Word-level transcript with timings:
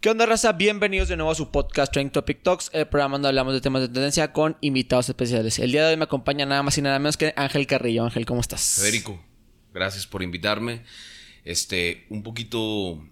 ¿Qué 0.00 0.10
onda, 0.10 0.26
raza? 0.26 0.52
Bienvenidos 0.52 1.08
de 1.08 1.16
nuevo 1.16 1.32
a 1.32 1.34
su 1.34 1.50
podcast 1.50 1.92
Trending 1.92 2.12
Topic 2.12 2.42
Talks, 2.42 2.70
el 2.72 2.86
programa 2.86 3.14
donde 3.16 3.28
hablamos 3.28 3.52
de 3.52 3.60
temas 3.60 3.82
de 3.82 3.88
tendencia 3.88 4.32
con 4.32 4.56
invitados 4.60 5.08
especiales. 5.08 5.58
El 5.58 5.72
día 5.72 5.84
de 5.84 5.90
hoy 5.90 5.96
me 5.96 6.04
acompaña 6.04 6.46
nada 6.46 6.62
más 6.62 6.78
y 6.78 6.82
nada 6.82 7.00
menos 7.00 7.16
que 7.16 7.32
Ángel 7.36 7.66
Carrillo. 7.66 8.04
Ángel, 8.04 8.24
¿cómo 8.24 8.40
estás? 8.40 8.76
Federico, 8.80 9.20
gracias 9.74 10.06
por 10.06 10.22
invitarme. 10.22 10.84
Este, 11.44 12.06
un 12.10 12.22
poquito 12.22 13.04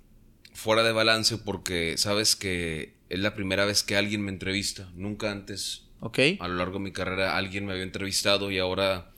fuera 0.53 0.85
de 0.85 0.93
balance 0.93 1.38
porque 1.38 1.99
sabes 1.99 2.37
que 2.37 2.95
es 3.09 3.18
la 3.18 3.34
primera 3.34 3.64
vez 3.64 3.82
que 3.82 3.96
alguien 3.96 4.23
me 4.23 4.30
entrevista. 4.30 4.89
Nunca 4.95 5.32
antes, 5.32 5.87
Ok. 6.00 6.18
a 6.39 6.46
lo 6.46 6.55
largo 6.55 6.75
de 6.75 6.84
mi 6.84 6.93
carrera, 6.93 7.37
alguien 7.37 7.66
me 7.66 7.73
había 7.73 7.84
entrevistado 7.84 8.53
y 8.53 8.59
ahora 8.61 9.11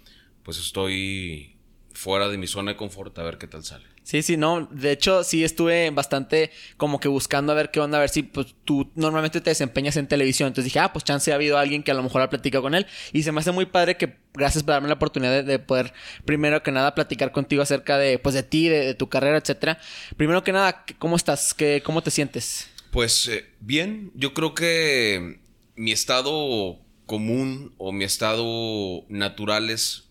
pues 0.43 0.57
estoy 0.57 1.57
fuera 1.93 2.29
de 2.29 2.39
mi 2.39 2.47
zona 2.47 2.71
de 2.73 2.77
confort 2.79 3.19
a 3.19 3.25
ver 3.25 3.37
qué 3.37 3.47
tal 3.47 3.63
sale. 3.63 3.85
Sí, 4.09 4.23
sí, 4.23 4.39
no. 4.39 4.67
De 4.71 4.91
hecho, 4.91 5.23
sí 5.23 5.45
estuve 5.45 5.91
bastante 5.91 6.51
como 6.79 6.99
que 6.99 7.09
buscando 7.09 7.53
a 7.53 7.55
ver 7.55 7.71
qué 7.71 7.79
onda, 7.79 7.99
a 7.99 8.01
ver 8.01 8.09
si 8.09 8.23
pues 8.23 8.55
tú 8.65 8.91
normalmente 8.95 9.43
te 9.43 9.51
desempeñas 9.51 9.99
en 9.99 10.09
televisión. 10.09 10.47
Entonces 10.47 10.65
dije, 10.65 10.79
ah, 10.79 10.95
pues 10.95 11.05
chance 11.05 11.31
ha 11.31 11.35
habido 11.35 11.59
alguien 11.59 11.83
que 11.83 11.91
a 11.91 11.95
lo 11.95 12.03
mejor 12.03 12.23
ha 12.23 12.31
platicado 12.31 12.63
con 12.63 12.75
él. 12.75 12.87
Y 13.13 13.23
se 13.23 13.33
me 13.33 13.41
hace 13.41 13.53
muy 13.53 13.67
padre 13.67 13.99
que 13.99 14.17
gracias 14.33 14.65
por 14.65 14.73
darme 14.73 14.89
la 14.89 14.95
oportunidad 14.95 15.33
de, 15.33 15.43
de 15.43 15.59
poder, 15.59 15.93
primero 16.25 16.63
que 16.63 16.73
nada, 16.73 16.95
platicar 16.95 17.33
contigo 17.33 17.61
acerca 17.61 17.99
de, 17.99 18.19
pues, 18.19 18.35
de 18.35 18.43
ti, 18.43 18.71
de, 18.71 18.79
de 18.87 18.95
tu 18.95 19.11
carrera, 19.11 19.37
etcétera. 19.37 19.79
Primero 20.17 20.43
que 20.43 20.53
nada, 20.53 20.87
¿cómo 20.99 21.15
estás? 21.15 21.53
¿Qué, 21.53 21.83
¿Cómo 21.85 22.03
te 22.03 22.11
sientes? 22.11 22.71
Pues 22.91 23.29
eh, 23.29 23.45
bien, 23.61 24.11
yo 24.15 24.33
creo 24.33 24.55
que 24.55 25.39
mi 25.77 25.93
estado 25.93 26.79
común 27.05 27.75
o 27.77 27.93
mi 27.93 28.05
estado 28.05 29.05
natural 29.11 29.69
es 29.69 30.08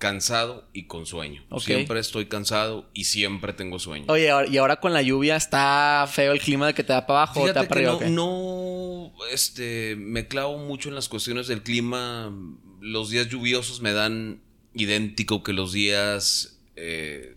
cansado 0.00 0.66
y 0.72 0.84
con 0.84 1.04
sueño. 1.04 1.44
Siempre 1.58 2.00
estoy 2.00 2.24
cansado 2.24 2.88
y 2.94 3.04
siempre 3.04 3.52
tengo 3.52 3.78
sueño. 3.78 4.06
Oye, 4.08 4.30
y 4.50 4.56
ahora 4.56 4.80
con 4.80 4.94
la 4.94 5.02
lluvia 5.02 5.36
está 5.36 6.08
feo 6.10 6.32
el 6.32 6.40
clima 6.40 6.68
de 6.68 6.74
que 6.74 6.82
te 6.82 6.94
da 6.94 7.06
para 7.06 7.20
abajo 7.20 7.42
o 7.42 7.44
te 7.44 7.52
da 7.52 7.60
Fíjate 7.60 7.68
para 7.68 7.80
que 7.82 7.86
arriba. 7.86 8.06
¿o 8.06 8.10
no, 8.10 9.12
no, 9.18 9.26
este, 9.30 9.96
me 9.96 10.26
clavo 10.26 10.56
mucho 10.56 10.88
en 10.88 10.94
las 10.94 11.10
cuestiones 11.10 11.48
del 11.48 11.62
clima. 11.62 12.34
Los 12.80 13.10
días 13.10 13.28
lluviosos 13.28 13.82
me 13.82 13.92
dan 13.92 14.40
idéntico 14.74 15.42
que 15.42 15.52
los 15.52 15.72
días 15.72 16.58
eh, 16.76 17.36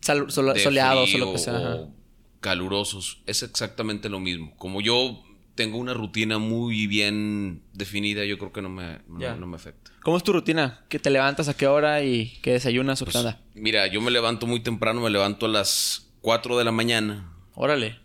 soleados 0.00 1.14
o 1.14 1.18
lo 1.18 1.32
que 1.32 1.38
sea. 1.38 1.74
o 1.74 1.92
calurosos. 2.40 3.20
Es 3.26 3.42
exactamente 3.42 4.08
lo 4.08 4.18
mismo. 4.18 4.56
Como 4.56 4.80
yo 4.80 5.22
tengo 5.58 5.76
una 5.78 5.92
rutina 5.92 6.38
muy 6.38 6.86
bien 6.86 7.62
definida, 7.72 8.24
yo 8.24 8.38
creo 8.38 8.52
que 8.52 8.62
no 8.62 8.68
me, 8.68 9.00
no- 9.08 9.46
me 9.48 9.56
afecta. 9.56 9.90
¿Cómo 10.04 10.16
es 10.16 10.22
tu 10.22 10.32
rutina? 10.32 10.84
¿Que 10.88 11.00
te 11.00 11.10
levantas 11.10 11.48
a 11.48 11.56
qué 11.56 11.66
hora 11.66 12.04
y 12.04 12.38
que 12.42 12.52
desayunas 12.52 13.02
o 13.02 13.04
qué 13.04 13.10
Pues, 13.10 13.16
onda? 13.24 13.40
mira, 13.54 13.88
yo 13.88 14.00
me 14.00 14.12
levanto 14.12 14.46
muy 14.46 14.60
temprano, 14.60 15.00
me 15.00 15.10
levanto 15.10 15.46
a 15.46 15.48
las 15.48 16.12
4 16.20 16.56
de 16.58 16.64
la 16.64 16.70
mañana. 16.70 17.32
Órale. 17.56 17.98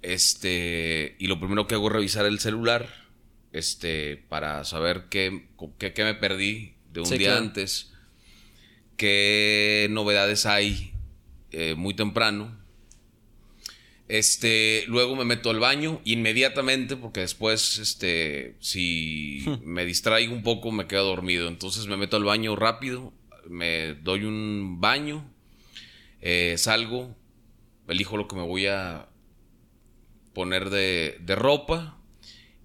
Este, 0.00 1.14
y 1.18 1.26
lo 1.26 1.38
primero 1.38 1.66
que 1.66 1.74
hago 1.74 1.88
es 1.88 1.92
revisar 1.92 2.24
el 2.24 2.40
celular, 2.40 2.88
este, 3.52 4.16
para 4.16 4.64
saber 4.64 5.04
qué, 5.10 5.48
qué, 5.78 5.92
qué 5.92 6.04
me 6.04 6.14
perdí 6.14 6.74
de 6.90 7.00
un 7.00 7.06
Sí, 7.06 7.18
día 7.18 7.32
claro. 7.32 7.44
antes, 7.44 7.92
qué 8.96 9.88
novedades 9.90 10.46
hay 10.46 10.92
eh, 11.50 11.74
muy 11.74 11.92
temprano. 11.92 12.56
Este, 14.06 14.84
luego 14.86 15.16
me 15.16 15.24
meto 15.24 15.48
al 15.48 15.60
baño 15.60 16.00
inmediatamente 16.04 16.96
porque 16.96 17.20
después, 17.20 17.78
este, 17.78 18.56
si 18.60 19.44
me 19.62 19.86
distraigo 19.86 20.34
un 20.34 20.42
poco 20.42 20.72
me 20.72 20.86
quedo 20.86 21.04
dormido. 21.04 21.48
Entonces 21.48 21.86
me 21.86 21.96
meto 21.96 22.16
al 22.16 22.24
baño 22.24 22.54
rápido, 22.54 23.12
me 23.48 23.94
doy 23.94 24.24
un 24.24 24.80
baño, 24.80 25.30
eh, 26.20 26.56
salgo, 26.58 27.16
elijo 27.88 28.16
lo 28.16 28.28
que 28.28 28.36
me 28.36 28.42
voy 28.42 28.66
a 28.66 29.08
poner 30.34 30.68
de, 30.68 31.18
de 31.20 31.34
ropa 31.34 31.98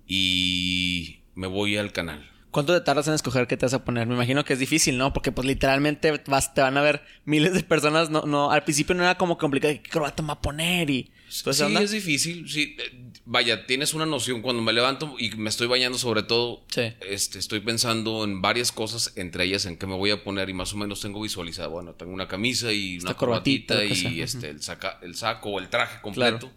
y 0.05 1.21
me 1.35 1.47
voy 1.47 1.77
al 1.77 1.93
canal. 1.93 2.29
¿Cuánto 2.51 2.73
te 2.73 2.81
tardas 2.81 3.07
en 3.07 3.13
escoger 3.13 3.45
qué 3.45 3.57
te 3.57 3.67
vas 3.67 3.75
a 3.75 3.85
poner? 3.85 4.07
Me 4.07 4.15
imagino 4.15 4.43
que 4.43 4.53
es 4.53 4.59
difícil, 4.59 4.97
¿no? 4.97 5.13
Porque 5.13 5.31
pues 5.31 5.45
literalmente 5.47 6.19
vas, 6.25 6.53
te 6.53 6.61
van 6.61 6.77
a 6.77 6.81
ver 6.81 7.03
miles 7.23 7.53
de 7.53 7.61
personas. 7.61 8.09
No, 8.09 8.23
no, 8.23 8.49
al 8.49 8.63
principio 8.63 8.95
no 8.95 9.03
era 9.03 9.15
como 9.19 9.37
complicado. 9.37 9.75
¿Qué 9.83 9.89
corbata 9.89 10.23
me 10.23 10.29
va 10.29 10.33
a 10.33 10.41
poner? 10.41 10.89
Y 10.89 11.11
sí, 11.29 11.75
es 11.83 11.91
difícil. 11.91 12.49
Sí, 12.49 12.75
eh, 12.79 12.91
vaya, 13.25 13.65
tienes 13.65 13.93
una 13.93 14.05
noción. 14.05 14.41
Cuando 14.41 14.61
me 14.61 14.73
levanto 14.73 15.15
y 15.17 15.31
me 15.31 15.49
estoy 15.49 15.67
bañando, 15.67 15.97
sobre 15.97 16.23
todo, 16.23 16.63
Sí. 16.69 16.93
este, 17.07 17.39
estoy 17.39 17.59
pensando 17.59 18.23
en 18.23 18.41
varias 18.41 18.71
cosas, 18.71 19.13
entre 19.15 19.45
ellas 19.45 19.65
en 19.65 19.77
qué 19.77 19.87
me 19.87 19.95
voy 19.95 20.11
a 20.11 20.23
poner 20.23 20.49
y 20.49 20.53
más 20.53 20.73
o 20.73 20.77
menos 20.77 21.01
tengo 21.01 21.21
visualizado. 21.21 21.69
Bueno, 21.69 21.93
tengo 21.93 22.11
una 22.13 22.27
camisa 22.27 22.71
y 22.73 22.97
Esta 22.97 23.09
una 23.09 23.17
corbatita, 23.17 23.83
y 23.85 24.21
este, 24.21 24.49
el, 24.49 24.61
saca, 24.61 24.99
el 25.01 25.15
saco 25.15 25.49
o 25.49 25.59
el 25.59 25.69
traje 25.69 26.01
completo. 26.01 26.51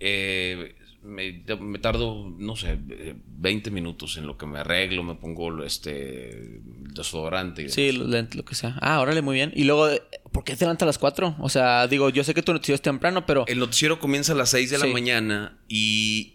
Eh, 0.00 0.74
me, 1.06 1.42
me 1.60 1.78
tardo, 1.78 2.34
no 2.36 2.56
sé, 2.56 2.78
eh, 2.90 3.14
20 3.26 3.70
minutos 3.70 4.16
en 4.16 4.26
lo 4.26 4.36
que 4.36 4.46
me 4.46 4.58
arreglo, 4.58 5.02
me 5.02 5.14
pongo 5.14 5.62
este 5.62 6.60
desodorante. 6.92 7.62
y 7.62 7.68
Sí, 7.68 7.92
lentes, 7.92 8.36
lo 8.36 8.44
que 8.44 8.54
sea. 8.54 8.76
Ah, 8.80 9.00
órale, 9.00 9.22
muy 9.22 9.34
bien. 9.36 9.52
Y 9.54 9.64
luego, 9.64 9.88
eh, 9.88 10.02
¿por 10.32 10.44
qué 10.44 10.54
te 10.56 10.64
levantas 10.64 10.82
a 10.82 10.86
las 10.86 10.98
4? 10.98 11.36
O 11.38 11.48
sea, 11.48 11.86
digo, 11.86 12.10
yo 12.10 12.24
sé 12.24 12.34
que 12.34 12.42
tu 12.42 12.52
noticiero 12.52 12.74
es 12.76 12.82
temprano, 12.82 13.24
pero... 13.26 13.44
El 13.46 13.58
noticiero 13.58 13.98
comienza 13.98 14.32
a 14.32 14.36
las 14.36 14.50
6 14.50 14.70
de 14.70 14.78
Sí. 14.78 14.86
la 14.86 14.92
mañana 14.92 15.58
y 15.68 16.34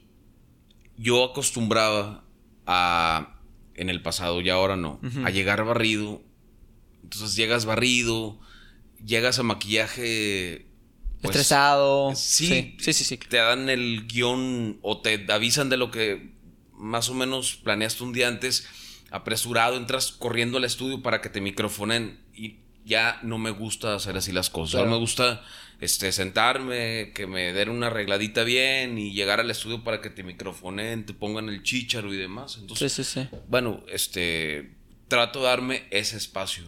yo 0.97 1.23
acostumbraba 1.25 2.23
a, 2.65 3.39
en 3.75 3.89
el 3.89 4.01
pasado 4.01 4.41
y 4.41 4.49
ahora 4.49 4.75
no, 4.77 4.99
a 5.25 5.29
llegar 5.31 5.63
barrido. 5.65 6.21
Entonces 7.03 7.35
llegas 7.35 7.65
barrido, 7.65 8.39
llegas 9.05 9.37
a 9.39 9.43
maquillaje... 9.43 10.67
pues, 11.21 11.35
estresado. 11.35 12.13
sí. 12.15 12.75
sí, 12.79 12.93
sí, 12.93 13.03
sí. 13.03 13.17
Te 13.17 13.37
dan 13.37 13.69
el 13.69 14.07
guion 14.07 14.79
o 14.81 15.01
te 15.01 15.25
avisan 15.31 15.69
de 15.69 15.77
lo 15.77 15.91
que 15.91 16.31
más 16.73 17.09
o 17.09 17.13
menos 17.13 17.55
planeaste 17.57 18.03
un 18.03 18.13
día 18.13 18.27
antes, 18.27 18.67
apresurado, 19.11 19.77
entras 19.77 20.11
corriendo 20.11 20.57
al 20.57 20.63
estudio 20.63 21.01
para 21.01 21.21
que 21.21 21.29
te 21.29 21.41
microfonen 21.41 22.19
y 22.33 22.57
ya 22.85 23.19
no 23.23 23.37
me 23.37 23.51
gusta 23.51 23.95
hacer 23.95 24.17
así 24.17 24.31
las 24.31 24.49
cosas. 24.49 24.71
Claro. 24.71 24.85
Ahora 24.85 24.97
me 24.97 24.99
gusta 24.99 25.43
este, 25.79 26.11
sentarme, 26.11 27.11
que 27.13 27.27
me 27.27 27.53
den 27.53 27.69
una 27.69 27.87
arregladita 27.87 28.43
bien 28.43 28.97
y 28.97 29.13
llegar 29.13 29.39
al 29.39 29.51
estudio 29.51 29.83
para 29.83 30.01
que 30.01 30.09
te 30.09 30.23
microfonen, 30.23 31.05
te 31.05 31.13
pongan 31.13 31.49
el 31.49 31.63
chícharo 31.63 32.13
y 32.13 32.17
demás. 32.17 32.53
Sí, 32.53 32.59
Entonces, 32.61 32.93
sí, 32.93 33.03
sí. 33.03 33.27
bueno, 33.47 33.83
este, 33.91 34.71
trato 35.07 35.39
de 35.39 35.45
darme 35.45 35.83
ese 35.91 36.17
espacio, 36.17 36.63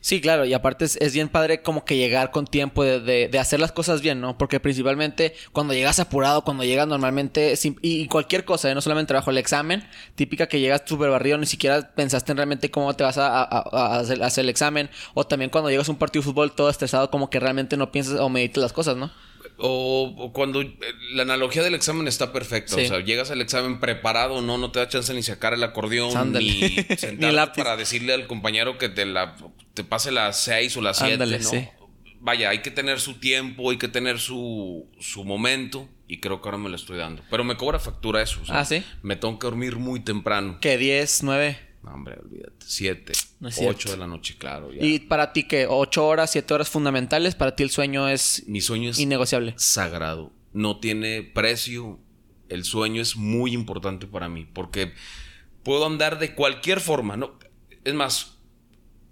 Sí, 0.00 0.20
claro, 0.20 0.44
y 0.44 0.52
aparte 0.52 0.84
es, 0.84 1.12
bien 1.14 1.28
padre 1.28 1.62
como 1.62 1.84
que 1.84 1.96
llegar 1.96 2.32
con 2.32 2.44
tiempo 2.48 2.82
de, 2.82 3.28
de- 3.28 3.38
hacer 3.38 3.60
las 3.60 3.70
cosas 3.70 4.02
bien, 4.02 4.20
¿no? 4.20 4.36
Porque 4.36 4.58
principalmente 4.58 5.32
cuando 5.52 5.74
llegas 5.74 6.00
apurado, 6.00 6.42
cuando 6.42 6.64
llegas 6.64 6.88
normalmente, 6.88 7.54
y, 7.82 8.08
cualquier 8.08 8.44
cosa, 8.44 8.68
¿eh? 8.68 8.74
no 8.74 8.80
solamente 8.80 9.08
trabajo, 9.08 9.30
el 9.30 9.38
examen, 9.38 9.84
típica 10.16 10.48
que 10.48 10.58
llegas 10.58 10.82
súper 10.86 11.10
barrido, 11.10 11.38
ni 11.38 11.46
siquiera 11.46 11.94
pensaste 11.94 12.32
en 12.32 12.38
realmente 12.38 12.68
cómo 12.72 12.94
te 12.96 13.04
vas 13.04 13.16
a 13.16 13.42
hacer, 14.00 14.20
a 14.22 14.26
hacer 14.26 14.42
el 14.42 14.50
examen, 14.50 14.90
o 15.14 15.24
también 15.24 15.50
cuando 15.50 15.70
llegas 15.70 15.88
a 15.88 15.92
un 15.92 15.98
partido 15.98 16.22
de 16.22 16.26
fútbol 16.32 16.52
todo 16.52 16.68
estresado, 16.68 17.08
como 17.10 17.30
que 17.30 17.38
realmente 17.38 17.76
no 17.76 17.92
piensas 17.92 18.18
o 18.18 18.28
meditas 18.28 18.60
las 18.60 18.72
cosas, 18.72 18.96
¿no? 18.96 19.12
O, 19.58 20.14
o 20.18 20.32
cuando 20.32 20.60
eh, 20.62 20.74
la 21.12 21.22
analogía 21.22 21.62
del 21.62 21.74
examen 21.74 22.08
está 22.08 22.32
perfecta. 22.32 22.74
Sí. 22.74 22.82
O 22.82 22.88
sea, 22.88 23.00
llegas 23.00 23.30
al 23.30 23.40
examen 23.40 23.78
preparado, 23.80 24.42
no, 24.42 24.58
no 24.58 24.70
te 24.72 24.78
da 24.80 24.88
chance 24.88 25.12
ni 25.14 25.22
sacar 25.22 25.54
el 25.54 25.62
acordeón, 25.62 26.32
ni 26.34 26.76
sentarte 26.96 27.62
para 27.62 27.76
decirle 27.76 28.12
al 28.12 28.26
compañero 28.26 28.78
que 28.78 28.88
te 28.88 29.06
la 29.06 29.36
te 29.74 29.84
pase 29.84 30.10
las 30.12 30.38
seis 30.40 30.76
o 30.76 30.80
las 30.80 30.98
siete, 30.98 31.14
Ándale, 31.14 31.38
¿no? 31.38 31.48
sí. 31.48 31.68
Vaya, 32.24 32.50
hay 32.50 32.58
que 32.62 32.70
tener 32.70 33.00
su 33.00 33.14
tiempo, 33.14 33.70
hay 33.70 33.78
que 33.78 33.88
tener 33.88 34.20
su, 34.20 34.86
su 35.00 35.24
momento. 35.24 35.88
Y 36.06 36.20
creo 36.20 36.40
que 36.42 36.48
ahora 36.48 36.58
me 36.58 36.68
lo 36.68 36.76
estoy 36.76 36.98
dando. 36.98 37.22
Pero 37.30 37.42
me 37.42 37.56
cobra 37.56 37.78
factura 37.78 38.20
eso. 38.22 38.40
o 38.42 38.44
sea, 38.46 38.60
Ah, 38.60 38.64
¿sí? 38.64 38.84
Me 39.02 39.16
tengo 39.16 39.38
que 39.38 39.46
dormir 39.46 39.76
muy 39.76 39.98
temprano. 40.00 40.58
Que 40.60 40.76
10, 40.76 41.22
9. 41.22 41.58
No, 41.82 41.90
hombre, 41.94 42.16
olvídate. 42.22 42.64
Siete, 42.64 43.12
No 43.40 43.48
es 43.48 43.58
ocho 43.60 43.90
de 43.90 43.96
la 43.96 44.06
noche, 44.06 44.36
claro. 44.38 44.72
ya. 44.72 44.84
Y 44.84 45.00
para 45.00 45.32
ti, 45.32 45.44
que 45.44 45.66
8 45.68 46.06
horas, 46.06 46.30
7 46.30 46.54
horas 46.54 46.68
fundamentales, 46.70 47.34
para 47.34 47.56
ti 47.56 47.64
el 47.64 47.70
sueño 47.70 48.08
es 48.08 48.44
Mi 48.46 48.60
sueño 48.60 48.90
es 48.90 48.98
innegociable. 49.00 49.54
sagrado. 49.56 50.32
No 50.52 50.78
tiene 50.78 51.22
precio. 51.22 51.98
El 52.48 52.64
sueño 52.64 53.02
es 53.02 53.16
muy 53.16 53.52
importante 53.52 54.06
para 54.06 54.28
mí. 54.28 54.46
Porque 54.52 54.92
puedo 55.64 55.86
andar 55.86 56.18
de 56.18 56.34
cualquier 56.34 56.80
forma. 56.80 57.16
No, 57.16 57.38
es 57.84 57.94
más, 57.94 58.38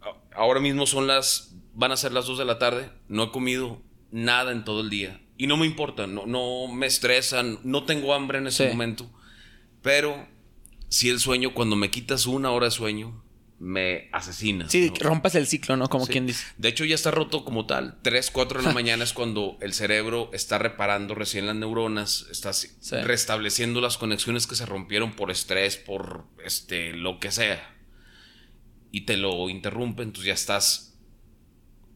a- 0.00 0.14
ahora 0.36 0.60
mismo 0.60 0.86
son 0.86 1.06
las. 1.06 1.56
Van 1.74 1.90
a 1.92 1.96
ser 1.96 2.12
las 2.12 2.26
2 2.26 2.38
de 2.38 2.44
la 2.44 2.58
tarde. 2.58 2.90
No 3.08 3.24
he 3.24 3.30
comido 3.32 3.80
nada 4.12 4.52
en 4.52 4.64
todo 4.64 4.80
el 4.82 4.90
día. 4.90 5.20
Y 5.38 5.46
no 5.46 5.56
me 5.56 5.66
importa. 5.66 6.06
No, 6.06 6.26
no 6.26 6.68
me 6.68 6.86
estresan. 6.86 7.58
No 7.64 7.84
tengo 7.84 8.12
hambre 8.14 8.38
en 8.38 8.46
ese 8.48 8.64
Sí. 8.66 8.70
momento. 8.70 9.10
Pero 9.82 10.28
si 10.90 11.08
el 11.08 11.18
sueño, 11.20 11.54
cuando 11.54 11.74
me 11.76 11.90
quitas 11.90 12.26
una 12.26 12.50
hora 12.50 12.66
de 12.66 12.70
sueño, 12.72 13.24
me 13.58 14.08
asesinas. 14.12 14.72
Sí, 14.72 14.86
¿no? 14.88 14.94
que 14.94 15.04
rompas 15.04 15.34
el 15.34 15.46
ciclo, 15.46 15.76
¿no? 15.76 15.88
Como 15.88 16.06
Sí. 16.06 16.12
quien 16.12 16.26
dice. 16.26 16.44
De 16.58 16.68
hecho, 16.68 16.84
ya 16.86 16.94
está 16.94 17.10
roto 17.10 17.44
como 17.44 17.66
tal. 17.66 17.98
3, 18.02 18.30
4 18.30 18.60
de 18.60 18.66
la 18.66 18.72
mañana 18.74 19.04
es 19.04 19.12
cuando 19.12 19.58
el 19.60 19.72
cerebro 19.74 20.30
está 20.32 20.58
reparando 20.58 21.14
recién 21.14 21.46
las 21.46 21.56
neuronas, 21.56 22.26
está 22.30 22.52
Sí. 22.54 22.68
restableciendo 23.02 23.80
las 23.80 23.96
conexiones 23.98 24.46
que 24.46 24.56
se 24.56 24.66
rompieron 24.66 25.12
por 25.12 25.30
estrés, 25.30 25.76
por 25.76 26.24
este, 26.44 26.92
lo 26.94 27.18
que 27.20 27.30
sea. 27.30 27.76
Y 28.92 29.02
te 29.02 29.16
lo 29.16 29.48
interrumpe, 29.50 30.02
entonces 30.02 30.26
ya 30.26 30.34
estás 30.34 30.98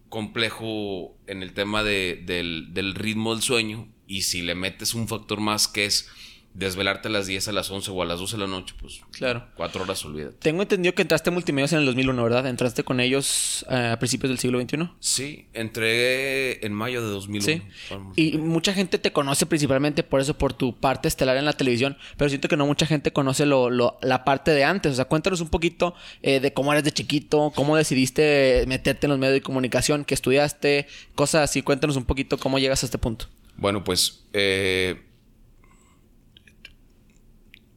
complejo 0.08 1.19
en 1.26 1.43
el 1.43 1.52
tema 1.55 1.82
de- 1.82 2.23
del, 2.25 2.69
del 2.73 2.94
ritmo 2.94 3.35
del 3.35 3.43
sueño. 3.43 3.88
Y 4.06 4.23
si 4.23 4.43
le 4.43 4.55
metes 4.55 4.94
un 4.94 5.08
factor 5.08 5.41
más 5.41 5.67
que 5.67 5.87
es 5.87 6.08
desvelarte 6.55 7.09
a 7.09 7.11
las 7.11 7.27
10, 7.27 7.49
a 7.49 7.53
las 7.53 7.69
11 7.71 7.91
o 7.91 8.01
a 8.01 8.06
las 8.06 8.19
12 8.21 8.37
de 8.37 8.43
la 8.43 8.47
noche, 8.47 8.75
pues 8.81 9.01
Claro. 9.11 9.45
cuatro 9.56 9.83
horas, 9.83 10.05
olvídate. 10.05 10.37
Tengo 10.39 10.62
entendido 10.62 10.95
que 10.95 11.03
entraste 11.03 11.31
a 11.31 11.33
Multimedios 11.33 11.73
en 11.73 11.81
el 11.81 11.87
2001, 11.87 12.23
¿verdad? 12.23 12.47
Entraste 12.47 12.85
con 12.85 13.01
ellos 13.01 13.67
eh, 13.71 13.91
a 13.93 13.99
principios 13.99 14.31
del 14.31 14.39
siglo 14.39 14.61
XXI. 14.61 14.89
Sí, 15.01 15.47
entré 15.53 16.65
en 16.65 16.73
mayo 16.73 17.03
de 17.03 17.09
2001. 17.09 17.45
Sí. 17.45 17.62
Vamos. 17.91 18.17
Y 18.19 18.39
mucha 18.39 18.73
gente 18.73 18.99
te 18.99 19.12
conoce 19.12 19.47
principalmente 19.47 20.03
por 20.05 20.21
eso, 20.21 20.39
por 20.39 20.53
tu 20.53 20.77
parte 20.77 21.09
estelar 21.09 21.37
en 21.37 21.45
la 21.45 21.53
televisión, 21.55 21.97
pero 22.17 22.29
siento 22.29 22.49
que 22.49 22.56
no 22.56 22.67
mucha 22.67 22.87
gente 22.87 23.12
conoce 23.12 23.47
lo, 23.47 23.69
lo- 23.71 23.99
la 24.03 24.25
parte 24.25 24.53
de 24.53 24.65
antes. 24.65 24.93
O 24.93 24.95
sea, 24.95 25.06
cuéntanos 25.06 25.41
un 25.41 25.49
poquito 25.49 25.95
eh, 26.23 26.39
de 26.41 26.53
cómo 26.53 26.73
eres 26.73 26.85
de 26.85 26.93
chiquito, 26.93 27.53
cómo 27.55 27.77
decidiste 27.77 28.65
meterte 28.69 29.06
en 29.06 29.11
los 29.11 29.19
medios 29.19 29.35
de 29.35 29.43
comunicación, 29.43 30.05
que 30.05 30.15
estudiaste, 30.15 30.87
cosas 31.15 31.51
así. 31.51 31.62
Cuéntanos 31.62 31.97
un 31.97 32.05
poquito 32.05 32.39
cómo 32.39 32.59
llegas 32.59 32.83
a 32.83 32.87
este 32.87 32.99
punto. 32.99 33.27
Bueno, 33.56 33.85
pues 33.85 34.25
eh, 34.33 35.03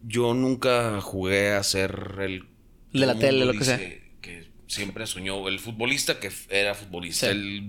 yo 0.07 0.33
nunca 0.33 1.01
jugué 1.01 1.51
a 1.51 1.63
ser 1.63 2.15
el... 2.21 2.45
De 2.93 3.05
la 3.05 3.17
tele, 3.19 3.45
lo 3.45 3.53
que 3.53 3.63
sea. 3.65 3.77
Que 4.21 4.49
siempre 4.67 5.05
soñó 5.05 5.47
el 5.47 5.59
futbolista 5.59 6.19
que 6.19 6.31
era 6.49 6.73
futbolista, 6.73 7.27
Sí. 7.27 7.31
el 7.33 7.61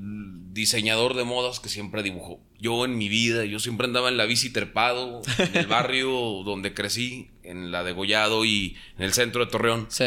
diseñador 0.54 1.14
de 1.14 1.24
modas 1.24 1.60
que 1.60 1.68
siempre 1.68 2.02
dibujó. 2.02 2.40
Yo 2.58 2.84
en 2.84 2.96
mi 2.98 3.08
vida, 3.08 3.44
yo 3.44 3.58
siempre 3.60 3.86
andaba 3.86 4.08
en 4.08 4.16
la 4.16 4.24
bici 4.26 4.50
trepado, 4.50 5.22
en 5.38 5.56
el 5.56 5.66
barrio 5.68 6.10
donde 6.44 6.74
crecí, 6.74 7.30
en 7.42 7.70
la 7.70 7.84
de 7.84 7.92
Gollado 7.92 8.44
y 8.44 8.76
en 8.96 9.04
el 9.04 9.12
centro 9.12 9.44
de 9.44 9.50
Torreón. 9.50 9.86
Sí. 9.90 10.04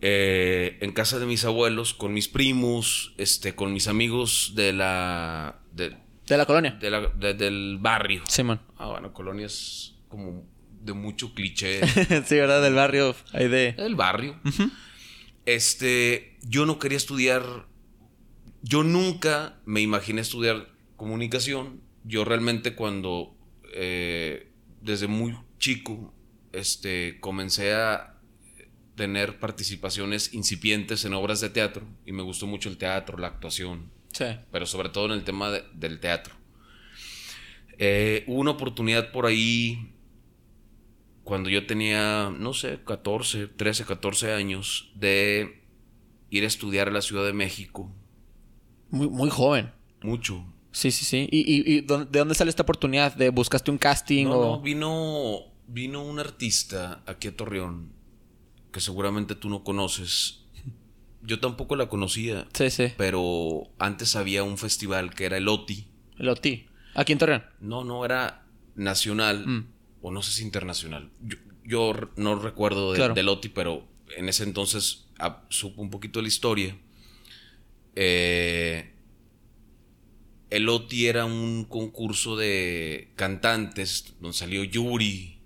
Eh, 0.00 0.78
en 0.80 0.92
casa 0.92 1.18
de 1.20 1.26
mis 1.26 1.44
abuelos, 1.44 1.94
con 1.94 2.12
mis 2.12 2.26
primos, 2.28 3.14
este, 3.18 3.54
con 3.54 3.72
mis 3.72 3.86
amigos 3.86 4.52
de 4.56 4.72
la... 4.72 5.60
de- 5.72 5.96
De 6.26 6.36
la 6.36 6.44
colonia. 6.46 6.72
de 6.72 6.90
la- 6.90 7.06
de- 7.08 7.34
del 7.34 7.78
barrio. 7.80 8.22
Simón. 8.28 8.60
Ah, 8.76 8.88
bueno, 8.88 9.12
Colonia 9.12 9.46
es 9.46 9.94
como 10.08 10.44
de 10.84 10.92
mucho 10.92 11.34
cliché. 11.34 11.86
sí, 12.26 12.34
¿verdad? 12.36 12.62
Del 12.62 12.74
barrio. 12.74 13.14
Ahí 13.32 13.48
de. 13.48 13.74
El 13.78 13.94
barrio. 13.94 14.38
Este, 15.46 16.38
yo 16.42 16.66
no 16.66 16.78
quería 16.78 16.96
estudiar. 16.98 17.66
Yo 18.62 18.84
nunca 18.84 19.60
me 19.64 19.80
imaginé 19.80 20.20
estudiar 20.20 20.68
comunicación. 20.96 21.80
Yo 22.04 22.24
realmente 22.24 22.74
cuando 22.74 23.36
eh, 23.74 24.50
desde 24.80 25.06
muy 25.08 25.36
chico, 25.58 26.14
este, 26.52 27.18
comencé 27.20 27.74
a 27.74 28.20
tener 28.94 29.38
participaciones 29.38 30.34
incipientes 30.34 31.04
en 31.04 31.14
obras 31.14 31.40
de 31.40 31.48
teatro 31.50 31.86
y 32.04 32.12
me 32.12 32.22
gustó 32.22 32.46
mucho 32.46 32.68
el 32.68 32.76
teatro, 32.76 33.16
la 33.18 33.28
actuación 33.28 33.90
Sí. 34.12 34.26
pero 34.50 34.66
sobre 34.66 34.90
todo 34.90 35.06
en 35.06 35.12
el 35.12 35.24
tema 35.24 35.50
de- 35.50 35.64
del 35.72 35.98
teatro. 35.98 36.34
Eh, 37.78 38.24
hubo 38.26 38.38
una 38.40 38.50
oportunidad 38.50 39.10
por 39.10 39.24
ahí 39.24 39.94
cuando 41.24 41.48
yo 41.50 41.66
tenía, 41.66 42.30
no 42.36 42.52
sé, 42.52 42.80
14, 42.84 43.46
13, 43.48 43.84
14 43.84 44.32
años, 44.32 44.90
de 44.94 45.62
ir 46.30 46.44
a 46.44 46.46
estudiar 46.46 46.88
a 46.88 46.90
la 46.92 47.02
Ciudad 47.02 47.24
de 47.24 47.32
México. 47.32 47.90
Muy, 48.90 49.08
muy 49.08 49.30
joven. 49.30 49.72
Mucho. 50.02 50.44
Sí, 50.72 50.90
sí, 50.90 51.04
sí. 51.04 51.28
¿Y, 51.30 51.40
y, 51.40 51.76
y 51.76 51.80
de 51.82 52.06
dónde 52.18 52.34
sale 52.34 52.48
esta 52.50 52.62
oportunidad? 52.62 53.14
¿De 53.14 53.28
buscaste 53.30 53.70
un 53.70 53.78
casting 53.78 54.24
No, 54.26 54.36
o...? 54.38 54.56
no, 54.56 54.62
vino, 54.62 55.38
vino 55.68 56.02
un 56.04 56.18
artista 56.18 57.02
aquí 57.06 57.28
a 57.28 57.36
Torreón 57.36 57.92
que 58.72 58.80
seguramente 58.80 59.34
tú 59.34 59.50
no 59.50 59.62
conoces. 59.64 60.44
Yo 61.22 61.38
tampoco 61.40 61.76
la 61.76 61.88
conocía, 61.88 62.48
Sí, 62.54 62.70
sí. 62.70 62.86
pero 62.96 63.64
antes 63.78 64.16
había 64.16 64.42
un 64.44 64.56
festival 64.58 65.14
que 65.14 65.26
era 65.26 65.36
el 65.36 65.46
OTI. 65.46 65.86
El 66.18 66.28
OTI. 66.30 66.66
Aquí 66.94 67.12
en 67.12 67.18
Torreón. 67.18 67.44
No, 67.60 67.84
no, 67.84 68.04
era 68.04 68.46
nacional 68.74 69.46
Mm. 69.46 69.66
O 70.02 70.10
no 70.10 70.20
sé 70.22 70.32
si 70.32 70.42
internacional. 70.42 71.10
Yo, 71.64 71.92
no 72.16 72.34
recuerdo 72.38 72.92
de- 72.92 72.98
Claro. 72.98 73.14
del 73.14 73.28
OTI, 73.28 73.48
pero 73.50 73.86
en 74.16 74.28
ese 74.28 74.42
entonces 74.44 75.06
ah, 75.18 75.44
supo 75.48 75.80
un 75.80 75.90
poquito 75.90 76.18
de 76.18 76.22
la 76.24 76.28
historia. 76.28 76.76
Eh, 77.94 78.90
el 80.50 80.68
OTI 80.68 81.06
era 81.06 81.24
un 81.24 81.64
concurso 81.64 82.36
de 82.36 83.12
cantantes 83.16 84.14
donde 84.20 84.36
salió 84.36 84.64
Yuri, 84.64 85.38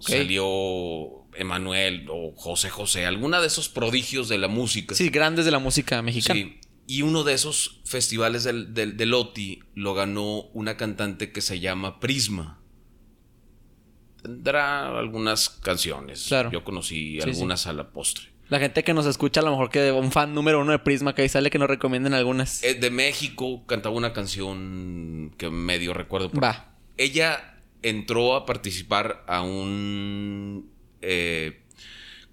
salió 0.00 1.24
Emanuel 1.34 2.06
o 2.10 2.32
José 2.36 2.68
José, 2.68 3.06
alguna 3.06 3.40
de 3.40 3.46
esos 3.46 3.68
prodigios 3.68 4.28
de 4.28 4.38
la 4.38 4.48
música. 4.48 4.94
Sí, 4.94 5.08
grandes 5.08 5.44
de 5.46 5.50
la 5.50 5.58
música 5.60 6.02
mexicana. 6.02 6.40
Sí. 6.40 6.56
Y 6.86 7.02
uno 7.02 7.22
de 7.22 7.34
esos 7.34 7.80
festivales 7.84 8.42
del, 8.44 8.74
del, 8.74 8.96
del 8.96 9.14
OTI 9.14 9.60
lo 9.74 9.94
ganó 9.94 10.42
una 10.52 10.76
cantante 10.76 11.30
que 11.32 11.40
se 11.40 11.60
llama 11.60 12.00
Prisma. 12.00 12.59
Tendrá 14.22 14.98
algunas 14.98 15.48
canciones. 15.48 16.26
Claro. 16.28 16.50
Yo 16.50 16.62
conocí 16.64 17.18
Sí, 17.22 17.30
algunas 17.30 17.66
a 17.66 17.72
la 17.72 17.90
postre. 17.90 18.26
La 18.48 18.58
gente 18.58 18.82
que 18.82 18.92
nos 18.94 19.06
escucha, 19.06 19.40
a 19.40 19.44
lo 19.44 19.50
mejor 19.52 19.70
que 19.70 19.92
un 19.92 20.10
fan 20.10 20.34
número 20.34 20.60
uno 20.60 20.72
de 20.72 20.80
Prisma 20.80 21.14
que 21.14 21.22
ahí 21.22 21.28
sale 21.28 21.50
que 21.50 21.58
nos 21.58 21.68
recomienden 21.68 22.14
algunas. 22.14 22.62
Eh, 22.64 22.74
de 22.74 22.90
México 22.90 23.64
cantaba 23.66 23.94
una 23.94 24.12
canción 24.12 25.32
que 25.38 25.50
medio 25.50 25.94
recuerdo. 25.94 26.30
Va. 26.32 26.74
Ella 26.96 27.60
entró 27.82 28.34
a 28.34 28.44
participar 28.46 29.24
a 29.28 29.42
un 29.42 30.68
eh, 31.00 31.62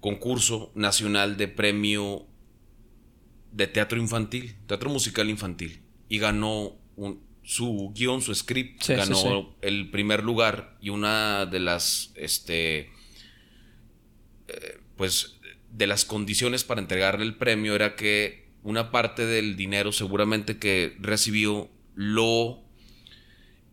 concurso 0.00 0.72
nacional 0.74 1.36
de 1.36 1.48
premio 1.48 2.26
de 3.52 3.66
teatro 3.66 3.98
infantil, 3.98 4.56
teatro 4.66 4.90
musical 4.90 5.30
infantil, 5.30 5.80
y 6.08 6.18
ganó 6.18 6.72
un- 6.96 7.20
su 7.50 7.92
guion, 7.94 8.20
su 8.20 8.34
script, 8.34 8.82
Sí, 8.82 8.92
ganó 8.94 9.14
sí. 9.16 9.28
el 9.62 9.90
primer 9.90 10.22
lugar 10.22 10.76
y 10.82 10.90
una 10.90 11.46
de 11.46 11.60
las, 11.60 12.12
este, 12.14 12.90
eh, 14.48 14.78
pues, 14.96 15.36
de 15.72 15.86
las 15.86 16.04
condiciones 16.04 16.64
para 16.64 16.80
entregarle 16.82 17.24
el 17.24 17.36
premio 17.36 17.74
era 17.74 17.94
que 17.96 18.48
una 18.62 18.90
parte 18.90 19.24
del 19.24 19.56
dinero 19.56 19.92
seguramente 19.92 20.58
que 20.58 20.94
recibió 21.00 21.70
lo 21.94 22.62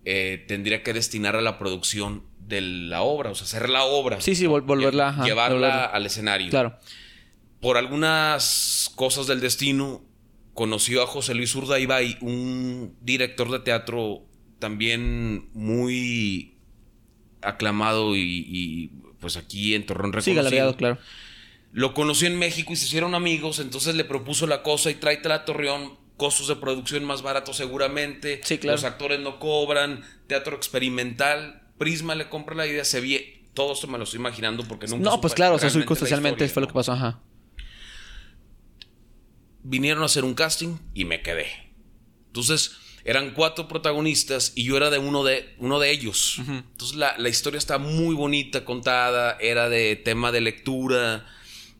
eh, 0.05 0.45
tendría 0.47 0.81
que 0.83 0.93
destinar 0.93 1.35
a 1.35 1.41
la 1.41 1.57
producción 1.57 2.23
de 2.39 2.61
la 2.61 3.01
obra, 3.01 3.31
o 3.31 3.35
sea, 3.35 3.45
hacer 3.45 3.69
la 3.69 3.83
obra. 3.83 4.21
Sí, 4.21 4.35
sí, 4.35 4.45
vol- 4.45 4.65
volverla, 4.65 5.09
ajá, 5.09 5.25
Llevarla 5.25 5.55
volverla. 5.57 5.85
al 5.85 6.05
escenario. 6.05 6.49
Claro. 6.49 6.77
Por 7.59 7.75
algunas 7.77 8.91
cosas 8.95 9.25
del 9.27 9.41
destino, 9.41 10.01
conoció 10.55 11.03
a 11.03 11.07
José 11.07 11.35
Luis 11.35 11.53
Urdaibay, 11.53 12.17
un 12.21 12.95
director 13.01 13.51
de 13.51 13.59
teatro 13.59 14.23
también 14.57 15.49
muy 15.53 16.55
aclamado 17.41 18.15
y, 18.15 18.21
y, 18.47 18.87
pues 19.19 19.37
aquí 19.37 19.75
en 19.75 19.85
Torreón 19.85 20.07
Sí, 20.13 20.15
reconocido. 20.15 20.35
galardeado, 20.37 20.75
claro. 20.77 20.97
Lo 21.71 21.93
conoció 21.93 22.27
en 22.27 22.39
México 22.39 22.73
y 22.73 22.77
se 22.77 22.85
hicieron 22.85 23.15
amigos, 23.15 23.59
entonces 23.59 23.95
le 23.95 24.05
propuso 24.05 24.47
la 24.47 24.63
cosa 24.63 24.89
y 24.89 24.95
tráetela 24.95 25.35
a 25.35 25.45
Torreón, 25.45 25.97
costos 26.17 26.47
de 26.47 26.55
producción 26.55 27.03
más 27.03 27.21
baratos 27.21 27.57
seguramente, 27.57 28.39
Sí, 28.43 28.57
claro. 28.57 28.77
los 28.77 28.85
actores 28.85 29.19
no 29.19 29.39
cobran, 29.39 30.03
teatro 30.27 30.55
experimental, 30.55 31.61
Prisma 31.77 32.15
le 32.15 32.29
compra 32.29 32.55
la 32.55 32.65
idea, 32.65 32.85
se 32.85 33.01
vie, 33.01 33.49
todo 33.53 33.73
esto 33.73 33.87
me 33.87 33.97
lo 33.97 34.05
estoy 34.05 34.21
imaginando 34.21 34.63
porque 34.65 34.87
nunca 34.87 35.03
No, 35.03 35.19
pues 35.19 35.33
claro, 35.33 35.55
o 35.55 35.59
sea, 35.59 35.67
historia, 35.67 36.47
fue 36.47 36.61
lo 36.61 36.67
que 36.67 36.73
pasó, 36.73 36.93
ajá. 36.93 37.19
Vinieron 39.67 40.03
a 40.03 40.05
hacer 40.05 40.23
un 40.23 40.35
casting 40.35 40.77
y 40.93 41.05
me 41.05 41.21
quedé. 41.23 41.47
Entonces, 42.27 42.73
eran 43.03 43.31
cuatro 43.33 43.67
protagonistas 43.67 44.51
y 44.55 44.63
yo 44.63 44.77
era 44.77 44.89
de 44.91 44.99
uno 44.99 45.23
de, 45.23 45.55
uno 45.57 45.79
de 45.79 45.89
ellos. 45.91 46.37
Entonces, 46.47 46.95
la, 46.97 47.15
la 47.17 47.29
historia 47.29 47.57
está 47.57 47.77
muy 47.79 48.13
bonita 48.13 48.63
contada, 48.63 49.37
era 49.41 49.67
de 49.69 49.95
tema 49.95 50.31
de 50.31 50.41
lectura, 50.41 51.25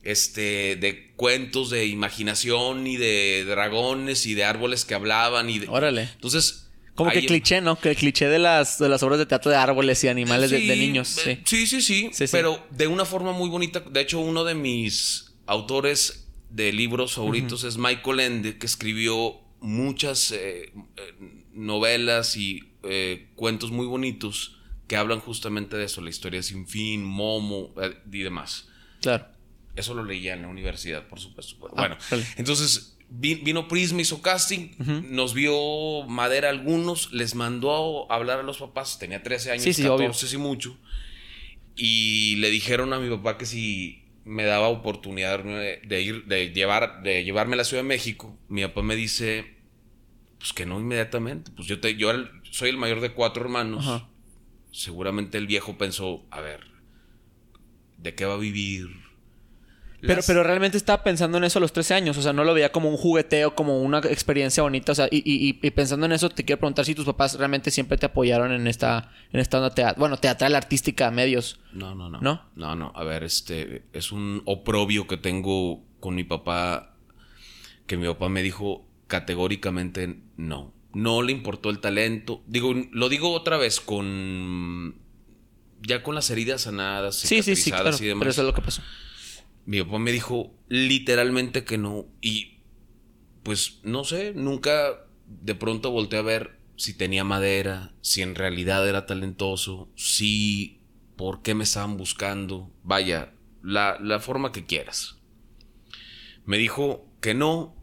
este, 0.04 0.76
de 0.78 1.14
cuentos 1.16 1.70
de 1.70 1.86
imaginación 1.88 2.88
y 2.88 2.98
de 2.98 3.44
dragones 3.48 4.26
y 4.26 4.34
de 4.34 4.44
árboles 4.46 4.86
que 4.86 4.94
hablaban 4.96 5.50
y 5.50 5.60
de... 5.60 5.68
Órale. 5.68 6.10
Entonces... 6.14 6.62
Como 6.96 7.12
que 7.12 7.26
cliché, 7.26 7.60
¿no? 7.60 7.78
Que 7.78 7.90
el 7.90 7.96
cliché 7.98 8.30
de 8.30 8.40
las, 8.40 8.80
de 8.80 8.88
las 8.88 9.04
obras 9.04 9.20
de 9.20 9.26
teatro 9.26 9.52
de 9.52 9.58
árboles 9.58 10.02
y 10.06 10.08
animales 10.08 10.50
de- 10.50 10.60
niños. 10.78 11.18
eh, 11.28 11.42
sí, 11.44 11.68
sí, 11.68 11.82
Sí, 11.82 12.10
sí. 12.14 12.26
Pero 12.32 12.66
de 12.72 12.88
una 12.88 13.04
forma 13.04 13.34
muy 13.34 13.50
bonita. 13.50 13.82
De 13.82 14.00
hecho, 14.00 14.20
uno 14.20 14.46
de 14.46 14.56
mis 14.56 15.34
autores 15.46 16.25
de 16.56 16.72
libros 16.72 17.14
favoritos 17.16 17.64
es 17.66 17.78
Michael 17.78 18.20
Ende, 18.22 18.58
que 18.58 18.66
escribió 18.66 19.42
muchas 19.60 20.32
eh, 20.32 20.72
eh, 20.96 21.44
novelas 21.54 22.38
y 22.38 22.62
eh, 22.84 23.30
cuentos 23.36 23.72
muy 23.72 23.86
bonitos 23.86 24.58
que 24.88 24.96
hablan 24.96 25.20
justamente 25.20 25.76
de 25.76 25.86
eso, 25.86 26.02
la 26.02 26.10
historia 26.12 26.42
sin 26.44 26.68
fin, 26.68 27.04
Momo 27.04 27.74
eh, 27.82 27.98
y 28.12 28.20
demás. 28.20 28.70
Claro. 29.02 29.26
Eso 29.76 29.94
lo 29.94 30.06
leía 30.06 30.34
en 30.34 30.44
la 30.44 30.48
universidad, 30.48 31.08
por 31.08 31.20
supuesto. 31.20 31.58
Bueno, 31.58 31.74
Ah, 31.78 31.82
bueno, 31.82 31.98
vale. 32.10 32.26
entonces 32.38 32.98
vi- 33.10 33.36
vino 33.36 33.68
Prisma, 33.68 34.02
hizo 34.02 34.22
casting, 34.22 34.70
nos 35.10 35.34
vio 35.34 36.04
Madera 36.08 36.50
algunos, 36.50 37.12
les 37.12 37.36
mandó 37.36 38.10
a 38.10 38.16
hablar 38.16 38.40
a 38.40 38.44
los 38.44 38.60
papás, 38.60 38.98
tenía 39.00 39.22
13 39.24 39.52
años, 39.52 39.64
Sí, 39.64 39.74
sí, 39.74 39.82
14 39.84 40.06
obvio. 40.06 40.14
sí 40.30 40.38
mucho, 40.38 40.78
y 41.76 42.36
le 42.38 42.50
dijeron 42.52 42.94
a 42.94 43.00
mi 43.00 43.10
papá 43.10 43.38
que 43.38 43.46
si 43.46 44.05
me 44.26 44.44
daba 44.44 44.68
oportunidad 44.70 45.44
de 45.44 46.02
ir, 46.02 46.26
de 46.26 46.52
llevar, 46.52 47.04
de 47.04 47.24
llevarme 47.24 47.54
a 47.54 47.58
la 47.58 47.64
Ciudad 47.64 47.84
de 47.84 47.88
México, 47.88 48.38
mi 48.50 48.64
papá 48.64 48.82
me 48.82 48.96
dice, 48.96 49.56
Pues 50.40 50.52
que 50.52 50.66
no 50.66 50.80
inmediatamente. 50.80 51.52
Pues 51.56 51.68
yo, 51.68 51.80
te, 51.80 51.96
yo 51.96 52.12
soy 52.52 52.70
el 52.70 52.78
mayor 52.78 53.02
de 53.02 53.14
cuatro 53.14 53.44
hermanos. 53.44 54.04
Seguramente 54.72 55.38
el 55.38 55.48
viejo 55.48 55.78
pensó, 55.78 56.26
a 56.32 56.42
ver, 56.42 56.62
¿de 57.98 58.16
qué 58.16 58.26
va 58.26 58.34
a 58.34 58.38
vivir? 58.38 58.90
Pero, 60.08 60.22
pero 60.26 60.44
realmente 60.44 60.78
estaba 60.78 61.04
pensando 61.04 61.38
en 61.38 61.44
eso 61.44 61.60
a 61.60 61.62
los 61.62 61.74
13 61.74 61.94
años. 61.94 62.18
O 62.18 62.22
sea, 62.22 62.34
no 62.34 62.44
lo 62.44 62.54
veía 62.54 62.72
como 62.72 62.90
un 62.90 62.98
jugueteo, 62.98 63.56
como 63.56 63.82
una 63.82 64.00
experiencia 64.00 64.64
bonita. 64.64 64.92
O 64.92 64.96
sea, 64.96 65.08
y, 65.12 65.22
y, 65.26 65.54
pensando 65.72 66.06
en 66.06 66.12
eso, 66.12 66.30
te 66.30 66.44
quiero 66.44 66.60
preguntar 66.60 66.86
si 66.86 66.96
tus 66.96 67.06
papás 67.06 67.38
realmente 67.38 67.72
siempre 67.72 67.98
te 67.98 68.06
apoyaron 68.06 68.52
en 68.52 68.68
esta, 68.68 69.12
en 69.32 69.40
esta 69.40 69.58
onda 69.58 69.74
teatral. 69.74 69.96
Bueno, 69.98 70.18
teatral, 70.18 70.56
artística, 70.56 71.10
medios. 71.12 71.60
No, 71.74 71.96
no, 71.96 72.10
no. 72.10 72.20
¿No? 72.22 72.46
No, 72.56 72.76
no. 72.76 72.92
A 72.96 73.04
ver, 73.04 73.24
este 73.24 73.84
es 73.94 74.12
un 74.12 74.42
oprobio 74.46 75.08
que 75.08 75.18
tengo 75.18 75.84
con 76.00 76.16
mi 76.16 76.24
papá. 76.24 76.96
Que 77.88 77.98
mi 77.98 78.08
papá 78.08 78.30
me 78.30 78.42
dijo 78.42 78.86
categóricamente 79.08 80.20
no. 80.38 80.74
No 80.94 81.22
le 81.22 81.32
importó 81.32 81.70
el 81.70 81.80
talento. 81.80 82.42
Digo, 82.48 82.74
lo 82.92 83.10
digo 83.10 83.32
otra 83.32 83.58
vez 83.58 83.80
con. 83.80 84.96
Ya 85.82 86.02
con 86.02 86.16
las 86.16 86.30
heridas 86.32 86.62
sanadas, 86.62 87.16
sí, 87.18 87.44
sí, 87.44 87.56
sí, 87.56 87.70
claro, 87.70 87.96
y 88.00 88.06
demás. 88.06 88.20
Pero 88.22 88.32
eso 88.32 88.42
es 88.42 88.48
lo 88.48 88.54
que 88.54 88.62
pasó. 88.62 88.82
Mi 89.66 89.82
papá 89.82 90.00
me 90.00 90.12
dijo 90.12 90.54
literalmente 90.68 91.64
que 91.64 91.78
no. 91.78 92.06
Y 92.22 92.60
pues 93.44 93.80
no 93.84 94.04
sé, 94.04 94.34
nunca 94.34 95.06
de 95.28 95.56
pronto 95.56 95.92
volteé 95.92 96.20
a 96.20 96.24
ver 96.24 96.60
si 96.76 96.94
tenía 96.94 97.24
madera, 97.24 97.94
si 98.02 98.22
en 98.22 98.36
realidad 98.36 98.88
era 98.88 99.06
talentoso, 99.06 99.90
si 99.96 100.82
por 101.16 101.42
qué 101.42 101.54
me 101.56 101.64
estaban 101.64 101.98
buscando. 101.98 102.72
Vaya, 102.84 103.34
la, 103.62 103.98
la 104.00 104.20
forma 104.20 104.52
que 104.52 104.66
quieras. 104.66 105.18
Me 106.46 106.58
dijo 106.58 107.08
que 107.22 107.34
no 107.34 107.76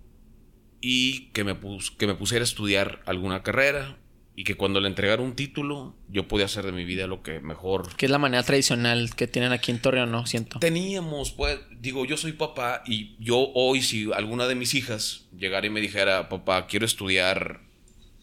y 0.81 1.31
que 1.31 1.45
me, 1.45 1.59
que 1.99 2.07
me 2.07 2.15
pusiera 2.15 2.43
a 2.43 2.45
estudiar 2.45 3.03
alguna 3.07 3.43
carrera 3.43 4.02
y 4.35 4.45
que 4.45 4.55
cuando 4.55 4.81
le 4.81 4.89
entregara 4.89 5.23
un 5.23 5.35
título 5.35 5.95
yo 6.09 6.27
podía 6.27 6.47
hacer 6.47 6.65
de 6.65 6.73
mi 6.73 6.85
vida 6.85 7.07
lo 7.07 7.23
que 7.23 7.41
mejor. 7.41 7.95
Que 7.97 8.07
es 8.07 8.13
la 8.13 8.19
manera 8.19 8.43
tradicional 8.43 9.15
que 9.15 9.27
tienen 9.27 9.53
aquí 9.53 9.71
en 9.71 9.81
Torreón, 9.81 10.11
¿no? 10.11 10.27
Siento. 10.27 10.59
Teníamos, 10.59 11.33
pues, 11.33 11.59
digo, 11.81 12.05
yo 12.05 12.17
soy 12.17 12.33
papá 12.33 12.83
y 12.87 13.17
yo 13.19 13.51
hoy 13.55 13.83
si 13.83 14.11
alguna 14.13 14.47
de 14.47 14.55
mis 14.55 14.75
hijas 14.75 15.27
llegara 15.37 15.67
y 15.67 15.71
me 15.71 15.81
dijera, 15.81 16.29
papá, 16.29 16.67
quiero 16.67 16.87
estudiar 16.87 17.61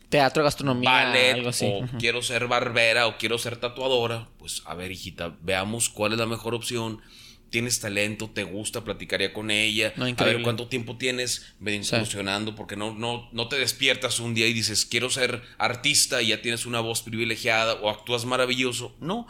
teatro, 0.10 0.44
gastronomía, 0.44 1.12
algo 1.34 1.50
así. 1.50 1.66
o 1.68 1.88
quiero 2.00 2.22
ser 2.24 2.48
barbera 2.48 3.06
o 3.08 3.18
quiero 3.18 3.38
ser 3.38 3.58
tatuadora, 3.58 4.28
pues 4.39 4.63
a 4.66 4.74
ver, 4.74 4.92
hijita, 4.92 5.36
veamos 5.42 5.89
cuál 5.89 6.13
es 6.13 6.20
la 6.20 6.25
mejor 6.25 6.56
opción 6.56 7.01
tienes 7.50 7.79
talento, 7.79 8.29
te 8.29 8.44
gusta, 8.44 8.84
platicaría 8.84 9.34
con 9.34 9.51
ella, 9.51 9.94
a 9.98 10.24
ver 10.24 10.41
cuánto 10.41 10.68
tiempo 10.68 10.98
tienes 10.98 11.53
incursionando, 11.60 12.56
porque 12.56 12.75
no, 12.75 12.94
no, 12.94 13.29
no 13.32 13.48
te 13.48 13.58
despiertas 13.58 14.20
un 14.20 14.34
día 14.34 14.48
y 14.48 14.53
dices, 14.53 14.86
quiero 14.86 15.10
ser 15.10 15.41
artista 15.58 16.22
y 16.22 16.27
ya 16.27 16.41
tienes 16.41 16.65
una 16.65 16.79
voz 16.79 17.01
privilegiada 17.01 17.75
o 17.75 17.89
actúas 17.89 18.25
maravilloso. 18.25 18.96
No, 19.00 19.27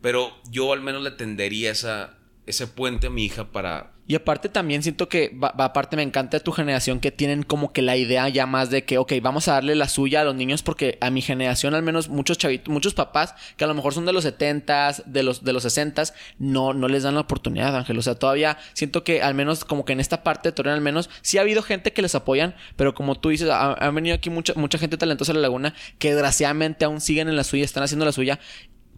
pero 0.00 0.36
yo 0.50 0.72
al 0.72 0.80
menos 0.80 1.02
le 1.02 1.10
tendería 1.10 1.70
esa, 1.70 2.18
ese 2.46 2.66
puente 2.66 3.08
a 3.08 3.10
mi 3.10 3.24
hija 3.24 3.52
para 3.52 3.97
y 4.08 4.14
aparte 4.14 4.48
también 4.48 4.82
siento 4.82 5.10
que, 5.10 5.38
aparte 5.58 5.94
me 5.94 6.02
encanta 6.02 6.40
tu 6.40 6.50
generación 6.50 6.98
que 6.98 7.12
tienen 7.12 7.42
como 7.42 7.74
que 7.74 7.82
la 7.82 7.94
idea 7.98 8.26
ya 8.30 8.46
más 8.46 8.70
de 8.70 8.84
que, 8.84 8.96
ok, 8.96 9.12
vamos 9.20 9.48
a 9.48 9.52
darle 9.52 9.74
la 9.74 9.86
suya 9.86 10.22
a 10.22 10.24
los 10.24 10.34
niños 10.34 10.62
porque 10.62 10.96
a 11.02 11.10
mi 11.10 11.20
generación 11.20 11.74
al 11.74 11.82
menos 11.82 12.08
muchos 12.08 12.38
chavitos, 12.38 12.72
muchos 12.72 12.94
papás 12.94 13.34
que 13.58 13.64
a 13.64 13.66
lo 13.66 13.74
mejor 13.74 13.92
son 13.92 14.06
de 14.06 14.14
los 14.14 14.24
70s, 14.24 15.04
de 15.04 15.22
los, 15.22 15.44
de 15.44 15.52
los 15.52 15.66
60s, 15.66 16.14
no, 16.38 16.72
no 16.72 16.88
les 16.88 17.02
dan 17.02 17.16
la 17.16 17.20
oportunidad, 17.20 17.76
Ángel. 17.76 17.98
O 17.98 18.02
sea, 18.02 18.14
todavía 18.14 18.56
siento 18.72 19.04
que 19.04 19.20
al 19.20 19.34
menos 19.34 19.66
como 19.66 19.84
que 19.84 19.92
en 19.92 20.00
esta 20.00 20.22
parte 20.24 20.48
de 20.48 20.52
Torreón 20.54 20.76
al 20.76 20.80
menos 20.80 21.10
sí 21.20 21.36
ha 21.36 21.42
habido 21.42 21.60
gente 21.60 21.92
que 21.92 22.00
les 22.00 22.14
apoyan, 22.14 22.56
pero 22.76 22.94
como 22.94 23.14
tú 23.14 23.28
dices, 23.28 23.50
ha, 23.50 23.90
venido 23.90 24.16
aquí 24.16 24.30
mucha, 24.30 24.54
mucha 24.54 24.78
gente 24.78 24.96
talentosa 24.96 25.32
a 25.32 25.34
la 25.34 25.42
laguna 25.42 25.74
que 25.98 26.14
desgraciadamente 26.14 26.86
aún 26.86 27.02
siguen 27.02 27.28
en 27.28 27.36
la 27.36 27.44
suya, 27.44 27.66
están 27.66 27.82
haciendo 27.82 28.06
la 28.06 28.12
suya 28.12 28.40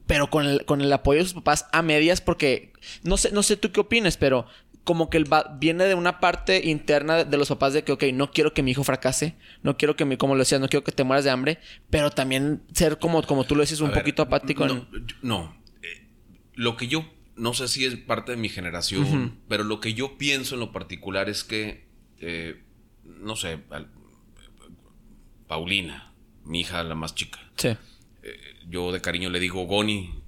pero 0.06 0.28
con 0.28 0.44
el, 0.44 0.64
con 0.64 0.80
el 0.80 0.92
apoyo 0.92 1.20
de 1.20 1.24
sus 1.24 1.34
papás 1.34 1.66
a 1.70 1.82
medias, 1.82 2.20
porque 2.20 2.72
no 3.04 3.16
sé, 3.16 3.30
no 3.30 3.44
sé 3.44 3.56
tú 3.56 3.70
qué 3.70 3.78
opines, 3.78 4.16
pero 4.16 4.44
como 4.84 5.10
que 5.10 5.18
el 5.18 5.26
viene 5.58 5.84
de 5.84 5.94
una 5.94 6.20
parte 6.20 6.66
interna 6.68 7.24
de 7.24 7.36
los 7.36 7.48
papás 7.48 7.72
de 7.72 7.84
que, 7.84 7.92
ok, 7.92 8.04
no 8.14 8.30
quiero 8.30 8.54
que 8.54 8.62
mi 8.62 8.70
hijo 8.70 8.84
fracase, 8.84 9.36
no 9.62 9.76
quiero 9.76 9.96
que 9.96 10.04
mi, 10.04 10.16
como 10.16 10.34
lo 10.34 10.40
decías, 10.40 10.60
no 10.60 10.68
quiero 10.68 10.84
que 10.84 10.92
te 10.92 11.04
mueras 11.04 11.24
de 11.24 11.30
hambre, 11.30 11.58
pero 11.90 12.10
también 12.10 12.62
ser 12.72 12.98
como, 12.98 13.22
como 13.22 13.44
tú 13.44 13.54
lo 13.54 13.62
dices, 13.62 13.80
un 13.80 13.92
poquito 13.92 14.22
apático. 14.22 14.66
No, 14.66 14.88
no. 15.22 15.56
Eh, 15.82 16.06
lo 16.54 16.76
que 16.76 16.88
yo, 16.88 17.04
no 17.36 17.54
sé 17.54 17.68
si 17.68 17.84
es 17.84 17.96
parte 17.96 18.32
de 18.32 18.38
mi 18.38 18.48
generación, 18.48 19.38
pero 19.48 19.64
lo 19.64 19.80
que 19.80 19.94
yo 19.94 20.16
pienso 20.18 20.54
en 20.54 20.60
lo 20.60 20.72
particular 20.72 21.28
es 21.28 21.44
que, 21.44 21.86
eh, 22.18 22.62
no 23.04 23.36
sé, 23.36 23.58
Paulina, 25.46 26.14
mi 26.44 26.60
hija 26.60 26.82
la 26.82 26.94
más 26.94 27.14
chica. 27.14 27.38
Sí. 27.56 27.68
Eh, 27.68 27.78
yo 28.68 28.92
de 28.92 29.00
cariño 29.00 29.30
le 29.30 29.40
digo 29.40 29.64
Goni, 29.66 30.22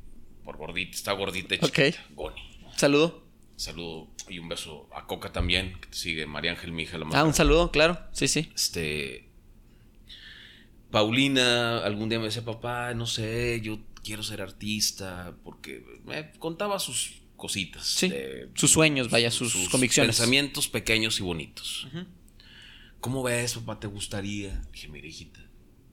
por 0.44 0.56
gordita, 0.56 0.96
está 0.96 1.12
gordita 1.12 1.54
y 1.54 1.58
chiquita. 1.58 2.04
Goni. 2.14 2.40
Saludo. 2.76 3.21
Saludo 3.62 4.08
y 4.28 4.40
un 4.40 4.48
beso 4.48 4.88
a 4.92 5.06
Coca 5.06 5.30
también, 5.30 5.78
que 5.80 5.86
te 5.86 5.96
sigue, 5.96 6.26
María 6.26 6.50
Ángel, 6.50 6.72
mi 6.72 6.82
hija 6.82 6.98
la. 6.98 7.06
Ah, 7.12 7.22
un 7.22 7.32
saludo, 7.32 7.70
claro, 7.70 7.96
sí, 8.10 8.26
sí. 8.26 8.50
Este. 8.56 9.28
Paulina 10.90 11.78
algún 11.78 12.08
día 12.08 12.18
me 12.18 12.24
decía, 12.24 12.44
papá, 12.44 12.92
no 12.94 13.06
sé, 13.06 13.60
yo 13.62 13.78
quiero 14.02 14.24
ser 14.24 14.42
artista, 14.42 15.36
porque 15.44 15.84
me 16.04 16.32
contaba 16.40 16.80
sus 16.80 17.22
cositas. 17.36 17.86
Sí, 17.86 18.12
sus 18.54 18.72
sueños, 18.72 19.10
vaya, 19.10 19.30
sus, 19.30 19.68
convicciones. 19.68 20.16
Pensamientos 20.16 20.66
pequeños 20.66 21.20
y 21.20 21.22
bonitos. 21.22 21.86
¿Cómo 22.98 23.22
ves, 23.22 23.54
papá? 23.54 23.78
¿Te 23.78 23.86
gustaría? 23.86 24.60
Dije, 24.72 24.88
mira, 24.88 25.06
hijita, 25.06 25.38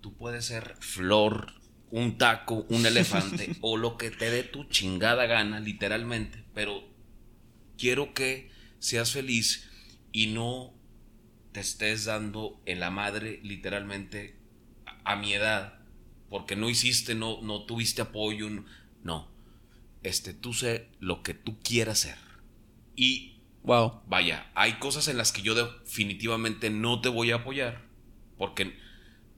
tú 0.01 0.15
puedes 0.15 0.45
ser 0.45 0.75
flor, 0.79 1.53
un 1.91 2.17
taco, 2.17 2.65
un 2.69 2.87
elefante, 2.87 3.57
o 3.61 3.77
lo 3.77 3.95
que 3.95 4.09
te 4.09 4.31
dé 4.31 4.41
tu 4.41 4.63
chingada 4.63 5.27
gana, 5.27 5.59
literalmente, 5.59 6.43
pero 6.55 6.88
quiero 7.79 8.13
que 8.13 8.51
seas 8.79 9.11
feliz 9.11 9.67
y 10.11 10.27
no 10.27 10.73
te 11.51 11.61
estés 11.61 12.05
dando 12.05 12.61
en 12.65 12.79
la 12.79 12.91
madre 12.91 13.39
literalmente 13.43 14.35
a, 15.03 15.15
mi 15.15 15.33
edad 15.33 15.79
porque 16.29 16.55
no 16.55 16.69
hiciste, 16.69 17.15
no, 17.15 17.41
no 17.41 17.63
tuviste 17.63 18.03
apoyo, 18.03 18.47
no. 19.03 19.27
Este, 20.03 20.33
tú 20.33 20.53
sé 20.53 20.87
lo 20.99 21.23
que 21.23 21.33
tú 21.33 21.57
quieras 21.59 22.05
hacer. 22.05 22.17
Y 22.95 23.39
wow. 23.63 24.01
vaya, 24.07 24.51
hay 24.53 24.73
cosas 24.73 25.07
en 25.07 25.17
las 25.17 25.31
que 25.31 25.41
yo 25.41 25.55
definitivamente 25.55 26.69
no 26.69 27.01
te 27.01 27.09
voy 27.09 27.31
a 27.31 27.37
apoyar 27.37 27.81
porque 28.37 28.77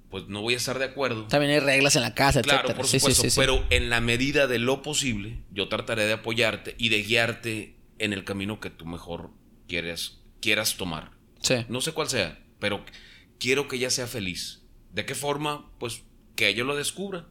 pues 0.10 0.28
no 0.28 0.42
voy 0.42 0.56
a 0.56 0.58
estar 0.58 0.78
de 0.78 0.86
acuerdo. 0.86 1.28
También 1.28 1.54
hay 1.54 1.60
reglas 1.60 1.96
en 1.96 2.02
la 2.02 2.14
casa, 2.14 2.42
Claro, 2.42 2.76
por 2.76 2.86
supuesto, 2.86 3.24
pero 3.38 3.66
en 3.70 3.90
la 3.90 4.02
medida 4.02 4.46
de 4.48 4.60
lo 4.60 4.82
posible, 4.82 5.40
yo 5.52 5.70
trataré 5.70 6.06
de 6.06 6.14
apoyarte 6.14 6.76
y 6.78 6.90
de 6.90 7.02
guiarte 7.02 7.81
en 8.01 8.13
el 8.13 8.24
camino 8.24 8.60
que 8.60 8.70
tú 8.70 8.86
mejor 8.86 9.29
quieres, 9.67 10.22
quieras 10.41 10.75
tomar. 10.75 11.12
Sí. 11.41 11.65
No 11.70 11.81
sé 11.81 11.93
cuál 11.93 12.10
sea, 12.10 12.43
pero 12.60 12.84
quiero 13.39 13.67
que 13.67 13.77
ella 13.77 13.89
sea 13.89 14.08
feliz. 14.08 14.63
¿De 14.91 15.05
qué 15.05 15.15
forma? 15.15 15.72
Pues 15.79 16.03
que 16.36 16.50
ella 16.50 16.63
lo 16.63 16.75
descubra. 16.75 17.27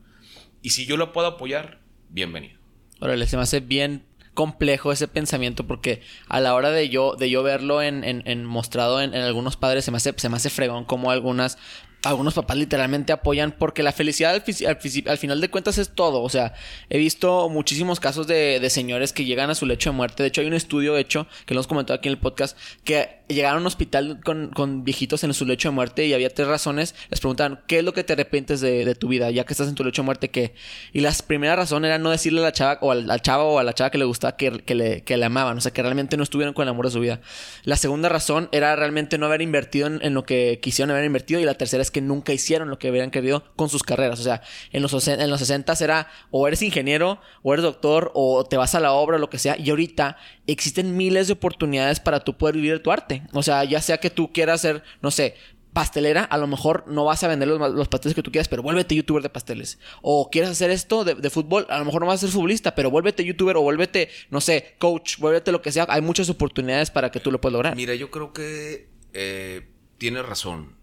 Y 0.62 0.70
si 0.70 0.86
yo 0.86 0.96
la 0.96 1.12
puedo 1.12 1.26
apoyar, 1.26 1.80
bienvenido. 2.08 2.60
Órale, 3.00 3.26
se 3.26 3.36
me 3.36 3.42
hace 3.42 3.60
bien 3.60 4.06
complejo 4.34 4.92
ese 4.92 5.08
pensamiento 5.08 5.66
porque 5.66 6.02
a 6.28 6.40
la 6.40 6.54
hora 6.54 6.70
de 6.70 6.88
yo, 6.88 7.16
de 7.16 7.28
yo 7.28 7.42
verlo 7.42 7.82
en, 7.82 8.04
en, 8.04 8.44
mostrado 8.44 9.00
en, 9.00 9.12
en, 9.12 9.22
algunos 9.22 9.56
padres 9.56 9.84
se 9.84 9.90
me, 9.90 9.96
hace, 9.96 10.14
se 10.16 10.28
me 10.28 10.36
hace 10.36 10.50
fregón 10.50 10.84
como 10.84 11.10
algunas 11.10 11.58
algunos 12.02 12.34
papás 12.34 12.56
literalmente 12.56 13.12
apoyan 13.12 13.52
porque 13.52 13.82
la 13.82 13.92
felicidad 13.92 14.34
al, 14.34 15.18
final 15.18 15.40
de 15.40 15.50
cuentas 15.50 15.78
es 15.78 15.90
todo. 15.90 16.22
O 16.22 16.28
sea, 16.28 16.54
he 16.88 16.98
visto 16.98 17.48
muchísimos 17.48 18.00
casos 18.00 18.26
de, 18.26 18.58
de, 18.60 18.70
señores 18.70 19.12
que 19.12 19.24
llegan 19.24 19.50
a 19.50 19.54
su 19.54 19.66
lecho 19.66 19.90
de 19.90 19.96
muerte. 19.96 20.22
De 20.22 20.28
hecho, 20.28 20.40
hay 20.40 20.46
un 20.46 20.54
estudio 20.54 20.96
hecho, 20.96 21.26
que 21.46 21.54
lo 21.54 21.60
hemos 21.60 21.66
comentado 21.66 21.98
aquí 21.98 22.08
en 22.08 22.12
el 22.12 22.18
podcast, 22.18 22.56
que 22.84 23.20
llegaron 23.28 23.58
a 23.58 23.60
un 23.60 23.66
hospital 23.66 24.20
con, 24.24 24.48
con 24.48 24.84
viejitos 24.84 25.24
en 25.24 25.34
su 25.34 25.46
lecho 25.46 25.68
de 25.68 25.74
muerte 25.74 26.06
y 26.06 26.14
había 26.14 26.30
tres 26.30 26.48
razones. 26.48 26.94
Les 27.10 27.20
preguntaban, 27.20 27.60
¿qué 27.66 27.78
es 27.78 27.84
lo 27.84 27.92
que 27.92 28.04
te 28.04 28.14
arrepientes 28.14 28.60
de, 28.60 28.84
de, 28.84 28.94
tu 28.94 29.08
vida 29.08 29.30
ya 29.30 29.44
que 29.44 29.52
estás 29.52 29.68
en 29.68 29.74
tu 29.74 29.84
lecho 29.84 30.02
de 30.02 30.06
muerte? 30.06 30.30
¿Qué? 30.30 30.54
Y 30.92 31.00
la 31.00 31.12
primera 31.26 31.56
razón 31.56 31.84
era 31.84 31.98
no 31.98 32.10
decirle 32.10 32.40
a 32.40 32.44
la 32.44 32.52
chava 32.52 32.78
o 32.80 32.90
al, 32.90 33.22
chavo 33.22 33.54
o 33.54 33.58
a 33.58 33.62
la 33.62 33.74
chava 33.74 33.90
que 33.90 33.98
le 33.98 34.04
gustaba 34.04 34.36
que, 34.36 34.62
que, 34.64 34.74
le, 34.74 35.02
que 35.02 35.16
le 35.16 35.24
amaban. 35.24 35.58
O 35.58 35.60
sea, 35.60 35.72
que 35.72 35.82
realmente 35.82 36.16
no 36.16 36.22
estuvieron 36.22 36.54
con 36.54 36.62
el 36.62 36.70
amor 36.70 36.86
de 36.86 36.92
su 36.92 37.00
vida. 37.00 37.20
La 37.64 37.76
segunda 37.76 38.08
razón 38.08 38.48
era 38.52 38.74
realmente 38.76 39.18
no 39.18 39.26
haber 39.26 39.42
invertido 39.42 39.86
en, 39.86 40.00
en 40.02 40.14
lo 40.14 40.24
que 40.24 40.58
quisieron 40.62 40.90
haber 40.90 41.04
invertido. 41.04 41.40
Y 41.40 41.44
la 41.44 41.54
tercera 41.54 41.82
es 41.82 41.89
que 41.90 42.00
nunca 42.00 42.32
hicieron 42.32 42.70
lo 42.70 42.78
que 42.78 42.90
hubieran 42.90 43.10
querido 43.10 43.44
con 43.56 43.68
sus 43.68 43.82
carreras. 43.82 44.20
O 44.20 44.22
sea, 44.22 44.42
en 44.72 44.82
los, 44.82 45.08
en 45.08 45.30
los 45.30 45.40
60 45.40 45.74
era 45.80 46.08
o 46.30 46.46
eres 46.48 46.62
ingeniero, 46.62 47.20
o 47.42 47.52
eres 47.52 47.62
doctor, 47.62 48.10
o 48.14 48.44
te 48.44 48.56
vas 48.56 48.74
a 48.74 48.80
la 48.80 48.92
obra, 48.92 49.18
lo 49.18 49.30
que 49.30 49.38
sea. 49.38 49.56
Y 49.58 49.70
ahorita 49.70 50.16
existen 50.46 50.96
miles 50.96 51.26
de 51.26 51.34
oportunidades 51.34 52.00
para 52.00 52.20
tú 52.20 52.36
poder 52.36 52.56
vivir 52.56 52.82
tu 52.82 52.90
arte. 52.90 53.22
O 53.32 53.42
sea, 53.42 53.64
ya 53.64 53.80
sea 53.80 53.98
que 53.98 54.10
tú 54.10 54.32
quieras 54.32 54.60
ser, 54.60 54.82
no 55.02 55.10
sé, 55.10 55.34
pastelera, 55.72 56.24
a 56.24 56.38
lo 56.38 56.46
mejor 56.46 56.84
no 56.88 57.04
vas 57.04 57.22
a 57.22 57.28
vender 57.28 57.48
los, 57.48 57.88
pasteles 57.88 58.14
que 58.14 58.22
tú 58.22 58.32
quieras, 58.32 58.48
pero 58.48 58.62
vuélvete 58.62 58.94
youtuber 58.94 59.22
de 59.22 59.28
pasteles. 59.28 59.78
O 60.02 60.30
quieres 60.30 60.50
hacer 60.50 60.70
esto 60.70 61.04
de, 61.04 61.30
fútbol, 61.30 61.66
a 61.68 61.78
lo 61.78 61.84
mejor 61.84 62.00
no 62.02 62.08
vas 62.08 62.16
a 62.16 62.26
ser 62.26 62.30
futbolista, 62.30 62.74
pero 62.74 62.90
vuélvete 62.90 63.24
youtuber 63.24 63.56
o 63.56 63.62
vuélvete, 63.62 64.08
no 64.30 64.40
sé, 64.40 64.74
coach, 64.78 65.18
vuélvete 65.18 65.52
lo 65.52 65.62
que 65.62 65.72
sea. 65.72 65.86
Hay 65.88 66.02
muchas 66.02 66.28
oportunidades 66.28 66.90
para 66.90 67.10
que 67.10 67.20
tú 67.20 67.30
lo 67.30 67.40
puedas 67.40 67.52
lograr. 67.52 67.76
Mira, 67.76 67.94
yo 67.94 68.10
creo 68.10 68.32
que 68.32 68.88
eh, 69.12 69.68
tienes 69.98 70.26
razón 70.26 70.79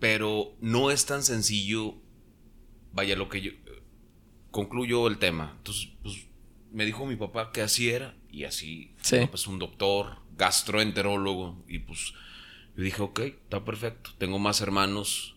Pero 0.00 0.56
no 0.60 0.90
es 0.90 1.06
tan 1.06 1.22
sencillo. 1.22 1.94
Vaya, 2.92 3.16
lo 3.16 3.28
que 3.28 3.40
yo. 3.40 3.52
Concluyo 4.50 5.06
el 5.08 5.18
tema. 5.18 5.54
Entonces, 5.58 5.88
pues 6.02 6.26
me 6.72 6.84
dijo 6.84 7.06
mi 7.06 7.16
papá 7.16 7.52
que 7.52 7.62
así 7.62 7.90
era. 7.90 8.14
Y 8.30 8.44
así. 8.44 8.94
Sí. 9.02 9.16
Mi 9.16 9.24
papá 9.26 9.34
es 9.36 9.46
un 9.46 9.58
doctor, 9.58 10.18
gastroenterólogo. 10.36 11.64
Y 11.68 11.80
pues 11.80 12.12
yo 12.76 12.82
dije, 12.82 13.02
ok, 13.02 13.18
está 13.20 13.64
perfecto. 13.64 14.10
Tengo 14.18 14.38
más 14.38 14.60
hermanos. 14.60 15.34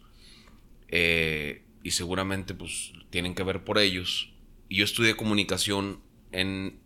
eh, 0.90 1.64
y 1.84 1.92
seguramente 1.92 2.54
pues 2.54 2.94
tienen 3.10 3.34
que 3.34 3.44
ver 3.44 3.64
por 3.64 3.80
ellos. 3.80 4.32
Y 4.70 4.78
yo 4.78 4.84
estudié 4.86 5.16
comunicación 5.16 6.00
en 6.32 6.80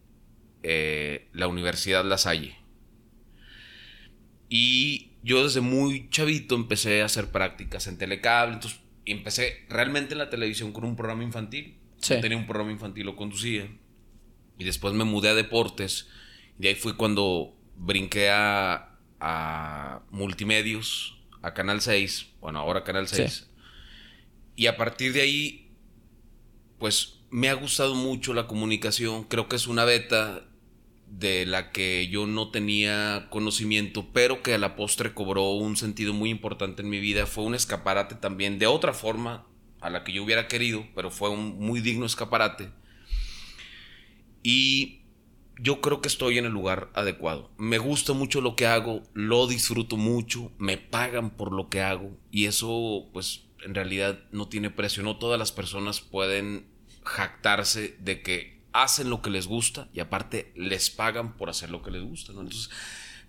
eh, 0.63 1.27
la 1.33 1.47
Universidad 1.47 2.05
La 2.05 2.17
Salle. 2.17 2.55
Y 4.49 5.11
yo 5.25 5.43
desde 5.43 5.59
muy 5.59 6.07
chavito 6.11 6.53
empecé 6.53 7.01
a 7.01 7.05
hacer 7.05 7.31
prácticas 7.31 7.87
en 7.87 7.97
telecable. 7.97 8.53
Entonces 8.53 8.79
empecé 9.05 9.65
realmente 9.69 10.13
en 10.13 10.19
la 10.19 10.29
televisión 10.29 10.71
con 10.71 10.85
un 10.85 10.95
programa 10.95 11.23
infantil. 11.23 11.79
Sí. 11.97 12.21
Tenía 12.21 12.37
un 12.37 12.45
programa 12.45 12.71
infantil, 12.71 13.07
lo 13.07 13.15
conducía. 13.15 13.67
Y 14.59 14.63
después 14.63 14.93
me 14.93 15.03
mudé 15.03 15.29
a 15.29 15.33
deportes. 15.33 16.07
Y 16.59 16.63
de 16.63 16.69
ahí 16.69 16.75
fue 16.75 16.95
cuando 16.95 17.57
brinqué 17.75 18.29
a, 18.29 18.99
a 19.19 20.03
multimedios, 20.11 21.17
a 21.41 21.55
Canal 21.55 21.81
6. 21.81 22.27
Bueno, 22.39 22.59
ahora 22.59 22.83
Canal 22.83 23.07
6. 23.07 23.31
Sí. 23.31 23.45
Y 24.55 24.67
a 24.67 24.77
partir 24.77 25.11
de 25.11 25.21
ahí, 25.21 25.71
pues 26.77 27.21
me 27.31 27.49
ha 27.49 27.55
gustado 27.55 27.95
mucho 27.95 28.35
la 28.35 28.45
comunicación. 28.45 29.23
Creo 29.23 29.49
que 29.49 29.55
es 29.55 29.65
una 29.65 29.85
beta 29.85 30.47
de 31.19 31.45
la 31.45 31.71
que 31.71 32.07
yo 32.09 32.27
no 32.27 32.51
tenía 32.51 33.27
conocimiento, 33.29 34.07
pero 34.11 34.43
que 34.43 34.53
a 34.53 34.57
la 34.57 34.75
postre 34.75 35.13
cobró 35.13 35.51
un 35.51 35.77
sentido 35.77 36.13
muy 36.13 36.29
importante 36.29 36.81
en 36.81 36.89
mi 36.89 36.99
vida. 36.99 37.25
Fue 37.25 37.45
un 37.45 37.55
escaparate 37.55 38.15
también 38.15 38.59
de 38.59 38.67
otra 38.67 38.93
forma 38.93 39.47
a 39.79 39.89
la 39.89 40.03
que 40.03 40.11
yo 40.11 40.23
hubiera 40.23 40.47
querido, 40.47 40.85
pero 40.93 41.11
fue 41.11 41.29
un 41.29 41.57
muy 41.57 41.79
digno 41.79 42.05
escaparate. 42.05 42.69
Y 44.43 45.01
yo 45.57 45.79
creo 45.79 46.01
que 46.01 46.09
estoy 46.09 46.37
en 46.37 46.45
el 46.45 46.51
lugar 46.51 46.89
adecuado. 46.93 47.49
Me 47.57 47.77
gusta 47.77 48.11
mucho 48.11 48.41
lo 48.41 48.57
que 48.57 48.67
hago, 48.67 49.03
lo 49.13 49.47
disfruto 49.47 49.95
mucho, 49.95 50.51
me 50.57 50.77
pagan 50.77 51.29
por 51.29 51.53
lo 51.53 51.69
que 51.69 51.81
hago 51.81 52.17
y 52.29 52.45
eso 52.45 53.07
pues 53.13 53.45
en 53.63 53.73
realidad 53.73 54.19
no 54.31 54.49
tiene 54.49 54.69
precio. 54.69 55.01
No 55.01 55.17
todas 55.17 55.39
las 55.39 55.53
personas 55.53 56.01
pueden 56.01 56.67
jactarse 57.03 57.95
de 57.99 58.21
que 58.21 58.54
hacen 58.75 59.09
lo 59.09 59.21
que 59.21 59.29
les 59.29 59.47
gusta 59.47 59.87
y 59.93 60.01
aparte 60.01 60.51
les 60.55 60.89
pagan 60.89 61.37
por 61.37 61.49
hacer 61.49 61.69
lo 61.69 61.81
que 61.81 61.91
les 61.91 62.03
gusta. 62.03 62.33
¿no? 62.33 62.41
Entonces 62.41 62.69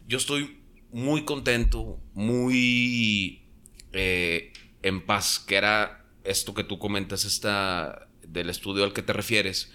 yo 0.06 0.18
estoy 0.18 0.60
muy 0.90 1.24
contento, 1.24 2.00
muy 2.14 3.46
eh, 3.92 4.52
en 4.82 5.06
paz, 5.06 5.38
que 5.38 5.54
era 5.54 6.04
esto 6.24 6.52
que 6.52 6.64
tú 6.64 6.78
comentas, 6.78 7.24
esta 7.24 8.08
del 8.26 8.50
estudio 8.50 8.82
al 8.82 8.92
que 8.92 9.02
te 9.02 9.12
refieres. 9.12 9.70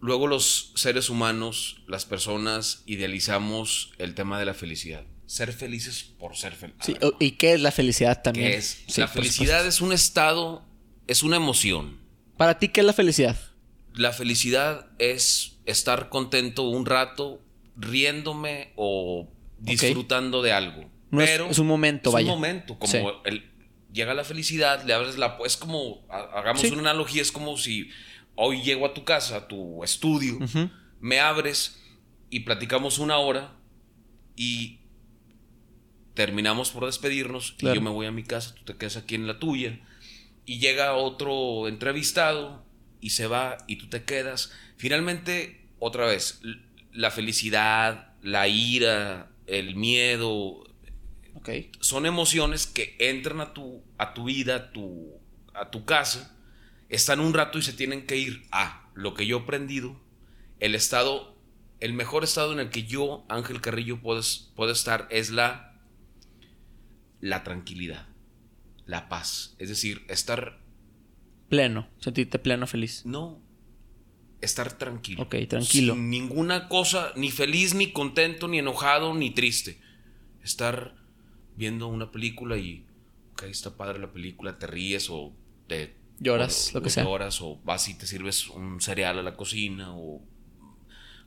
Luego 0.00 0.26
los 0.26 0.72
seres 0.76 1.08
humanos, 1.08 1.82
las 1.86 2.04
personas, 2.04 2.82
idealizamos 2.84 3.92
el 3.96 4.14
tema 4.14 4.38
de 4.38 4.44
la 4.44 4.54
felicidad. 4.54 5.04
Ser 5.24 5.52
felices 5.52 6.04
por 6.04 6.36
ser 6.36 6.52
felices. 6.52 6.84
Sí, 6.84 6.96
¿Y 7.18 7.32
qué 7.32 7.54
es 7.54 7.60
la 7.60 7.72
felicidad 7.72 8.22
también? 8.22 8.50
¿Qué 8.50 8.58
es? 8.58 8.84
Sí, 8.86 9.00
la 9.00 9.08
felicidad 9.08 9.66
es 9.66 9.80
un 9.80 9.92
estado, 9.92 10.62
es 11.06 11.22
una 11.22 11.36
emoción. 11.36 11.98
Para 12.36 12.58
ti, 12.58 12.68
¿qué 12.68 12.80
es 12.80 12.86
la 12.86 12.92
felicidad? 12.92 13.36
La 13.96 14.12
felicidad 14.12 14.86
es 14.98 15.58
estar 15.64 16.08
contento 16.10 16.62
un 16.68 16.86
rato, 16.86 17.40
riéndome 17.76 18.72
o 18.76 19.28
disfrutando 19.58 20.42
de 20.42 20.52
algo. 20.52 20.90
No 21.10 21.20
es- 21.22 21.30
Pero 21.30 21.46
es 21.50 21.58
un 21.58 21.66
momento, 21.66 22.10
es 22.10 22.14
vaya. 22.14 22.26
un 22.32 22.38
momento, 22.38 22.78
como 22.78 22.92
Sí. 22.92 22.98
el, 23.24 23.50
llega 23.92 24.12
la 24.14 24.24
felicidad, 24.24 24.84
le 24.84 24.92
abres 24.92 25.16
la... 25.16 25.38
Es 25.44 25.56
como, 25.56 26.04
ha- 26.10 26.38
hagamos 26.38 26.60
Sí. 26.62 26.68
una 26.70 26.80
analogía, 26.90 27.22
es 27.22 27.32
como 27.32 27.56
si 27.56 27.88
hoy 28.34 28.62
llego 28.62 28.84
a 28.86 28.92
tu 28.92 29.04
casa, 29.04 29.36
a 29.36 29.48
tu 29.48 29.82
estudio, 29.82 30.38
me 31.00 31.20
abres 31.20 31.80
y 32.28 32.40
platicamos 32.40 32.98
una 32.98 33.16
hora 33.16 33.52
y 34.36 34.80
terminamos 36.14 36.70
por 36.70 36.84
despedirnos 36.86 37.52
Claro. 37.52 37.74
y 37.74 37.78
yo 37.78 37.82
me 37.82 37.90
voy 37.90 38.06
a 38.06 38.12
mi 38.12 38.24
casa, 38.24 38.54
tú 38.54 38.64
te 38.64 38.76
quedas 38.76 38.96
aquí 38.98 39.14
en 39.14 39.26
la 39.26 39.38
tuya 39.38 39.80
y 40.44 40.58
llega 40.58 40.94
otro 40.94 41.66
entrevistado 41.68 42.65
y 43.00 43.10
se 43.10 43.26
va 43.26 43.58
y 43.66 43.76
tú 43.76 43.88
te 43.88 44.04
quedas. 44.04 44.52
Finalmente, 44.76 45.68
otra 45.78 46.06
vez, 46.06 46.40
la 46.92 47.10
felicidad, 47.10 48.14
la 48.22 48.48
ira, 48.48 49.30
el 49.46 49.76
miedo, 49.76 50.66
son 51.80 52.06
emociones 52.06 52.66
que 52.66 52.96
entran 52.98 53.40
a 53.40 53.54
tu, 53.54 53.82
a 53.98 54.14
tu 54.14 54.24
vida, 54.24 54.56
a 54.56 54.72
tu, 54.72 55.12
a 55.54 55.70
tu 55.70 55.84
casa, 55.84 56.36
están 56.88 57.20
un 57.20 57.34
rato 57.34 57.58
y 57.58 57.62
se 57.62 57.72
tienen 57.72 58.06
que 58.06 58.16
ir 58.16 58.46
a 58.50 58.88
lo 58.94 59.14
que 59.14 59.26
yo 59.26 59.38
he 59.38 59.42
aprendido, 59.42 60.00
el 60.60 60.74
estado, 60.74 61.36
el 61.80 61.92
mejor 61.92 62.24
estado 62.24 62.52
en 62.52 62.60
el 62.60 62.70
que 62.70 62.84
yo, 62.84 63.24
Ángel 63.28 63.60
Carrillo, 63.60 64.00
puedo, 64.00 64.22
puedo 64.54 64.72
estar 64.72 65.06
es 65.10 65.30
la, 65.30 65.78
la 67.20 67.44
tranquilidad, 67.44 68.06
la 68.86 69.08
paz. 69.08 69.54
Es 69.58 69.68
decir, 69.68 70.04
estar, 70.08 70.58
Pleno. 71.48 71.86
Sentirte 72.00 72.38
pleno, 72.38 72.66
feliz. 72.66 73.02
no, 73.04 73.40
estar 74.40 74.72
tranquilo. 74.76 75.22
Ok, 75.22 75.34
tranquilo. 75.48 75.94
Sin 75.94 76.10
ninguna 76.10 76.68
cosa, 76.68 77.12
ni 77.16 77.30
feliz, 77.30 77.74
ni 77.74 77.92
contento, 77.92 78.48
ni 78.48 78.58
enojado, 78.58 79.14
ni 79.14 79.30
triste. 79.30 79.80
Estar 80.44 80.94
viendo 81.56 81.86
una 81.88 82.10
película 82.12 82.56
y, 82.58 82.84
ok, 83.32 83.44
está 83.44 83.76
padre 83.76 83.98
la 83.98 84.12
película, 84.12 84.58
te 84.58 84.66
ríes 84.66 85.08
o 85.10 85.32
te... 85.66 85.96
Lloras, 86.18 86.70
o- 86.70 86.78
lo 86.78 86.82
que 86.82 86.90
sea. 86.90 87.04
Lloras 87.04 87.40
o 87.42 87.60
vas 87.64 87.88
y 87.88 87.94
te 87.94 88.06
sirves 88.06 88.48
un 88.48 88.80
cereal 88.80 89.18
a 89.18 89.22
la 89.22 89.36
cocina 89.36 89.94
o 89.96 90.22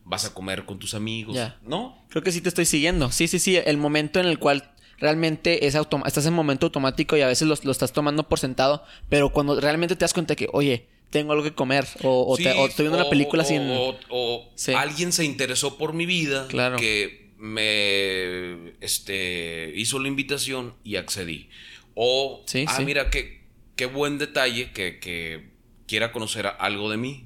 vas 0.05 0.25
a 0.25 0.33
comer 0.33 0.65
con 0.65 0.79
tus 0.79 0.93
amigos. 0.93 1.37
¿No? 1.63 1.97
Creo 2.09 2.23
que 2.23 2.31
sí 2.31 2.41
te 2.41 2.49
estoy 2.49 2.65
siguiendo. 2.65 3.11
Sí, 3.11 3.27
sí, 3.27 3.37
sí. 3.39 3.55
El 3.57 3.77
momento 3.77 4.19
en 4.19 4.25
el 4.27 4.39
cual 4.39 4.71
realmente 4.99 5.65
es 5.67 5.75
estás 6.05 6.25
en 6.25 6.33
momento 6.33 6.65
automático 6.67 7.15
y 7.17 7.21
a 7.21 7.27
veces 7.27 7.47
lo, 7.47 7.55
lo 7.63 7.71
estás 7.71 7.93
tomando 7.93 8.27
por 8.27 8.39
sentado, 8.39 8.83
pero 9.09 9.31
cuando 9.31 9.59
realmente 9.59 9.95
te 9.95 10.01
das 10.01 10.13
cuenta 10.13 10.35
que, 10.35 10.47
oye, 10.53 10.87
tengo 11.09 11.31
algo 11.31 11.43
que 11.43 11.53
comer 11.53 11.85
o, 12.03 12.25
o, 12.31 12.37
Sí, 12.37 12.43
te- 12.43 12.51
o 12.53 12.67
estoy 12.67 12.83
viendo 12.83 12.97
una 12.99 13.07
o- 13.07 13.09
película 13.09 13.43
o- 13.43 13.45
sin... 13.45 13.61
O, 14.09 14.49
Sí. 14.55 14.73
alguien 14.73 15.11
se 15.11 15.25
interesó 15.25 15.77
por 15.77 15.93
mi 15.93 16.05
vida. 16.05 16.47
Claro. 16.49 16.77
Que 16.77 17.29
me 17.37 18.73
este, 18.81 19.71
hizo 19.75 19.99
la 19.99 20.07
invitación 20.07 20.75
y 20.83 20.97
accedí. 20.97 21.49
O, 21.95 22.43
Sí, 22.45 22.65
ah, 22.67 22.79
mira, 22.85 23.09
qué, 23.09 23.41
qué 23.75 23.85
buen 23.85 24.17
detalle 24.17 24.71
que, 24.71 24.99
que 24.99 25.49
quiera 25.87 26.11
conocer 26.11 26.47
algo 26.59 26.89
de 26.89 26.97
mí. 26.97 27.25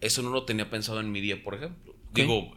Eso 0.00 0.22
no 0.22 0.30
lo 0.30 0.44
tenía 0.44 0.70
pensado 0.70 1.00
en 1.00 1.10
mi 1.12 1.20
día, 1.20 1.42
por 1.42 1.54
ejemplo. 1.54 1.94
Digo, 2.12 2.56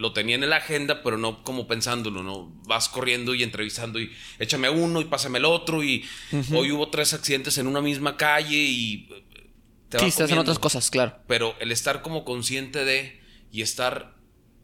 lo 0.00 0.14
tenía 0.14 0.34
en 0.34 0.48
la 0.48 0.56
agenda, 0.56 1.02
pero 1.02 1.18
no 1.18 1.44
como 1.44 1.66
pensándolo, 1.66 2.22
¿no? 2.22 2.50
Vas 2.66 2.88
corriendo 2.88 3.34
y 3.34 3.42
entrevistando 3.42 4.00
y 4.00 4.10
échame 4.38 4.70
uno 4.70 5.02
y 5.02 5.04
pásame 5.04 5.38
el 5.38 5.44
otro 5.44 5.84
y 5.84 6.06
hoy 6.54 6.72
hubo 6.72 6.88
tres 6.88 7.12
accidentes 7.12 7.58
en 7.58 7.66
una 7.66 7.82
misma 7.82 8.16
calle 8.16 8.56
y... 8.56 9.08
eh, 9.10 9.50
te 9.90 9.98
sí, 9.98 10.06
estás 10.06 10.30
en 10.30 10.38
otras 10.38 10.58
cosas, 10.58 10.90
claro. 10.90 11.18
Pero 11.26 11.54
el 11.60 11.70
estar 11.70 12.00
como 12.00 12.24
consciente 12.24 12.86
de 12.86 13.20
y 13.52 13.60
estar 13.60 14.16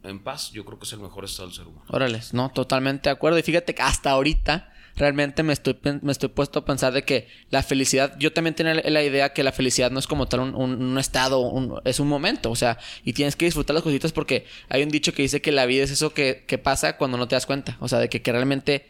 en 0.05 0.21
paz, 0.21 0.53
yo 0.53 0.65
creo 0.65 0.79
que 0.79 0.87
es 0.87 0.93
el 0.95 1.01
mejor 1.01 1.27
estado 1.27 1.49
del 1.49 1.57
ser 1.57 1.67
humano. 1.67 1.85
Órale, 1.89 2.23
no, 2.33 2.51
totalmente 2.51 3.11
de 3.11 3.13
acuerdo. 3.13 3.39
Y 3.39 3.43
fíjate 3.43 3.75
que 3.75 3.83
hasta 3.83 4.13
ahorita 4.13 4.73
realmente 4.97 5.43
me 5.43 5.53
estoy, 5.53 5.79
me 6.03 6.11
estoy 6.13 6.31
puesto 6.31 6.61
a 6.61 6.65
pensar 6.65 6.93
de 6.93 7.03
que 7.05 7.29
la 7.51 7.63
felicidad, 7.63 8.17
yo 8.19 8.33
también 8.33 8.55
tenía 8.55 8.75
la- 8.75 9.03
idea 9.05 9.33
que 9.33 9.43
la 9.43 9.53
felicidad 9.53 9.91
no 9.91 9.99
es 9.99 10.07
como 10.07 10.27
tal 10.27 10.41
un, 10.41 10.55
un- 10.55 10.99
estado, 10.99 11.41
un- 11.41 11.81
es 11.85 12.01
un 12.01 12.09
momento, 12.09 12.51
o 12.51 12.57
sea, 12.57 12.79
y 13.05 13.13
tienes 13.13 13.37
que 13.37 13.45
disfrutar 13.45 13.75
las 13.75 13.83
cositas 13.83 14.13
porque 14.13 14.47
hay 14.69 14.83
un 14.83 14.89
dicho 14.89 15.13
que 15.13 15.23
dice 15.23 15.41
que 15.43 15.53
la 15.53 15.67
vida 15.67 15.85
es 15.85 15.91
eso 15.91 16.15
que, 16.15 16.45
que 16.47 16.59
pasa 16.59 16.97
cuando 16.97 17.19
no 17.19 17.29
te 17.29 17.37
das 17.37 17.47
cuenta, 17.47 17.77
o 17.81 17.89
sea, 17.89 17.99
de 17.99 18.09
que, 18.09 18.23
que 18.23 18.33
realmente 18.33 18.89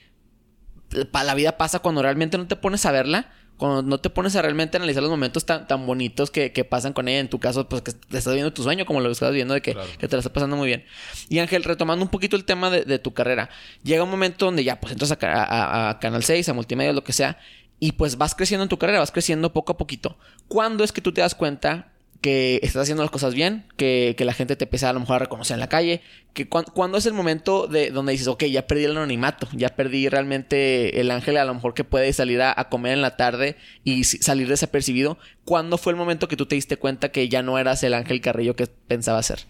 la 1.13 1.35
vida 1.35 1.57
pasa 1.57 1.81
cuando 1.81 2.03
realmente 2.03 2.39
no 2.39 2.47
te 2.47 2.57
pones 2.57 2.87
a 2.87 2.93
verla, 2.93 3.33
cuando 3.57 3.83
no 3.83 3.99
te 3.99 4.11
pones 4.11 4.37
a 4.37 4.43
realmente 4.43 4.77
analizar 4.77 5.03
los 5.03 5.11
momentos 5.11 5.47
tan, 5.47 5.67
tan 5.67 5.87
bonitos 5.87 6.31
que, 6.31 6.53
que 6.53 6.65
pasan 6.65 6.93
con 6.93 7.09
ella. 7.09 7.21
En 7.21 7.29
tu 7.29 7.39
caso, 7.39 7.69
pues 7.69 7.83
que 7.83 7.93
te 7.93 8.19
estás 8.19 8.35
viendo 8.35 8.53
tu 8.53 8.63
sueño, 8.63 8.85
como 8.87 9.01
lo 9.01 9.11
estás 9.11 9.33
viendo, 9.33 9.55
de 9.55 9.63
que, 9.63 9.73
Claro. 9.73 9.89
que 9.99 10.09
te 10.09 10.17
la 10.17 10.21
estás 10.21 10.33
pasando 10.33 10.57
muy 10.57 10.67
bien. 10.67 10.85
Y 11.29 11.39
Ángel, 11.39 11.65
retomando 11.65 12.05
un 12.05 12.11
poquito 12.11 12.37
el 12.37 12.45
tema 12.45 12.69
de, 12.71 12.85
de 12.85 12.99
tu 12.99 13.15
carrera, 13.15 13.49
llega 13.83 14.03
un 14.03 14.11
momento 14.11 14.45
donde 14.47 14.63
ya, 14.65 14.79
pues 14.81 14.93
entras 14.93 15.13
a- 15.13 15.89
a 15.91 15.99
Canal 16.01 16.23
6, 16.23 16.49
a 16.49 16.53
Multimedia, 16.55 16.93
lo 16.93 17.03
que 17.05 17.13
sea, 17.13 17.39
y 17.81 17.93
pues 17.93 18.17
vas 18.19 18.35
creciendo 18.35 18.63
en 18.63 18.69
tu 18.69 18.79
carrera, 18.79 18.99
vas 19.01 19.11
creciendo 19.13 19.53
poco 19.53 19.73
a 19.73 19.77
poquito. 19.77 20.17
¿Cuándo 20.49 20.85
es 20.85 20.93
que 20.93 21.01
tú 21.01 21.13
te 21.13 21.21
das 21.21 21.35
cuenta 21.35 21.93
que 22.21 22.61
estás 22.63 22.83
haciendo 22.83 23.03
las 23.03 23.11
cosas 23.11 23.35
bien, 23.35 23.67
que, 23.77 24.15
que 24.17 24.25
la 24.25 24.33
gente 24.33 24.57
te 24.57 24.65
empieza 24.65 24.89
a 24.91 24.93
lo 24.93 25.01
mejor 25.01 25.17
a 25.17 25.19
reconocer 25.21 25.55
en 25.55 25.61
la 25.61 25.69
calle, 25.69 26.01
que 26.35 26.49
cuan- 26.49 26.65
cuándo 26.73 26.99
es 26.99 27.07
el 27.07 27.13
momento 27.13 27.67
de 27.67 27.91
donde 27.91 28.13
dices, 28.13 28.27
ok, 28.29 28.45
ya 28.45 28.67
perdí 28.67 28.85
el 28.85 28.93
anonimato, 28.93 29.49
ya 29.53 29.71
perdí 29.71 30.09
realmente 30.09 31.01
el 31.01 31.11
ángel 31.11 31.37
a 31.37 31.45
lo 31.45 31.55
mejor 31.55 31.75
que 31.75 31.85
puede 31.85 32.13
salir 32.13 32.41
a, 32.43 32.55
a 32.57 32.69
comer 32.69 32.93
en 32.93 33.03
la 33.03 33.17
tarde 33.17 33.57
y 33.85 34.05
si- 34.05 34.19
salir 34.19 34.49
desapercibido, 34.49 35.19
¿cuándo 35.45 35.79
fue 35.79 35.93
el 35.93 35.97
momento 35.97 36.29
que 36.29 36.37
tú 36.37 36.47
te 36.47 36.55
diste 36.55 36.77
cuenta 36.77 37.11
que 37.11 37.29
ya 37.29 37.43
no 37.43 37.59
eras 37.59 37.83
el 37.83 37.95
ángel 37.95 38.21
Carrillo 38.21 38.57
que 38.57 38.67
pensaba 38.67 39.23
ser? 39.23 39.41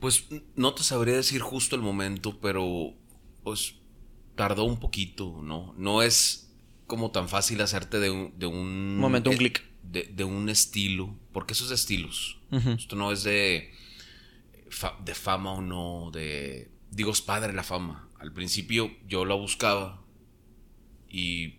Pues 0.00 0.26
no 0.54 0.74
te 0.74 0.82
sabría 0.84 1.16
decir 1.16 1.40
justo 1.40 1.74
el 1.76 1.82
momento, 1.82 2.38
pero 2.40 2.94
pues 3.42 3.74
tardó 4.36 4.64
un 4.64 4.78
poquito, 4.78 5.40
¿no? 5.42 5.74
No 5.76 6.02
es 6.02 6.52
como 6.86 7.10
tan 7.10 7.28
fácil 7.28 7.60
hacerte 7.60 7.98
de 7.98 8.10
un... 8.10 8.38
De 8.38 8.46
un 8.46 8.96
Momento, 8.96 9.30
un 9.30 9.34
eh, 9.34 9.38
clic. 9.38 9.64
De, 9.90 10.02
de 10.02 10.24
un 10.24 10.50
estilo, 10.50 11.16
porque 11.32 11.54
eso 11.54 11.64
es 11.64 11.70
de 11.70 11.76
estilos. 11.76 12.38
Esto 12.50 12.94
no 12.94 13.10
es 13.10 13.22
de, 13.22 13.72
de 15.04 15.14
fama 15.14 15.52
o 15.52 15.62
no, 15.62 16.10
de... 16.12 16.70
Digo, 16.90 17.10
es 17.10 17.22
padre 17.22 17.52
la 17.54 17.62
fama. 17.62 18.08
Al 18.18 18.32
principio 18.32 18.90
yo 19.06 19.24
la 19.24 19.34
buscaba 19.34 20.04
y 21.08 21.54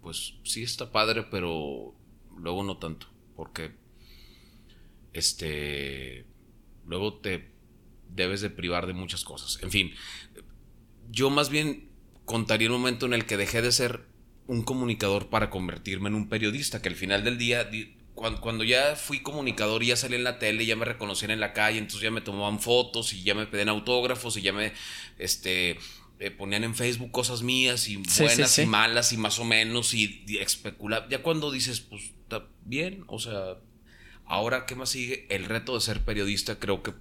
pues 0.00 0.34
sí 0.42 0.62
está 0.62 0.90
padre, 0.90 1.22
pero 1.30 1.94
luego 2.36 2.64
no 2.64 2.78
tanto, 2.78 3.06
porque 3.36 3.72
este 5.12 6.26
luego 6.86 7.14
te 7.14 7.52
debes 8.08 8.40
de 8.40 8.50
privar 8.50 8.86
de 8.86 8.92
muchas 8.92 9.24
cosas. 9.24 9.62
En 9.62 9.70
fin, 9.70 9.92
yo 11.10 11.30
más 11.30 11.48
bien 11.48 11.90
contaría 12.24 12.66
el 12.66 12.72
momento 12.72 13.06
en 13.06 13.14
el 13.14 13.26
que 13.26 13.36
dejé 13.36 13.62
de 13.62 13.72
ser 13.72 14.06
un 14.46 14.62
comunicador 14.62 15.28
para 15.28 15.50
convertirme 15.50 16.08
en 16.08 16.14
un 16.14 16.28
periodista, 16.28 16.82
que 16.82 16.88
al 16.88 16.96
final 16.96 17.24
del 17.24 17.38
día, 17.38 17.68
cuando, 18.14 18.64
ya 18.64 18.96
fui 18.96 19.20
comunicador 19.20 19.82
y 19.82 19.88
ya 19.88 19.96
salí 19.96 20.16
en 20.16 20.24
la 20.24 20.38
tele, 20.38 20.66
ya 20.66 20.76
me 20.76 20.84
reconocían 20.84 21.30
en 21.30 21.40
la 21.40 21.52
calle, 21.52 21.78
entonces 21.78 22.02
ya 22.02 22.10
me 22.10 22.20
tomaban 22.20 22.60
fotos 22.60 23.12
y 23.12 23.22
ya 23.22 23.34
me 23.34 23.46
pedían 23.46 23.68
autógrafos 23.68 24.36
y 24.36 24.42
ya 24.42 24.52
me 24.52 24.72
este, 25.18 25.78
eh, 26.18 26.30
ponían 26.30 26.64
en 26.64 26.74
Facebook 26.74 27.10
cosas 27.10 27.42
mías 27.42 27.88
y 27.88 28.02
Sí, 28.04 28.24
buenas 28.24 28.50
sí, 28.50 28.56
sí. 28.56 28.62
y 28.62 28.66
malas 28.66 29.12
y 29.12 29.16
más 29.16 29.38
o 29.38 29.44
menos 29.44 29.94
y, 29.94 30.24
y 30.26 30.38
especular. 30.38 31.08
Ya 31.08 31.22
cuando 31.22 31.50
dices, 31.50 31.80
pues 31.80 32.12
está 32.22 32.46
bien, 32.64 33.04
o 33.06 33.18
sea, 33.18 33.56
ahora 34.26 34.66
qué 34.66 34.74
más 34.74 34.90
sigue, 34.90 35.26
el 35.30 35.46
reto 35.46 35.74
de 35.74 35.80
ser 35.80 36.00
periodista 36.00 36.58
creo 36.58 36.82
que 36.82 36.92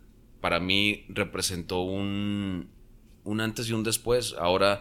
para 0.42 0.60
mí 0.60 1.06
representó 1.08 1.82
un, 1.82 2.70
un 3.24 3.42
antes 3.42 3.70
y 3.70 3.74
un 3.74 3.84
después. 3.84 4.36
Ahora, 4.40 4.80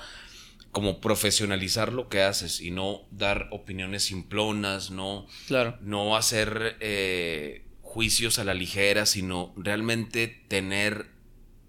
como 0.73 1.01
profesionalizar 1.01 1.93
lo 1.93 2.09
que 2.09 2.23
haces 2.23 2.61
y 2.61 2.71
no 2.71 3.03
dar 3.11 3.49
opiniones 3.51 4.05
simplonas, 4.05 4.91
no, 4.91 5.27
Claro. 5.49 5.77
no 5.81 6.17
hacer 6.17 6.77
eh, 6.81 7.65
juicios 7.83 8.39
a 8.39 8.45
la 8.45 8.55
ligera, 8.55 9.05
sino 9.07 9.53
realmente 9.57 10.29
tener 10.49 11.07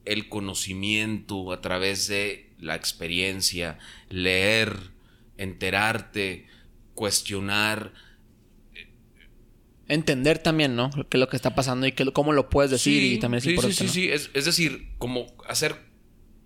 el 0.05 0.29
conocimiento 0.29 1.51
a 1.51 1.61
través 1.61 2.07
de 2.07 2.51
la 2.59 2.75
experiencia, 2.75 3.79
leer, 4.09 4.91
enterarte, 5.37 6.45
cuestionar. 6.93 7.93
Entender 9.87 10.39
también, 10.39 10.75
¿no? 10.75 10.89
Qué 11.09 11.17
es 11.17 11.19
lo 11.19 11.27
que 11.27 11.35
está 11.35 11.53
pasando 11.55 11.85
y 11.85 11.91
qué, 11.91 12.05
cómo 12.13 12.33
lo 12.33 12.49
puedes 12.49 12.71
decir 12.71 13.01
Sí, 13.01 13.13
y 13.15 13.19
también 13.19 13.39
es 13.39 13.43
sí, 13.43 13.49
importante. 13.51 13.75
Sí, 13.75 13.87
sí, 13.87 13.87
¿no? 13.87 13.93
sí. 13.93 14.11
Es, 14.11 14.29
es 14.33 14.45
decir, 14.45 14.89
como 14.99 15.27
hacer 15.47 15.75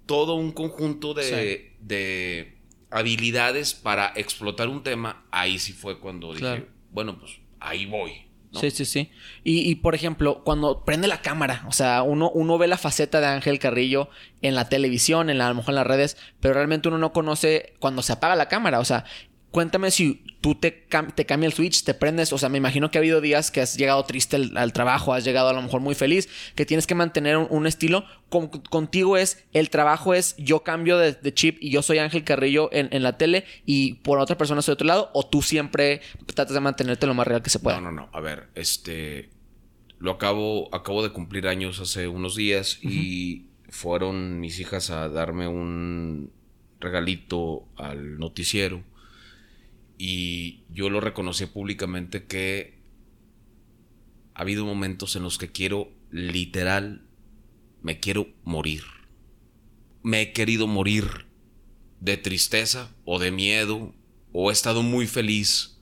todo 0.05 0.35
un 0.35 0.51
conjunto 0.51 1.13
de, 1.13 1.74
de 1.85 2.57
habilidades 2.91 3.73
para 3.73 4.11
explotar 4.15 4.67
un 4.69 4.83
tema. 4.83 5.25
Ahí 5.31 5.59
sí 5.59 5.73
fue 5.73 5.99
cuando 5.99 6.29
dije, 6.29 6.39
Claro. 6.41 6.65
bueno, 6.91 7.19
pues 7.19 7.39
ahí 7.59 7.85
voy. 7.85 8.23
¿no? 8.51 8.59
Sí, 8.61 8.71
sí, 8.71 8.85
sí. 8.85 9.11
Y, 9.43 9.69
y, 9.69 9.75
por 9.75 9.95
ejemplo, 9.95 10.43
cuando 10.45 10.85
prende 10.85 11.07
la 11.09 11.21
cámara, 11.21 11.65
o 11.67 11.73
sea, 11.73 12.03
uno, 12.03 12.31
uno 12.31 12.57
ve 12.57 12.67
la 12.67 12.77
faceta 12.77 13.19
de 13.19 13.27
Ángel 13.27 13.59
Carrillo 13.59 14.09
en 14.41 14.55
la 14.55 14.69
televisión, 14.69 15.29
en 15.29 15.37
la, 15.39 15.47
a 15.47 15.49
lo 15.49 15.55
mejor 15.55 15.71
en 15.71 15.75
las 15.75 15.87
redes, 15.87 16.17
pero 16.39 16.53
realmente 16.53 16.87
uno 16.87 16.97
no 16.97 17.11
conoce 17.11 17.73
cuando 17.79 18.01
se 18.01 18.13
apaga 18.13 18.35
la 18.37 18.47
cámara. 18.47 18.79
O 18.79 18.85
sea, 18.85 19.03
cuéntame 19.55 19.89
si 19.89 20.21
tú 20.41 20.53
te, 20.55 20.85
cam- 20.89 21.15
te 21.15 21.25
cambia 21.25 21.47
el 21.47 21.53
switch, 21.53 21.85
te 21.85 21.93
prendes. 21.93 22.33
O 22.33 22.37
sea, 22.37 22.49
me 22.49 22.57
imagino 22.57 22.91
que 22.91 22.97
ha 22.97 23.01
habido 23.01 23.21
días 23.21 23.51
que 23.51 23.61
has 23.61 23.77
llegado 23.77 24.03
triste 24.03 24.35
al, 24.35 24.57
al 24.57 24.73
trabajo, 24.73 25.13
has 25.13 25.23
llegado 25.23 25.47
a 25.47 25.53
lo 25.53 25.61
mejor 25.61 25.79
muy 25.79 25.95
feliz, 25.95 26.27
que 26.55 26.65
tienes 26.65 26.85
que 26.87 26.93
mantener 26.93 27.37
un, 27.37 27.47
un 27.49 27.65
estilo. 27.65 28.03
Con- 28.27 28.49
contigo 28.49 29.15
es, 29.15 29.45
el 29.53 29.69
trabajo 29.69 30.13
es, 30.13 30.35
yo 30.37 30.59
cambio 30.63 30.97
de, 30.97 31.13
de 31.13 31.33
chip 31.33 31.57
y 31.61 31.69
yo 31.69 31.81
soy 31.81 31.99
Ángel 31.99 32.25
Carrillo 32.25 32.69
en, 32.73 32.89
en 32.91 33.01
la 33.01 33.17
tele 33.17 33.45
y 33.65 33.93
por 34.03 34.19
otra 34.19 34.37
persona 34.37 34.61
soy 34.61 34.73
de 34.73 34.73
otro 34.73 34.87
lado, 34.87 35.09
o 35.13 35.25
tú 35.25 35.41
siempre 35.41 36.01
tratas 36.35 36.53
de 36.53 36.59
mantenerte 36.59 37.07
lo 37.07 37.13
más 37.13 37.25
real 37.25 37.41
que 37.41 37.49
se 37.49 37.59
pueda. 37.59 37.79
No, 37.79 37.91
no, 37.91 38.01
no. 38.03 38.09
A 38.11 38.19
ver, 38.19 38.49
este. 38.55 39.29
Lo 39.99 40.11
acabo. 40.11 40.67
Acabo 40.75 41.01
de 41.01 41.09
cumplir 41.11 41.47
años 41.47 41.79
hace 41.79 42.09
unos 42.09 42.35
días 42.35 42.77
y 42.83 43.45
fueron 43.69 44.41
mis 44.41 44.59
hijas 44.59 44.89
a 44.89 45.07
darme 45.07 45.47
un 45.47 46.31
regalito 46.81 47.65
al 47.77 48.19
noticiero. 48.19 48.83
Y 49.97 50.65
yo 50.69 50.89
lo 50.89 50.99
reconocí 50.99 51.45
públicamente 51.45 52.25
que 52.25 52.83
ha 54.33 54.41
habido 54.41 54.65
momentos 54.65 55.15
en 55.15 55.23
los 55.23 55.37
que 55.37 55.51
quiero 55.51 55.91
literal, 56.11 57.07
me 57.81 57.99
quiero 57.99 58.27
morir. 58.43 58.83
Me 60.03 60.21
he 60.21 60.33
querido 60.33 60.67
morir 60.67 61.27
de 61.99 62.17
tristeza 62.17 62.93
o 63.05 63.19
de 63.19 63.31
miedo 63.31 63.93
o 64.31 64.49
he 64.49 64.53
estado 64.53 64.83
muy 64.83 65.07
feliz 65.07 65.79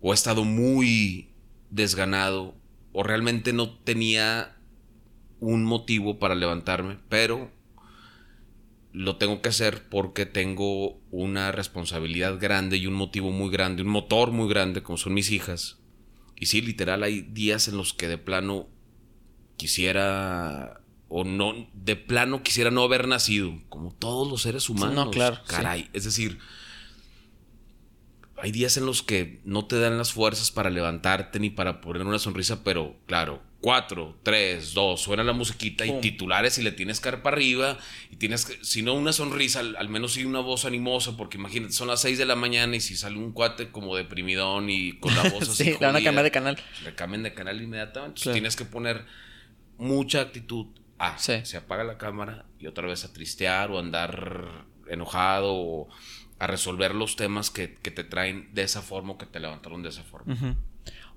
o 0.00 0.12
he 0.12 0.14
estado 0.14 0.44
muy 0.44 1.34
desganado 1.70 2.54
o 2.92 3.02
realmente 3.02 3.52
no 3.52 3.70
tenía 3.70 4.56
un 5.40 5.64
motivo 5.64 6.18
para 6.18 6.34
levantarme, 6.34 6.98
pero 7.08 7.50
lo 8.96 9.16
tengo 9.16 9.42
que 9.42 9.50
hacer 9.50 9.90
porque 9.90 10.24
tengo 10.24 10.98
una 11.10 11.52
responsabilidad 11.52 12.40
grande 12.40 12.78
y 12.78 12.86
un 12.86 12.94
motivo 12.94 13.30
muy 13.30 13.50
grande, 13.50 13.82
un 13.82 13.88
motor 13.88 14.30
muy 14.30 14.48
grande 14.48 14.82
como 14.82 14.96
son 14.96 15.12
mis 15.12 15.30
hijas. 15.30 15.76
Y 16.34 16.46
sí, 16.46 16.62
literal, 16.62 17.02
hay 17.02 17.20
días 17.20 17.68
en 17.68 17.76
los 17.76 17.92
que 17.92 18.08
de 18.08 18.16
plano 18.16 18.68
quisiera 19.58 20.80
o 21.08 21.24
no, 21.24 21.68
de 21.74 21.96
plano 21.96 22.42
quisiera 22.42 22.70
no 22.70 22.84
haber 22.84 23.06
nacido, 23.06 23.60
como 23.68 23.92
todos 23.92 24.30
los 24.30 24.40
seres 24.40 24.70
humanos. 24.70 24.94
no, 24.94 25.10
claro, 25.10 25.36
sí. 25.36 25.42
Caray, 25.46 25.90
es 25.92 26.04
decir, 26.04 26.38
hay 28.38 28.50
días 28.50 28.78
en 28.78 28.86
los 28.86 29.02
que 29.02 29.42
no 29.44 29.66
te 29.66 29.78
dan 29.78 29.98
las 29.98 30.12
fuerzas 30.12 30.50
para 30.50 30.70
levantarte 30.70 31.38
ni 31.38 31.50
para 31.50 31.82
poner 31.82 32.06
una 32.06 32.18
sonrisa, 32.18 32.64
pero 32.64 32.96
claro, 33.04 33.42
cuatro, 33.66 34.16
tres, 34.22 34.74
dos, 34.74 35.00
suena 35.00 35.24
la 35.24 35.32
musiquita 35.32 35.84
y 35.84 36.00
titulares 36.00 36.56
y 36.58 36.62
le 36.62 36.70
tienes 36.70 37.00
que 37.00 37.10
dar 37.10 37.20
para 37.20 37.34
arriba 37.34 37.76
y 38.12 38.14
tienes 38.16 38.44
que, 38.46 38.64
si 38.64 38.80
no 38.82 38.94
una 38.94 39.12
sonrisa, 39.12 39.58
al, 39.58 39.74
al 39.74 39.88
menos 39.88 40.12
sí 40.12 40.24
una 40.24 40.38
voz 40.38 40.64
animosa, 40.64 41.16
porque 41.16 41.36
imagínate, 41.36 41.72
son 41.72 41.88
las 41.88 42.00
seis 42.00 42.16
de 42.16 42.26
la 42.26 42.36
mañana 42.36 42.76
y 42.76 42.80
si 42.80 42.96
sale 42.96 43.16
un 43.18 43.32
cuate 43.32 43.72
como 43.72 43.96
deprimidón 43.96 44.70
y 44.70 44.92
con 45.00 45.16
la 45.16 45.24
voz 45.30 45.42
así. 45.48 45.64
sí, 45.64 45.70
le 45.72 45.78
van 45.78 45.86
a 45.88 45.92
jodida, 45.94 46.04
cambiar 46.04 46.22
de 46.22 46.30
canal. 46.30 46.56
le 46.84 46.94
cambian 46.94 47.24
de 47.24 47.34
canal 47.34 47.60
inmediatamente. 47.60 48.20
Claro. 48.22 48.34
tienes 48.34 48.54
que 48.54 48.66
poner 48.66 49.04
mucha 49.78 50.20
actitud. 50.20 50.66
Ah, 51.00 51.16
Sí. 51.18 51.40
se 51.42 51.56
apaga 51.56 51.82
la 51.82 51.98
cámara 51.98 52.44
y 52.60 52.68
otra 52.68 52.86
vez 52.86 53.04
a 53.04 53.12
tristear 53.12 53.72
o 53.72 53.80
andar 53.80 54.64
enojado 54.88 55.52
o 55.52 55.88
a 56.38 56.46
resolver 56.46 56.94
los 56.94 57.16
temas 57.16 57.50
que, 57.50 57.74
que 57.74 57.90
te 57.90 58.04
traen 58.04 58.48
de 58.54 58.62
esa 58.62 58.80
forma 58.80 59.14
o 59.14 59.18
que 59.18 59.26
te 59.26 59.40
levantaron 59.40 59.82
de 59.82 59.88
esa 59.88 60.04
forma. 60.04 60.56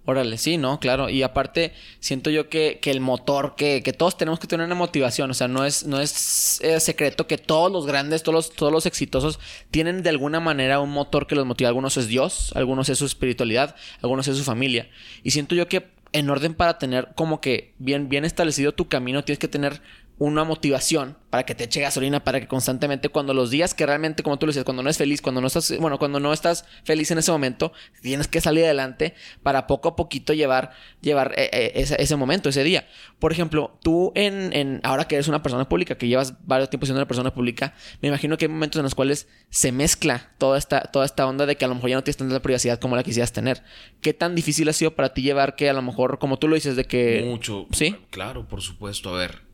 Órale, 0.09 0.39
sí, 0.39 0.57
¿no? 0.57 0.79
Claro. 0.79 1.07
Y 1.07 1.21
aparte, 1.21 1.71
siento 1.99 2.31
yo 2.31 2.49
que, 2.49 2.79
que 2.81 2.89
el 2.89 2.99
motor, 2.99 3.53
que, 3.55 3.83
que 3.83 3.93
todos 3.93 4.17
tenemos 4.17 4.39
que 4.39 4.47
tener 4.47 4.65
una 4.65 4.73
motivación. 4.73 5.29
O 5.29 5.35
sea, 5.35 5.47
no 5.47 5.65
es, 5.65 5.85
no 5.85 5.99
es 5.99 6.59
eh, 6.63 6.79
secreto 6.79 7.27
que 7.27 7.37
todos 7.37 7.71
los 7.71 7.85
grandes, 7.85 8.23
todos 8.23 8.33
los, 8.33 8.55
todos 8.55 8.71
los 8.71 8.87
exitosos, 8.87 9.39
tienen 9.69 10.01
de 10.01 10.09
alguna 10.09 10.39
manera 10.39 10.79
un 10.79 10.89
motor 10.89 11.27
que 11.27 11.35
los 11.35 11.45
motiva. 11.45 11.67
Algunos 11.67 11.95
es 11.97 12.07
Dios, 12.07 12.51
algunos 12.55 12.89
es 12.89 12.97
su 12.97 13.05
espiritualidad, 13.05 13.75
algunos 14.01 14.27
es 14.27 14.35
su 14.35 14.43
familia. 14.43 14.89
Y 15.23 15.29
siento 15.29 15.53
yo 15.53 15.67
que 15.67 15.87
en 16.11 16.27
orden 16.31 16.55
para 16.55 16.79
tener 16.79 17.09
como 17.13 17.39
que 17.39 17.73
bien, 17.77 18.09
bien 18.09 18.25
establecido 18.25 18.71
tu 18.71 18.87
camino, 18.87 19.23
tienes 19.23 19.37
que 19.37 19.47
tener 19.47 19.79
una 20.19 20.43
motivación 20.43 21.17
para 21.29 21.43
que 21.43 21.55
te 21.55 21.63
eche 21.63 21.79
gasolina, 21.79 22.23
para 22.23 22.41
que 22.41 22.47
constantemente 22.47 23.07
cuando 23.07 23.33
los 23.33 23.49
días 23.49 23.73
que 23.73 23.85
realmente, 23.85 24.21
como 24.21 24.37
tú 24.37 24.45
lo 24.45 24.51
dices, 24.51 24.65
cuando 24.65 24.83
no 24.83 24.89
es 24.89 24.97
feliz, 24.97 25.21
cuando 25.21 25.39
no 25.39 25.47
estás, 25.47 25.77
bueno, 25.79 25.97
cuando 25.97 26.19
no 26.19 26.33
estás 26.33 26.65
feliz 26.83 27.09
en 27.11 27.19
ese 27.19 27.31
momento, 27.31 27.71
tienes 28.01 28.27
que 28.27 28.41
salir 28.41 28.65
adelante 28.65 29.13
para 29.43 29.65
poco 29.65 29.89
a 29.89 29.95
poquito 29.95 30.33
llevar, 30.33 30.71
llevar 31.01 31.33
eh, 31.37 31.49
eh, 31.53 31.71
ese, 31.75 32.01
ese 32.01 32.15
momento, 32.17 32.49
ese 32.49 32.63
día. 32.63 32.87
Por 33.19 33.31
ejemplo, 33.31 33.77
tú 33.81 34.11
en, 34.15 34.51
en, 34.53 34.81
ahora 34.83 35.07
que 35.07 35.15
eres 35.15 35.29
una 35.29 35.41
persona 35.41 35.69
pública, 35.69 35.97
que 35.97 36.07
llevas 36.07 36.33
varios 36.45 36.69
tiempos 36.69 36.87
siendo 36.87 36.99
una 36.99 37.07
persona 37.07 37.33
pública, 37.33 37.73
me 38.01 38.09
imagino 38.09 38.37
que 38.37 38.45
hay 38.45 38.49
momentos 38.49 38.79
en 38.79 38.83
los 38.83 38.95
cuales 38.95 39.29
se 39.49 39.71
mezcla 39.71 40.31
toda 40.37 40.57
esta, 40.57 40.81
toda 40.81 41.05
esta 41.05 41.25
onda 41.27 41.45
de 41.45 41.55
que 41.55 41.63
a 41.63 41.69
lo 41.69 41.75
mejor 41.75 41.91
ya 41.91 41.95
no 41.95 42.03
tienes 42.03 42.17
tanta 42.17 42.41
privacidad 42.41 42.79
como 42.79 42.97
la 42.97 43.03
quisieras 43.03 43.31
tener. 43.31 43.63
¿Qué 44.01 44.13
tan 44.13 44.35
difícil 44.35 44.67
ha 44.67 44.73
sido 44.73 44.95
para 44.95 45.13
ti 45.13 45.21
llevar 45.21 45.55
que 45.55 45.69
a 45.69 45.73
lo 45.73 45.81
mejor, 45.81 46.19
como 46.19 46.39
tú 46.39 46.49
lo 46.49 46.55
dices, 46.55 46.75
de 46.75 46.83
que... 46.83 47.23
Mucho. 47.25 47.67
¿Sí? 47.71 47.95
Claro, 48.09 48.47
por 48.47 48.61
supuesto. 48.61 49.15
A 49.15 49.17
ver, 49.17 49.48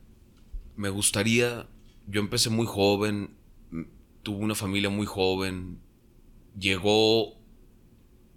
me 0.76 0.88
gustaría. 0.88 1.66
Yo 2.06 2.20
empecé 2.20 2.50
muy 2.50 2.66
joven, 2.66 3.36
tuve 4.22 4.44
una 4.44 4.54
familia 4.54 4.90
muy 4.90 5.06
joven, 5.06 5.80
llegó 6.58 7.36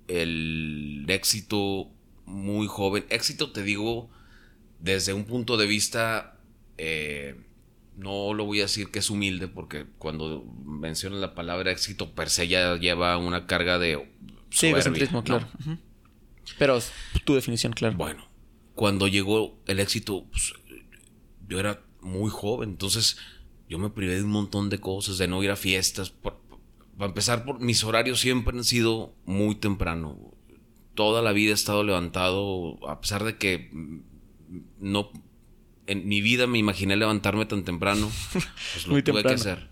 el 0.07 1.05
éxito 1.07 1.91
muy 2.25 2.67
joven. 2.67 3.05
Éxito, 3.09 3.51
te 3.51 3.63
digo, 3.63 4.09
desde 4.79 5.13
un 5.13 5.25
punto 5.25 5.57
de 5.57 5.67
vista. 5.67 6.39
eh, 6.77 7.35
no 7.99 8.33
lo 8.33 8.45
voy 8.45 8.59
a 8.59 8.63
decir 8.63 8.91
que 8.91 8.99
es 8.99 9.09
humilde, 9.09 9.47
porque 9.47 9.85
cuando 9.97 10.45
mencionas 10.65 11.19
la 11.19 11.35
palabra 11.35 11.71
éxito, 11.71 12.15
per 12.15 12.29
se 12.29 12.47
ya 12.47 12.77
lleva 12.77 13.17
una 13.17 13.45
carga 13.45 13.77
de. 13.77 14.09
Sí, 14.49 14.67
egocentrismo, 14.67 15.19
¿no? 15.19 15.23
claro. 15.23 15.47
Pero 16.57 16.79
tu 17.25 17.35
definición, 17.35 17.73
claro. 17.73 17.97
Bueno, 17.97 18.27
cuando 18.73 19.07
llegó 19.07 19.59
el 19.67 19.79
éxito, 19.79 20.25
pues, 20.31 20.53
yo 21.47 21.59
era 21.59 21.81
muy 22.01 22.29
joven, 22.31 22.69
entonces 22.71 23.17
yo 23.67 23.77
me 23.79 23.89
privé 23.89 24.15
de 24.15 24.23
un 24.23 24.31
montón 24.31 24.69
de 24.69 24.79
cosas, 24.79 25.17
de 25.17 25.27
no 25.27 25.43
ir 25.43 25.51
a 25.51 25.55
fiestas. 25.55 26.09
por- 26.09 26.39
para 26.97 27.09
empezar, 27.09 27.45
por, 27.45 27.59
mis 27.61 27.83
horarios 27.85 28.19
siempre 28.19 28.57
han 28.57 28.63
sido 28.65 29.13
muy 29.25 29.55
temprano. 29.55 30.17
Toda 30.95 31.21
la 31.21 31.31
vida 31.31 31.51
he 31.51 31.53
estado 31.53 31.83
levantado, 31.83 32.77
a 32.89 32.99
pesar 32.99 33.23
de 33.23 33.37
que 33.37 33.69
mm, 33.71 33.99
no 34.79 35.09
en 35.87 36.07
mi 36.07 36.21
vida 36.21 36.45
me 36.45 36.57
imaginé 36.59 36.95
levantarme 36.97 37.45
tan 37.45 37.63
temprano, 37.63 38.11
pues 38.33 38.85
lo 38.87 38.93
tuve 39.11 39.21
que 39.23 39.29
hacer. 39.41 39.68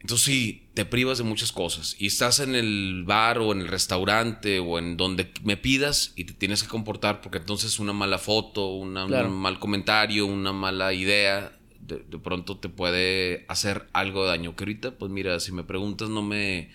Entonces 0.00 0.26
sí, 0.26 0.68
te 0.74 0.84
privas 0.84 1.18
de 1.18 1.24
muchas 1.24 1.50
cosas. 1.50 1.96
Y 1.98 2.06
estás 2.06 2.38
en 2.38 2.54
el 2.54 3.02
bar 3.04 3.38
o 3.38 3.52
en 3.52 3.60
el 3.60 3.68
restaurante 3.68 4.60
o 4.60 4.78
en 4.78 4.96
donde 4.96 5.32
me 5.42 5.56
pidas 5.56 6.12
y 6.14 6.24
te 6.24 6.34
tienes 6.34 6.62
que 6.62 6.68
comportar 6.68 7.20
porque 7.20 7.38
entonces 7.38 7.78
una 7.80 7.92
mala 7.92 8.18
foto, 8.18 8.68
un 8.74 8.92
mal 8.92 9.58
comentario, 9.58 10.26
una 10.26 10.52
mala 10.52 10.92
idea, 10.92 11.58
de, 11.80 12.18
pronto 12.18 12.58
te 12.58 12.68
puede 12.68 13.44
hacer 13.48 13.88
algo 13.92 14.22
de 14.22 14.28
daño. 14.28 14.54
Que 14.54 14.64
ahorita, 14.64 14.98
pues 14.98 15.10
mira, 15.10 15.40
si 15.40 15.50
me 15.50 15.64
preguntas, 15.64 16.08
no 16.08 16.22
me, 16.22 16.70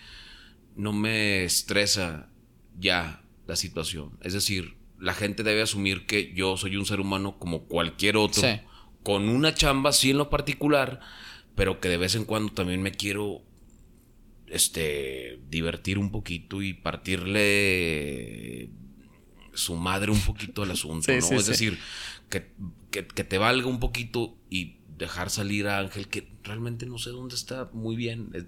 no 0.76 0.92
me 0.92 1.46
estresa 1.46 2.30
ya 2.78 3.24
la 3.48 3.56
situación. 3.56 4.18
Es 4.22 4.34
decir, 4.34 4.76
la 5.00 5.14
gente 5.14 5.44
debe 5.44 5.62
asumir 5.62 6.06
que 6.06 6.34
yo 6.34 6.58
soy 6.58 6.76
un 6.76 6.86
ser 6.86 7.00
humano 7.00 7.38
como 7.40 7.66
cualquier 7.66 8.18
otro, 8.18 8.44
con 9.02 9.30
una 9.30 9.54
chamba 9.54 9.94
sí 9.94 10.12
en 10.12 10.18
lo 10.18 10.30
particular 10.30 11.00
pero 11.56 11.80
que 11.80 11.90
de 11.90 11.98
vez 11.98 12.16
en 12.16 12.26
cuando 12.26 12.54
también 12.54 12.82
me 12.82 12.92
quiero 12.92 13.42
este 14.48 15.40
divertir 15.50 15.98
un 15.98 16.12
poquito 16.12 16.62
y 16.62 16.74
partirle 16.74 18.70
su 19.54 19.76
madre 19.76 20.12
un 20.12 20.20
poquito 20.20 20.64
al 20.64 20.72
asunto, 20.72 21.12
¿no? 21.12 21.18
es 21.18 21.46
decir, 21.46 21.78
que, 22.30 22.52
que, 22.92 23.04
te 23.04 23.38
valga 23.38 23.68
un 23.68 23.80
poquito 23.80 24.36
y 24.50 24.78
dejar 24.98 25.30
salir 25.30 25.68
a 25.68 25.80
Ángel, 25.80 26.08
que 26.08 26.28
realmente 26.44 26.86
no 26.86 26.98
sé 26.98 27.12
dónde 27.12 27.36
está 27.36 27.70
muy 27.74 27.96
bien. 27.96 28.30
Eh, 28.34 28.46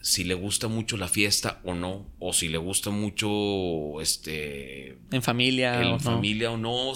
si 0.00 0.22
le 0.24 0.34
gusta 0.34 0.68
mucho 0.68 0.98
la 0.98 1.08
fiesta 1.08 1.60
o 1.64 1.74
no, 1.74 2.06
o 2.18 2.32
si 2.34 2.48
le 2.48 2.58
gusta 2.58 2.90
mucho 2.90 4.02
este 4.02 4.98
en 5.10 5.22
familia 5.22 5.80
en 5.80 5.98
familia 5.98 6.50
o 6.50 6.58
no. 6.58 6.92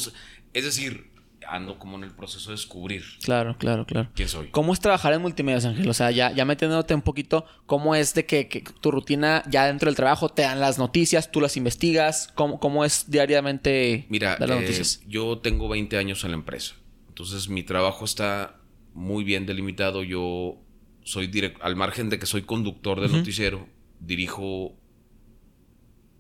Es 0.53 0.65
decir, 0.65 1.11
ando 1.49 1.79
como 1.79 1.97
en 1.97 2.05
el 2.05 2.11
proceso 2.11 2.51
de 2.51 2.57
descubrir. 2.57 3.03
Claro, 3.23 3.57
claro, 3.59 3.87
claro. 3.87 4.11
¿Quién 4.15 4.29
soy? 4.29 4.49
¿Cómo 4.49 4.73
es 4.73 4.81
trabajar 4.81 5.13
en 5.13 5.23
multimedia, 5.23 5.69
Ángel? 5.69 5.89
O 5.89 5.95
sea, 5.95 6.11
ya, 6.11 6.33
ya 6.33 6.45
metiéndote 6.45 6.95
un 6.95 7.03
poquito, 7.03 7.47
¿cómo 7.67 7.95
es 7.95 8.15
de 8.15 8.27
que, 8.27 8.65
tu 8.81 8.91
rutina 8.91 9.43
ya 9.51 9.67
dentro 9.67 9.87
del 9.87 9.97
trabajo 9.97 10.29
te 10.29 10.43
dan 10.43 10.61
las 10.61 10.79
noticias, 10.79 11.31
tú 11.31 11.41
las 11.41 11.57
investigas? 11.57 12.29
¿Cómo, 12.35 12.61
cómo 12.61 12.85
es 12.85 13.11
diariamente 13.11 14.07
Mira, 14.09 14.37
dar 14.37 14.49
las 14.49 14.61
noticias? 14.61 15.01
yo 15.07 15.39
tengo 15.39 15.69
20 15.69 15.97
años 15.97 16.25
en 16.25 16.31
la 16.31 16.37
empresa. 16.37 16.75
Entonces, 17.09 17.49
mi 17.49 17.63
trabajo 17.63 18.05
está 18.05 18.59
muy 18.95 19.25
bien 19.25 19.47
delimitado. 19.47 20.03
Yo 20.05 20.59
soy 21.03 21.27
directo, 21.27 21.63
al 21.65 21.77
margen 21.77 22.11
de 22.11 22.19
que 22.19 22.27
soy 22.27 22.43
conductor 22.43 23.01
del 23.01 23.13
noticiero, 23.13 23.67
dirijo 24.01 24.77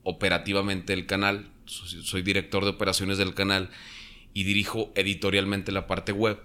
operativamente 0.02 0.94
el 0.94 1.06
canal, 1.06 1.52
soy 1.66 2.22
director 2.22 2.64
de 2.64 2.70
operaciones 2.70 3.18
del 3.18 3.34
canal 3.34 3.70
y 4.34 4.44
dirijo 4.44 4.92
editorialmente 4.94 5.72
la 5.72 5.86
parte 5.86 6.12
web, 6.12 6.40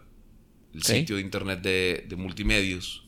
el 0.74 0.84
sitio 0.84 1.18
de 1.18 1.22
internet 1.22 1.62
de, 1.62 2.06
de, 2.08 2.16
multimedios. 2.16 3.06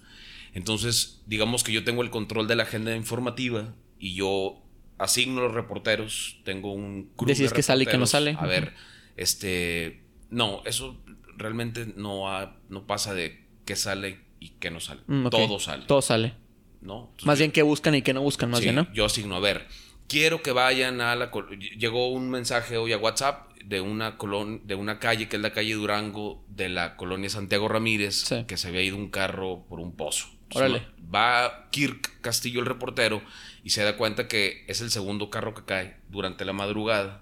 Entonces, 0.53 1.23
digamos 1.25 1.63
que 1.63 1.71
yo 1.71 1.83
tengo 1.83 2.03
el 2.03 2.09
control 2.09 2.47
de 2.47 2.55
la 2.55 2.63
agenda 2.63 2.95
informativa 2.95 3.73
y 3.99 4.13
yo 4.13 4.61
asigno 4.97 5.41
los 5.41 5.53
reporteros, 5.53 6.37
tengo 6.43 6.73
un 6.73 7.11
crew 7.15 7.27
Decís 7.27 7.51
que 7.51 7.63
sale 7.63 7.83
y 7.83 7.87
que 7.87 7.97
no 7.97 8.05
sale. 8.05 8.35
A 8.39 8.45
ver, 8.45 8.73
este, 9.17 10.03
no, 10.29 10.61
eso 10.65 10.97
realmente 11.37 11.87
no, 11.95 12.25
no 12.69 12.87
pasa 12.87 13.13
de 13.13 13.45
qué 13.65 13.75
sale 13.75 14.19
y 14.39 14.49
qué 14.51 14.71
no 14.71 14.79
sale. 14.79 15.01
Mm, 15.07 15.29
Todo 15.29 15.59
sale. 15.59 15.85
Todo 15.85 16.01
sale. 16.01 16.33
¿No? 16.81 17.11
más 17.23 17.39
bien 17.39 17.51
qué 17.51 17.63
buscan 17.63 17.95
y 17.95 18.03
qué 18.03 18.13
no 18.13 18.21
buscan, 18.21 18.51
más 18.51 18.61
bien, 18.61 18.75
¿no? 18.75 18.93
Yo 18.93 19.05
asigno, 19.05 19.35
a 19.35 19.39
ver, 19.39 19.65
quiero 20.07 20.43
que 20.43 20.51
vayan 20.51 21.01
a 21.01 21.15
la... 21.15 21.31
Llegó 21.79 22.09
un 22.09 22.29
mensaje 22.29 22.77
hoy 22.77 22.93
a 22.93 22.97
WhatsApp 22.99 23.49
de 23.67 23.81
una, 23.81 24.17
colon, 24.17 24.61
de 24.65 24.75
una 24.75 24.99
calle 24.99 25.27
que 25.27 25.37
es 25.37 25.41
la 25.41 25.51
calle 25.51 25.73
Durango 25.73 26.43
de 26.49 26.69
la 26.69 26.95
colonia 26.95 27.29
Santiago 27.29 27.67
Ramírez, 27.67 28.25
que 28.47 28.57
se 28.57 28.67
había 28.67 28.83
ido 28.83 28.95
un 28.95 29.09
carro 29.09 29.65
por 29.67 29.79
un 29.79 29.95
pozo. 29.95 30.27
Órale. 30.53 30.83
Va 31.13 31.67
Kirk 31.71 32.21
Castillo, 32.21 32.59
el 32.59 32.67
reportero, 32.67 33.21
y 33.63 33.71
se 33.71 33.83
da 33.83 33.97
cuenta 33.97 34.27
que 34.27 34.63
es 34.67 34.81
el 34.81 34.91
segundo 34.91 35.29
carro 35.29 35.53
que 35.53 35.65
cae 35.65 35.97
durante 36.09 36.45
la 36.45 36.53
madrugada. 36.53 37.21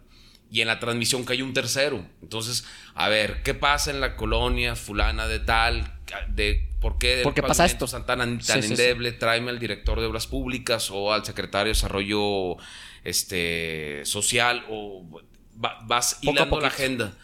Y 0.51 0.61
en 0.61 0.67
la 0.67 0.79
transmisión 0.79 1.23
cae 1.23 1.41
un 1.41 1.53
tercero. 1.53 2.05
Entonces, 2.21 2.65
a 2.93 3.09
ver, 3.09 3.41
¿qué 3.41 3.55
pasa 3.55 3.89
en 3.89 4.01
la 4.01 4.15
colonia 4.15 4.75
fulana 4.75 5.27
de 5.27 5.39
tal? 5.39 5.99
De 6.29 6.69
por 6.79 6.99
qué, 6.99 7.21
¿Por 7.23 7.33
qué 7.33 7.41
pasa 7.41 7.65
esto 7.65 7.87
tan, 7.87 8.05
tan 8.39 8.63
endeble. 8.63 9.13
Tráeme 9.13 9.49
al 9.49 9.57
director 9.57 9.99
de 9.99 10.05
obras 10.05 10.27
públicas 10.27 10.91
o 10.91 11.11
al 11.11 11.25
secretario 11.25 11.65
de 11.65 11.69
desarrollo 11.69 12.57
este, 13.03 14.01
social 14.05 14.63
o 14.69 15.03
vas 15.85 16.19
hilando 16.21 16.59
la 16.59 16.67
agenda. 16.67 17.17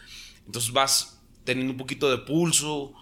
Entonces 0.46 0.72
vas 0.72 1.22
teniendo 1.44 1.72
un 1.72 1.78
poquito 1.78 2.10
de 2.10 2.18
pulso 2.18 2.92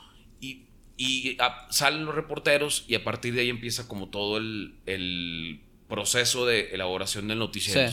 y, 0.40 0.66
y 0.96 1.36
salen 1.70 2.04
los 2.04 2.14
reporteros 2.14 2.84
y 2.88 2.94
a 2.94 3.04
partir 3.04 3.34
de 3.34 3.42
ahí 3.42 3.48
empieza 3.48 3.88
como 3.88 4.08
todo 4.08 4.36
el, 4.38 5.62
proceso 5.88 6.44
de 6.44 6.74
elaboración 6.74 7.28
del 7.28 7.38
noticiero. 7.38 7.90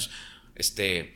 Este 0.55 1.13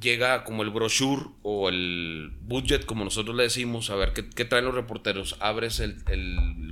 llega 0.00 0.44
como 0.44 0.62
el 0.62 0.70
brochure 0.70 1.26
o 1.42 1.68
el 1.68 2.32
budget, 2.40 2.84
como 2.84 3.04
nosotros 3.04 3.36
le 3.36 3.44
decimos, 3.44 3.90
a 3.90 3.96
ver 3.96 4.12
qué, 4.12 4.44
traen 4.44 4.64
los 4.64 4.74
reporteros. 4.74 5.36
Abres 5.40 5.80
el, 5.80 5.96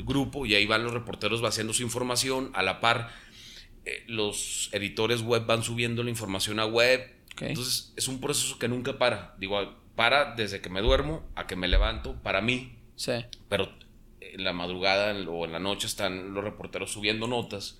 grupo 0.05 0.47
y 0.47 0.55
ahí 0.55 0.67
van 0.67 0.83
los 0.83 0.93
reporteros 0.93 1.41
vaciando 1.41 1.73
su 1.73 1.83
información. 1.83 2.51
A 2.55 2.63
la 2.63 2.81
par, 2.81 3.13
eh, 3.85 4.05
los 4.09 4.69
editores 4.73 5.23
web 5.23 5.47
van 5.47 5.63
subiendo 5.63 6.03
la 6.03 6.11
información 6.11 6.59
a 6.59 6.67
web 6.67 7.22
entonces 7.41 7.93
es 7.97 8.09
un 8.09 8.21
proceso 8.21 8.59
que 8.59 8.69
nunca 8.69 8.99
para. 8.99 9.35
Digo, 9.39 9.59
para 9.97 10.35
desde 10.35 10.61
que 10.61 10.71
me 10.71 10.81
duermo 10.81 11.23
a 11.35 11.47
que 11.47 11.57
me 11.57 11.69
levanto 11.69 12.15
para 12.23 12.41
mí. 12.41 12.77
Sí. 12.97 13.13
Pero 13.49 13.73
en 14.21 14.45
la 14.45 14.53
madrugada 14.53 15.13
o 15.29 15.45
en 15.45 15.53
la 15.53 15.59
noche 15.59 15.87
están 15.87 16.35
los 16.35 16.45
reporteros 16.45 16.93
subiendo 16.93 17.27
notas 17.27 17.79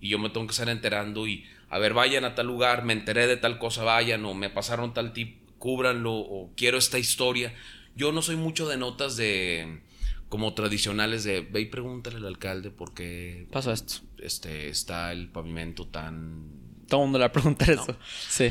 y 0.00 0.08
yo 0.08 0.18
me 0.18 0.30
tengo 0.30 0.46
que 0.46 0.52
estar 0.52 0.68
enterando 0.68 1.26
y 1.26 1.44
a 1.70 1.78
ver, 1.78 1.92
vayan 1.92 2.24
a 2.24 2.34
tal 2.34 2.46
lugar, 2.46 2.84
me 2.84 2.92
enteré 2.92 3.26
de 3.26 3.36
tal 3.36 3.58
cosa, 3.58 3.82
vayan 3.84 4.24
o 4.24 4.34
me 4.34 4.48
pasaron 4.48 4.94
tal 4.94 5.12
tip, 5.12 5.38
cúbranlo 5.58 6.14
o 6.14 6.50
quiero 6.56 6.78
esta 6.78 6.98
historia. 6.98 7.54
Yo 7.94 8.12
no 8.12 8.22
soy 8.22 8.36
mucho 8.36 8.68
de 8.68 8.76
notas 8.76 9.16
de 9.16 9.82
como 10.28 10.54
tradicionales 10.54 11.24
de 11.24 11.40
ve 11.40 11.62
y 11.62 11.66
pregúntale 11.66 12.16
al 12.16 12.26
alcalde 12.26 12.70
por 12.70 12.94
qué 12.94 13.48
pasa 13.50 13.72
esto. 13.72 14.02
Este 14.18 14.68
está 14.68 15.12
el 15.12 15.28
pavimento 15.28 15.86
tan 15.88 16.57
todo 16.88 17.00
el 17.00 17.06
mundo 17.06 17.18
le 17.18 17.22
va 17.22 17.28
a 17.28 17.32
preguntar 17.32 17.70
eso. 17.70 17.96
Sí 18.28 18.50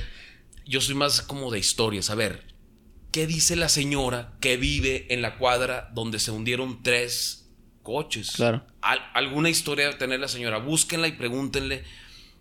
yo 0.67 0.82
soy 0.82 0.95
más 0.95 1.21
como 1.21 1.52
de 1.52 1.60
historias. 1.60 2.10
A 2.10 2.15
ver, 2.15 2.43
¿qué 3.12 3.26
dice 3.26 3.56
la 3.56 3.69
señora 3.69 4.34
que 4.39 4.58
vive 4.58 5.08
en 5.13 5.21
la 5.21 5.38
cuadra 5.38 5.89
donde 5.93 6.19
se 6.19 6.32
hundieron 6.32 6.84
tres 6.84 7.50
coches? 7.84 8.32
Claro. 8.36 8.65
alguna 8.82 9.50
historia 9.50 9.86
debe 9.86 9.97
tener 9.97 10.19
la 10.19 10.28
señora. 10.28 10.58
Búsquenla 10.58 11.08
y 11.08 11.13
pregúntenle. 11.13 11.84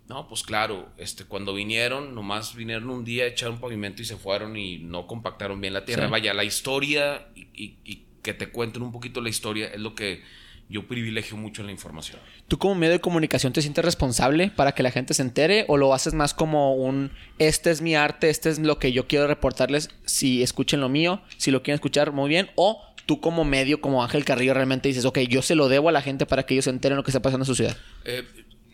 No, 0.08 0.28
pues 0.28 0.44
claro, 0.44 0.92
este, 0.98 1.24
cuando 1.24 1.52
vinieron, 1.52 2.14
nomás 2.14 2.54
vinieron 2.54 2.90
un 2.90 3.04
día, 3.04 3.26
echaron 3.26 3.58
pavimento 3.58 4.02
y 4.02 4.04
se 4.04 4.16
fueron 4.16 4.56
y 4.56 4.78
no 4.78 5.08
compactaron 5.08 5.60
bien 5.60 5.72
la 5.72 5.84
tierra. 5.84 6.06
Vaya, 6.06 6.32
la 6.32 6.44
historia 6.44 7.28
y 7.34 8.04
que 8.22 8.34
te 8.34 8.50
cuenten 8.50 8.82
un 8.82 8.92
poquito 8.92 9.20
la 9.20 9.28
historia 9.28 9.66
es 9.68 9.80
lo 9.80 9.94
que 9.94 10.22
yo 10.68 10.86
privilegio 10.86 11.36
mucho 11.36 11.62
la 11.62 11.70
información. 11.70 12.18
¿Tú 12.48 12.58
como 12.58 12.74
medio 12.74 12.94
de 12.94 13.00
comunicación 13.00 13.52
te 13.52 13.62
sientes 13.62 13.84
responsable 13.84 14.50
para 14.50 14.72
que 14.72 14.82
la 14.82 14.90
gente 14.90 15.14
se 15.14 15.22
entere 15.22 15.64
o 15.68 15.76
lo 15.76 15.94
haces 15.94 16.14
más 16.14 16.34
como 16.34 16.74
un, 16.74 17.12
este 17.38 17.70
es 17.70 17.82
mi 17.82 17.94
arte, 17.94 18.30
este 18.30 18.50
es 18.50 18.58
lo 18.58 18.78
que 18.78 18.92
yo 18.92 19.06
quiero 19.06 19.26
reportarles, 19.26 19.90
si 20.04 20.42
escuchen 20.42 20.80
lo 20.80 20.88
mío, 20.88 21.22
si 21.36 21.50
lo 21.50 21.62
quieren 21.62 21.76
escuchar 21.76 22.12
muy 22.12 22.28
bien, 22.28 22.50
o 22.56 22.82
tú 23.06 23.20
como 23.20 23.44
medio, 23.44 23.80
como 23.80 24.02
Ángel 24.02 24.24
Carrillo, 24.24 24.54
realmente 24.54 24.88
dices, 24.88 25.04
ok, 25.04 25.20
yo 25.20 25.40
se 25.40 25.54
lo 25.54 25.68
debo 25.68 25.88
a 25.88 25.92
la 25.92 26.02
gente 26.02 26.26
para 26.26 26.44
que 26.44 26.54
ellos 26.54 26.64
se 26.64 26.70
enteren 26.70 26.96
lo 26.96 27.04
que 27.04 27.10
está 27.10 27.22
pasando 27.22 27.44
en 27.44 27.46
su 27.46 27.54
ciudad? 27.54 27.76
Eh, 28.04 28.24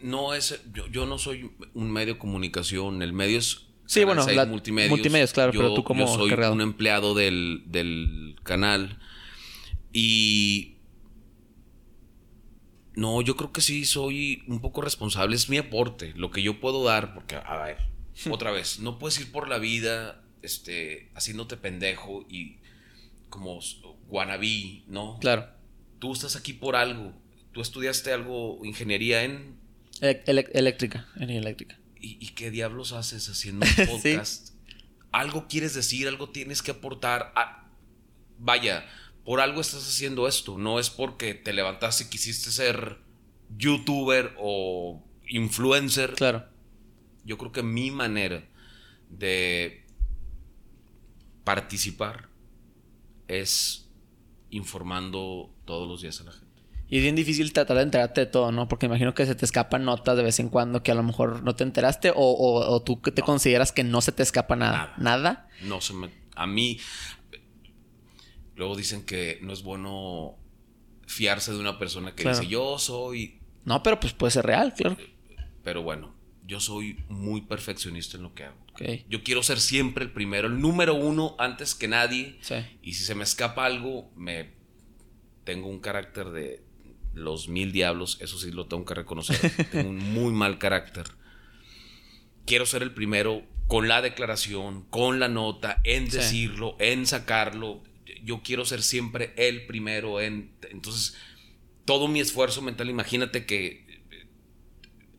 no 0.02 0.34
es, 0.34 0.60
yo, 0.90 1.06
no 1.06 1.18
soy 1.18 1.50
un 1.74 1.90
medio 1.90 2.14
de 2.14 2.18
comunicación, 2.18 3.02
el 3.02 3.12
medio 3.12 3.38
es... 3.38 3.66
Sí, 3.84 4.04
bueno, 4.04 4.26
multimedios. 4.46 4.90
multimedios, 4.90 5.32
claro, 5.34 5.52
pero 5.52 5.74
tú 5.74 5.84
como... 5.84 6.06
Yo 6.06 6.14
soy 6.14 6.32
un 6.32 6.62
empleado 6.62 7.14
del, 7.14 7.64
del 7.66 8.36
canal 8.42 8.98
y 9.92 10.71
no, 12.94 13.22
yo 13.22 13.36
creo 13.36 13.52
que 13.52 13.60
sí 13.60 13.84
soy 13.84 14.44
un 14.46 14.60
poco 14.60 14.82
responsable. 14.82 15.36
Es 15.36 15.48
mi 15.48 15.58
aporte, 15.58 16.12
lo 16.16 16.30
que 16.30 16.42
yo 16.42 16.60
puedo 16.60 16.84
dar, 16.84 17.14
porque, 17.14 17.36
a 17.36 17.56
ver, 17.64 17.78
otra 18.30 18.50
vez, 18.50 18.80
no 18.80 18.98
puedes 18.98 19.18
ir 19.20 19.32
por 19.32 19.48
la 19.48 19.58
vida 19.58 20.22
este, 20.42 21.10
haciéndote 21.14 21.56
pendejo 21.56 22.26
y 22.28 22.56
como 23.28 23.60
guanabí, 24.08 24.84
¿no? 24.88 25.18
Claro. 25.20 25.48
Tú 25.98 26.12
estás 26.12 26.36
aquí 26.36 26.52
por 26.52 26.76
algo. 26.76 27.14
Tú 27.52 27.60
estudiaste 27.60 28.12
algo, 28.12 28.60
ingeniería 28.64 29.24
en... 29.24 29.56
eléctrica, 30.00 31.08
eléctrica. 31.18 31.78
¿Y, 32.04 32.30
qué 32.30 32.50
diablos 32.50 32.92
haces 32.92 33.28
haciendo 33.28 33.64
un 33.78 33.86
podcast? 33.86 34.54
Algo 35.12 35.46
quieres 35.46 35.74
decir, 35.74 36.08
algo 36.08 36.30
tienes 36.30 36.60
que 36.60 36.72
aportar. 36.72 37.32
Ah, 37.36 37.68
vaya, 38.38 38.84
por 39.24 39.40
algo 39.40 39.60
estás 39.60 39.86
haciendo 39.86 40.26
esto. 40.26 40.58
No 40.58 40.78
es 40.78 40.90
porque 40.90 41.34
te 41.34 41.52
levantaste 41.52 42.04
y 42.04 42.08
quisiste 42.08 42.50
ser 42.50 42.98
youtuber 43.56 44.34
o 44.38 45.02
influencer. 45.28 46.14
Claro. 46.14 46.44
Yo 47.24 47.38
creo 47.38 47.52
que 47.52 47.62
mi 47.62 47.90
manera 47.90 48.44
de 49.08 49.86
participar 51.44 52.28
es 53.28 53.88
informando 54.50 55.54
todos 55.64 55.88
los 55.88 56.02
días 56.02 56.20
a 56.20 56.24
la 56.24 56.32
gente. 56.32 56.62
Y 56.88 56.98
es 56.98 57.02
bien 57.02 57.16
difícil 57.16 57.52
tratar 57.54 57.78
de 57.78 57.84
enterarte 57.84 58.20
de 58.20 58.26
todo, 58.26 58.52
¿no? 58.52 58.68
Porque 58.68 58.84
imagino 58.84 59.14
que 59.14 59.24
se 59.24 59.34
te 59.34 59.46
escapan 59.46 59.84
notas 59.84 60.14
de 60.14 60.22
vez 60.22 60.38
en 60.40 60.50
cuando 60.50 60.82
que 60.82 60.90
a 60.90 60.94
lo 60.94 61.02
mejor 61.02 61.42
no 61.42 61.54
te 61.54 61.64
enteraste 61.64 62.10
o, 62.10 62.14
o, 62.16 62.70
o 62.70 62.82
tú 62.82 62.96
te 62.96 63.22
consideras 63.22 63.72
que 63.72 63.82
no 63.82 64.02
se 64.02 64.12
te 64.12 64.22
escapa 64.22 64.56
nada. 64.56 64.94
¿Nada? 64.98 65.48
No 65.62 65.80
se 65.80 65.94
me... 65.94 66.10
A 66.34 66.46
mí... 66.46 66.78
Luego 68.62 68.76
dicen 68.76 69.04
que 69.04 69.40
no 69.42 69.52
es 69.52 69.64
bueno 69.64 70.36
fiarse 71.08 71.50
de 71.50 71.58
una 71.58 71.80
persona 71.80 72.14
que 72.14 72.28
dice 72.28 72.46
yo 72.46 72.78
soy... 72.78 73.40
No, 73.64 73.82
pero 73.82 73.98
pues 73.98 74.12
puede 74.12 74.30
ser 74.30 74.46
real, 74.46 74.72
claro. 74.72 74.96
Pero 75.64 75.82
bueno, 75.82 76.14
yo 76.46 76.60
soy 76.60 76.96
muy 77.08 77.40
perfeccionista 77.40 78.18
en 78.18 78.22
lo 78.22 78.34
que 78.34 78.44
hago. 78.44 78.64
Yo 79.08 79.24
quiero 79.24 79.42
ser 79.42 79.58
siempre 79.58 80.04
el 80.04 80.12
primero, 80.12 80.46
el 80.46 80.60
número 80.60 80.94
uno 80.94 81.34
antes 81.40 81.74
que 81.74 81.88
nadie. 81.88 82.38
Sí. 82.40 82.54
Y 82.82 82.92
si 82.92 83.02
se 83.02 83.16
me 83.16 83.24
escapa 83.24 83.66
algo, 83.66 84.12
me 84.14 84.52
tengo 85.42 85.66
un 85.66 85.80
carácter 85.80 86.30
de 86.30 86.62
los 87.14 87.48
mil 87.48 87.72
diablos, 87.72 88.18
eso 88.20 88.38
sí 88.38 88.52
lo 88.52 88.66
tengo 88.66 88.84
que 88.84 88.94
reconocer. 88.94 89.40
tengo 89.72 89.90
un 89.90 89.98
muy 89.98 90.32
mal 90.32 90.58
carácter. 90.58 91.06
Quiero 92.46 92.64
ser 92.64 92.84
el 92.84 92.94
primero 92.94 93.42
con 93.66 93.88
la 93.88 94.02
declaración, 94.02 94.84
con 94.88 95.18
la 95.18 95.26
nota, 95.26 95.80
en 95.82 96.08
decirlo, 96.08 96.76
en 96.78 97.06
sacarlo. 97.06 97.82
Yo 98.24 98.42
quiero 98.42 98.64
ser 98.64 98.82
siempre 98.82 99.32
el 99.36 99.66
primero 99.66 100.20
en... 100.20 100.52
Entonces, 100.70 101.16
todo 101.84 102.08
mi 102.08 102.20
esfuerzo 102.20 102.62
mental, 102.62 102.88
imagínate 102.88 103.46
que 103.46 104.02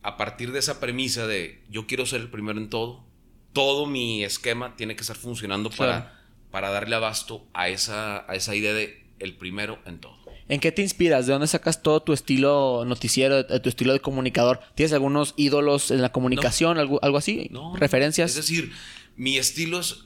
a 0.01 0.17
partir 0.17 0.51
de 0.51 0.59
esa 0.59 0.79
premisa 0.79 1.27
de 1.27 1.63
yo 1.69 1.87
quiero 1.87 2.05
ser 2.05 2.21
el 2.21 2.29
primero 2.29 2.59
en 2.59 2.69
todo, 2.69 3.05
todo 3.53 3.85
mi 3.85 4.23
esquema 4.23 4.75
tiene 4.75 4.95
que 4.95 5.01
estar 5.01 5.15
funcionando 5.15 5.69
para, 5.69 6.21
para 6.51 6.69
darle 6.69 6.95
abasto 6.95 7.47
a 7.53 7.69
esa, 7.69 8.29
a 8.29 8.35
esa 8.35 8.55
idea 8.55 8.73
de 8.73 9.03
el 9.19 9.35
primero 9.35 9.79
en 9.85 9.99
todo. 9.99 10.23
¿En 10.49 10.59
qué 10.59 10.71
te 10.71 10.81
inspiras? 10.81 11.25
¿De 11.25 11.33
dónde 11.33 11.47
sacas 11.47 11.81
todo 11.81 12.01
tu 12.01 12.11
estilo 12.11 12.83
noticiero, 12.85 13.45
tu 13.61 13.69
estilo 13.69 13.93
de 13.93 14.01
comunicador? 14.01 14.59
¿Tienes 14.75 14.91
algunos 14.91 15.33
ídolos 15.37 15.89
en 15.91 16.01
la 16.01 16.11
comunicación, 16.11 16.77
algo, 16.77 16.99
algo 17.01 17.17
así? 17.17 17.47
No, 17.51 17.75
¿Referencias? 17.75 18.31
Es 18.31 18.35
decir, 18.35 18.73
mi 19.15 19.37
estilo 19.37 19.79
es, 19.79 20.05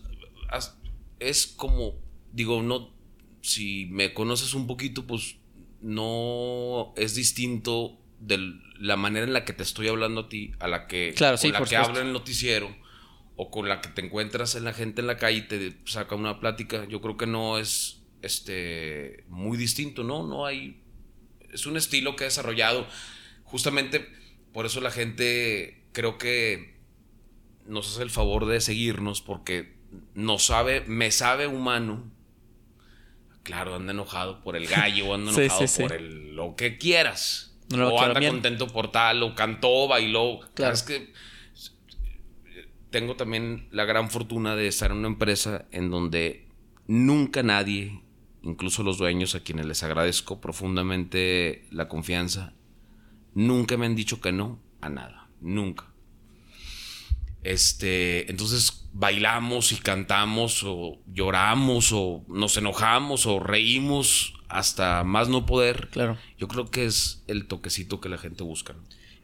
es 1.19 1.47
como, 1.47 1.95
digo, 2.38 2.62
no, 2.62 2.93
si 3.41 3.88
me 3.88 4.13
conoces 4.13 4.54
un 4.54 4.67
poquito, 4.67 5.08
pues 5.08 5.38
no 5.82 6.93
es 6.95 7.15
distinto 7.15 8.00
de 8.19 8.54
la 8.80 8.95
manera 8.95 9.26
en 9.26 9.34
la 9.34 9.43
que 9.43 9.54
te 9.54 9.63
estoy 9.63 9.88
hablando 9.88 10.21
a 10.21 10.30
ti, 10.30 10.52
a 10.60 10.67
la 10.67 10.88
que, 10.88 11.13
claro, 11.17 11.38
sí, 11.38 11.52
la 11.52 11.63
que 11.63 11.76
habla 11.76 12.02
en 12.02 12.08
el 12.08 12.13
noticiero, 12.13 12.73
o 13.36 13.50
con 13.50 13.67
la 13.67 13.82
que 13.82 13.89
te 13.89 14.06
encuentras 14.06 14.54
en 14.54 14.65
la 14.65 14.73
gente 14.73 15.02
en 15.02 15.08
la 15.08 15.17
calle 15.17 15.38
y 15.39 15.47
te 15.47 15.78
saca 15.86 16.13
una 16.13 16.39
plática, 16.39 16.88
yo 16.88 17.02
creo 17.02 17.17
que 17.17 17.26
no 17.26 17.58
es 17.58 18.04
este 18.21 19.26
muy 19.30 19.58
distinto, 19.58 20.04
¿no? 20.04 20.28
No 20.28 20.45
hay. 20.45 20.84
Es 21.52 21.65
un 21.65 21.76
estilo 21.76 22.15
que 22.15 22.23
he 22.23 22.28
desarrollado. 22.28 22.88
Justamente 23.45 24.08
por 24.54 24.67
eso 24.67 24.80
la 24.80 24.91
gente 24.91 25.88
creo 25.91 26.19
que 26.19 26.78
nos 27.65 27.91
hace 27.91 28.04
el 28.04 28.12
favor 28.12 28.45
de 28.45 28.62
seguirnos, 28.62 29.21
porque 29.21 29.76
nos 30.13 30.45
sabe, 30.45 30.82
me 30.82 31.12
sabe 31.12 31.47
humano. 31.47 32.12
Claro, 33.47 33.75
anda 33.75 33.93
enojado 33.93 34.43
por 34.43 34.57
el 34.57 34.67
gallo, 34.75 35.13
anda 35.13 35.31
enojado 35.31 35.65
por 35.79 35.93
el 35.93 36.36
lo 36.36 36.57
que 36.57 36.77
quieras 36.77 37.57
o 37.73 38.01
anda 38.01 38.19
contento 38.29 38.67
por 38.67 38.91
tal, 38.91 39.23
o 39.23 39.33
cantó, 39.33 39.88
bailó. 39.88 40.41
Claro. 40.53 40.73
Es 40.73 40.83
que 40.83 41.13
tengo 42.89 43.15
también 43.15 43.69
la 43.71 43.86
gran 43.86 44.10
fortuna 44.10 44.57
de 44.57 44.67
estar 44.67 44.91
en 44.91 44.97
una 44.97 45.07
empresa 45.07 45.65
en 45.71 45.89
donde 45.89 46.45
nunca 46.88 47.41
nadie, 47.41 48.01
incluso 48.41 48.83
los 48.83 48.97
dueños 48.97 49.33
a 49.33 49.43
quienes 49.43 49.65
les 49.65 49.81
agradezco 49.81 50.41
profundamente 50.41 51.65
la 51.71 51.88
confianza, 51.88 52.53
nunca 53.33 53.77
me 53.77 53.86
han 53.86 53.95
dicho 53.95 54.19
que 54.19 54.33
no 54.33 54.60
a 54.81 54.89
nada. 54.89 55.29
Nunca. 55.39 55.86
Este, 57.43 58.30
entonces 58.30 58.88
bailamos 58.93 59.71
y 59.71 59.78
cantamos 59.78 60.63
o 60.63 61.00
lloramos 61.06 61.91
o 61.93 62.23
nos 62.28 62.58
enojamos 62.58 63.26
o 63.26 63.39
reímos 63.39 64.34
hasta 64.50 65.04
más 65.04 65.30
no 65.30 65.45
poder. 65.45 65.89
Claro. 65.91 66.17
Yo 66.38 66.47
creo 66.47 66.69
que 66.69 66.86
es 66.86 67.23
el 67.28 67.47
toquecito 67.47 68.02
que 68.02 68.10
la 68.10 68.17
gente 68.17 68.43
busca. 68.43 68.76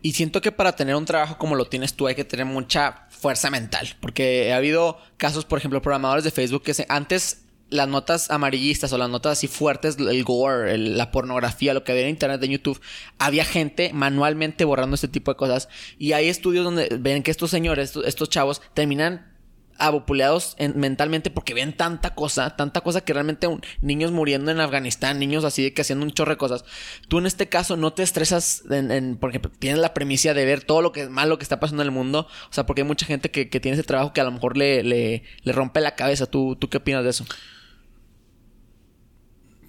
Y 0.02 0.14
siento 0.14 0.42
que 0.42 0.52
para 0.52 0.76
tener 0.76 0.96
un 0.96 1.06
trabajo 1.06 1.38
como 1.38 1.56
lo 1.56 1.66
tienes 1.66 1.94
tú 1.94 2.08
hay 2.08 2.16
que 2.16 2.26
tener 2.26 2.46
mucha 2.46 3.08
fuerza 3.10 3.50
mental. 3.50 3.96
Porque 4.02 4.52
ha 4.52 4.58
habido 4.58 5.00
casos, 5.18 5.46
por 5.46 5.60
ejemplo, 5.60 5.82
programadores 5.82 6.26
de 6.26 6.32
Facebook 6.32 6.64
que 6.64 6.86
antes 6.90 7.43
las 7.74 7.88
notas 7.88 8.30
amarillistas 8.30 8.94
o 8.94 8.98
las 8.98 9.10
notas 9.10 9.34
así 9.34 9.48
fuertes, 9.48 9.98
el 9.98 10.24
gore, 10.24 10.78
la 10.78 11.12
pornografía, 11.12 11.74
lo 11.74 11.84
que 11.84 11.92
había 11.92 12.04
en 12.04 12.10
internet, 12.10 12.42
en 12.44 12.52
YouTube, 12.52 12.80
había 13.18 13.46
gente 13.46 13.92
manualmente 13.94 14.64
borrando 14.64 14.96
este 14.96 15.08
tipo 15.08 15.32
de 15.32 15.38
cosas. 15.38 15.70
Y 15.98 16.14
hay 16.14 16.30
estudios 16.30 16.64
donde 16.64 16.90
ven 17.00 17.24
que 17.24 17.32
estos 17.32 17.50
señores, 17.50 17.96
estos 18.06 18.30
chavos, 18.30 18.62
terminan 18.74 19.34
abopuleados 19.80 20.56
mentalmente 20.76 21.32
porque 21.32 21.56
ven 21.56 21.76
tanta 21.76 22.14
cosa, 22.14 22.56
tanta 22.56 22.82
cosa 22.82 23.02
que 23.02 23.12
realmente 23.12 23.48
niños 23.82 24.12
muriendo 24.12 24.52
en 24.52 24.60
Afganistán, 24.60 25.18
niños 25.18 25.44
así 25.44 25.64
de 25.64 25.74
que 25.74 25.82
haciendo 25.82 26.06
un 26.06 26.12
chorro 26.12 26.32
de 26.32 26.38
cosas. 26.38 26.64
Tú 27.08 27.18
en 27.18 27.26
este 27.26 27.50
caso 27.50 27.76
no 27.76 27.92
te 27.92 28.04
estresas 28.04 28.64
en, 28.70 29.18
porque 29.18 29.40
tienes 29.40 29.80
la 29.80 29.96
premisa 29.96 30.36
de 30.36 30.46
ver 30.46 30.64
todo 30.64 30.84
lo 30.84 30.92
que 30.92 31.02
es 31.02 31.10
malo 31.10 31.38
que 31.40 31.44
está 31.44 31.60
pasando 31.60 31.82
en 31.82 31.88
el 31.88 31.92
mundo. 31.92 32.28
O 32.50 32.54
sea, 32.54 32.66
porque 32.66 32.82
hay 32.82 32.88
mucha 32.88 33.06
gente 33.06 33.32
que, 33.32 33.46
tiene 33.46 33.76
ese 33.76 33.84
trabajo 33.84 34.14
que 34.14 34.22
a 34.22 34.26
lo 34.26 34.32
mejor 34.32 34.58
le, 34.58 34.84
le, 34.84 35.24
rompe 35.46 35.82
la 35.82 35.96
cabeza. 35.96 36.28
¿Tú, 36.28 36.56
¿Tú 36.56 36.70
qué 36.70 36.78
opinas 36.78 37.04
de 37.04 37.10
eso? 37.10 37.26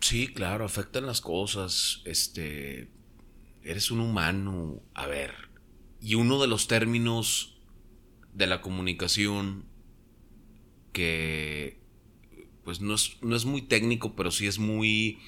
Sí, 0.05 0.29
claro, 0.29 0.67
afectan 0.67 1.07
las 1.07 1.23
cosas. 1.23 2.03
Este. 2.05 2.91
Eres 3.63 3.91
un 3.91 4.01
humano. 4.01 4.83
A 4.93 5.07
ver. 5.07 5.33
Y 5.99 6.15
uno 6.17 6.43
de 6.43 6.47
los 6.47 6.69
términos 6.69 7.57
de 8.35 8.47
la 8.47 8.61
comunicación 8.61 9.65
que 10.93 11.81
pues 12.65 12.83
no 12.83 12.95
es, 12.95 13.17
no 13.23 13.35
es 13.35 13.47
muy 13.47 13.63
técnico, 13.63 14.15
pero 14.15 14.31
sí 14.31 14.47
es 14.47 14.59
muy... 14.59 15.21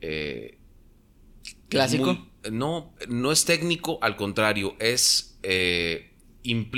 Eh, 0.00 0.58
¿Clásico? 1.68 2.30
no, 2.52 2.94
no 3.08 3.32
es 3.32 3.44
técnico, 3.46 3.98
al 4.00 4.14
contrario, 4.14 4.76
es, 4.78 5.40
eh, 5.42 6.14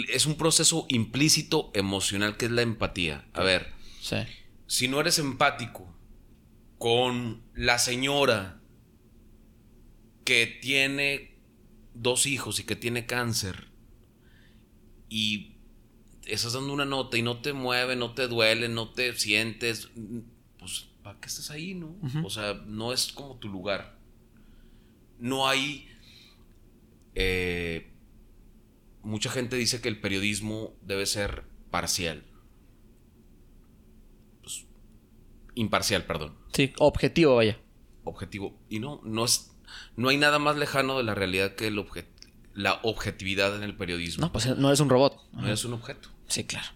es 0.08 0.24
un 0.24 0.36
proceso 0.36 0.86
implícito 0.88 1.70
emocional 1.74 2.38
que 2.38 2.46
es 2.46 2.50
la 2.50 2.62
empatía. 2.62 3.28
A 3.34 3.42
ver, 3.42 3.74
si 4.66 4.88
no 4.88 5.00
eres 5.00 5.18
empático 5.18 5.99
con 6.80 7.42
la 7.52 7.78
señora 7.78 8.58
que 10.24 10.46
tiene 10.46 11.38
dos 11.92 12.24
hijos 12.24 12.58
y 12.58 12.64
que 12.64 12.74
tiene 12.74 13.04
cáncer 13.04 13.68
y 15.10 15.58
estás 16.24 16.54
dando 16.54 16.72
una 16.72 16.86
nota 16.86 17.18
y 17.18 17.22
no 17.22 17.42
te 17.42 17.52
mueve, 17.52 17.96
no 17.96 18.14
te 18.14 18.28
duele, 18.28 18.70
no 18.70 18.92
te 18.92 19.14
sientes, 19.14 19.90
pues, 20.58 20.88
¿para 21.02 21.20
qué 21.20 21.28
estás 21.28 21.50
ahí, 21.50 21.74
no? 21.74 21.98
O 22.24 22.30
sea, 22.30 22.54
no 22.64 22.94
es 22.94 23.12
como 23.12 23.36
tu 23.36 23.50
lugar. 23.50 23.98
No 25.18 25.48
hay... 25.48 25.86
Eh, 27.14 27.92
mucha 29.02 29.28
gente 29.28 29.56
dice 29.56 29.82
que 29.82 29.88
el 29.88 30.00
periodismo 30.00 30.74
debe 30.80 31.04
ser 31.04 31.44
parcial. 31.70 32.24
Pues, 34.40 34.64
imparcial, 35.54 36.06
perdón. 36.06 36.39
Sí, 36.52 36.72
objetivo, 36.78 37.36
vaya. 37.36 37.58
Objetivo. 38.04 38.58
Y 38.68 38.80
no, 38.80 39.00
no 39.04 39.24
es... 39.24 39.52
No 39.96 40.08
hay 40.08 40.16
nada 40.16 40.38
más 40.38 40.56
lejano 40.56 40.98
de 40.98 41.04
la 41.04 41.14
realidad 41.14 41.54
que 41.54 41.68
el 41.68 41.76
la 42.54 42.80
objetividad 42.82 43.54
en 43.56 43.62
el 43.62 43.76
periodismo. 43.76 44.26
No, 44.26 44.32
pues 44.32 44.46
no 44.56 44.68
eres 44.68 44.80
un 44.80 44.88
robot. 44.88 45.16
No 45.32 45.46
eres 45.46 45.64
un 45.64 45.74
objeto. 45.74 46.08
Sí, 46.26 46.44
claro. 46.44 46.68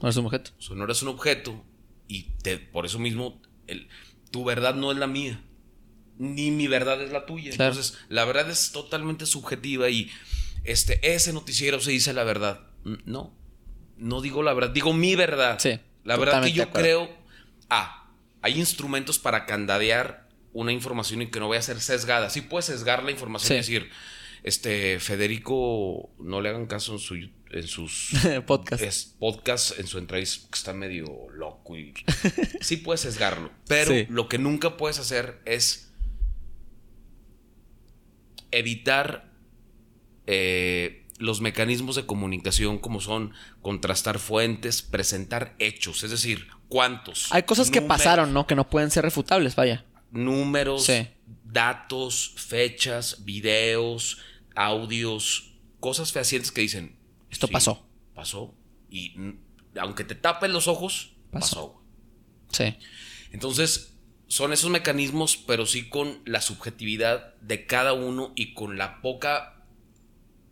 No 0.00 0.08
eres 0.08 0.16
un 0.16 0.26
objeto. 0.26 0.52
O 0.70 0.74
no 0.74 0.84
eres 0.84 1.02
un 1.02 1.08
objeto 1.08 1.64
y 2.08 2.24
te, 2.42 2.58
por 2.58 2.86
eso 2.86 2.98
mismo 2.98 3.40
el, 3.66 3.88
tu 4.30 4.44
verdad 4.44 4.74
no 4.74 4.92
es 4.92 4.98
la 4.98 5.06
mía. 5.06 5.42
Ni 6.18 6.50
mi 6.50 6.66
verdad 6.66 7.00
es 7.02 7.12
la 7.12 7.24
tuya. 7.24 7.50
Entonces, 7.50 7.98
la 8.08 8.24
verdad 8.24 8.50
es 8.50 8.72
totalmente 8.72 9.26
subjetiva 9.26 9.88
y 9.88 10.10
este, 10.64 11.14
ese 11.14 11.32
noticiero 11.32 11.80
se 11.80 11.92
dice 11.92 12.12
la 12.12 12.24
verdad. 12.24 12.66
No, 13.04 13.34
no 13.96 14.20
digo 14.20 14.42
la 14.42 14.52
verdad, 14.52 14.70
digo 14.70 14.92
mi 14.92 15.14
verdad. 15.16 15.58
Sí. 15.58 15.78
La 16.04 16.16
verdad 16.16 16.42
que 16.42 16.52
yo 16.52 16.70
creo. 16.70 17.08
Ah, 17.68 17.99
hay 18.42 18.58
instrumentos 18.58 19.18
para 19.18 19.46
candadear 19.46 20.28
una 20.52 20.72
información 20.72 21.22
y 21.22 21.26
que 21.26 21.40
no 21.40 21.48
vaya 21.48 21.60
a 21.60 21.62
ser 21.62 21.80
sesgada. 21.80 22.30
Sí 22.30 22.40
puedes 22.40 22.66
sesgar 22.66 23.04
la 23.04 23.10
información 23.10 23.54
y 23.54 23.60
decir, 23.60 23.90
este, 24.42 24.98
Federico, 25.00 26.10
no 26.18 26.40
le 26.40 26.48
hagan 26.48 26.66
caso 26.66 26.92
en 26.92 26.98
su 26.98 27.16
en 27.50 27.66
sus 27.66 28.12
podcasts. 28.46 29.16
podcast, 29.18 29.78
en 29.78 29.86
su 29.86 29.98
entrevista, 29.98 30.48
que 30.50 30.58
está 30.58 30.72
medio 30.72 31.28
loco 31.32 31.76
y 31.76 31.94
sí 32.60 32.76
puedes 32.76 33.00
sesgarlo, 33.00 33.50
pero 33.66 33.92
lo 34.08 34.28
que 34.28 34.38
nunca 34.38 34.76
puedes 34.76 34.98
hacer 34.98 35.40
es 35.44 35.92
evitar 38.52 39.30
eh, 40.26 41.06
los 41.18 41.40
mecanismos 41.40 41.96
de 41.96 42.06
comunicación 42.06 42.78
como 42.78 43.00
son 43.00 43.32
contrastar 43.62 44.18
fuentes, 44.18 44.82
presentar 44.82 45.54
hechos, 45.58 46.02
es 46.04 46.10
decir, 46.10 46.48
cuántos. 46.70 47.30
Hay 47.32 47.42
cosas 47.42 47.70
que 47.70 47.82
pasaron, 47.82 48.32
¿no? 48.32 48.46
Que 48.46 48.54
no 48.54 48.70
pueden 48.70 48.90
ser 48.90 49.04
refutables, 49.04 49.54
vaya. 49.54 49.84
Números, 50.10 50.90
datos, 51.44 52.32
fechas, 52.36 53.24
videos, 53.24 54.18
audios, 54.54 55.52
cosas 55.80 56.12
fehacientes 56.12 56.50
que 56.50 56.62
dicen. 56.62 56.96
Esto 57.28 57.48
pasó. 57.48 57.86
Pasó. 58.14 58.54
Y 58.88 59.14
aunque 59.78 60.04
te 60.04 60.14
tapes 60.14 60.50
los 60.50 60.66
ojos, 60.66 61.12
pasó. 61.30 61.82
Sí. 62.50 62.76
Entonces, 63.32 63.98
son 64.26 64.52
esos 64.52 64.70
mecanismos, 64.70 65.36
pero 65.36 65.66
sí 65.66 65.88
con 65.88 66.22
la 66.24 66.40
subjetividad 66.40 67.34
de 67.40 67.66
cada 67.66 67.92
uno 67.92 68.32
y 68.36 68.54
con 68.54 68.78
la 68.78 69.00
poca 69.02 69.59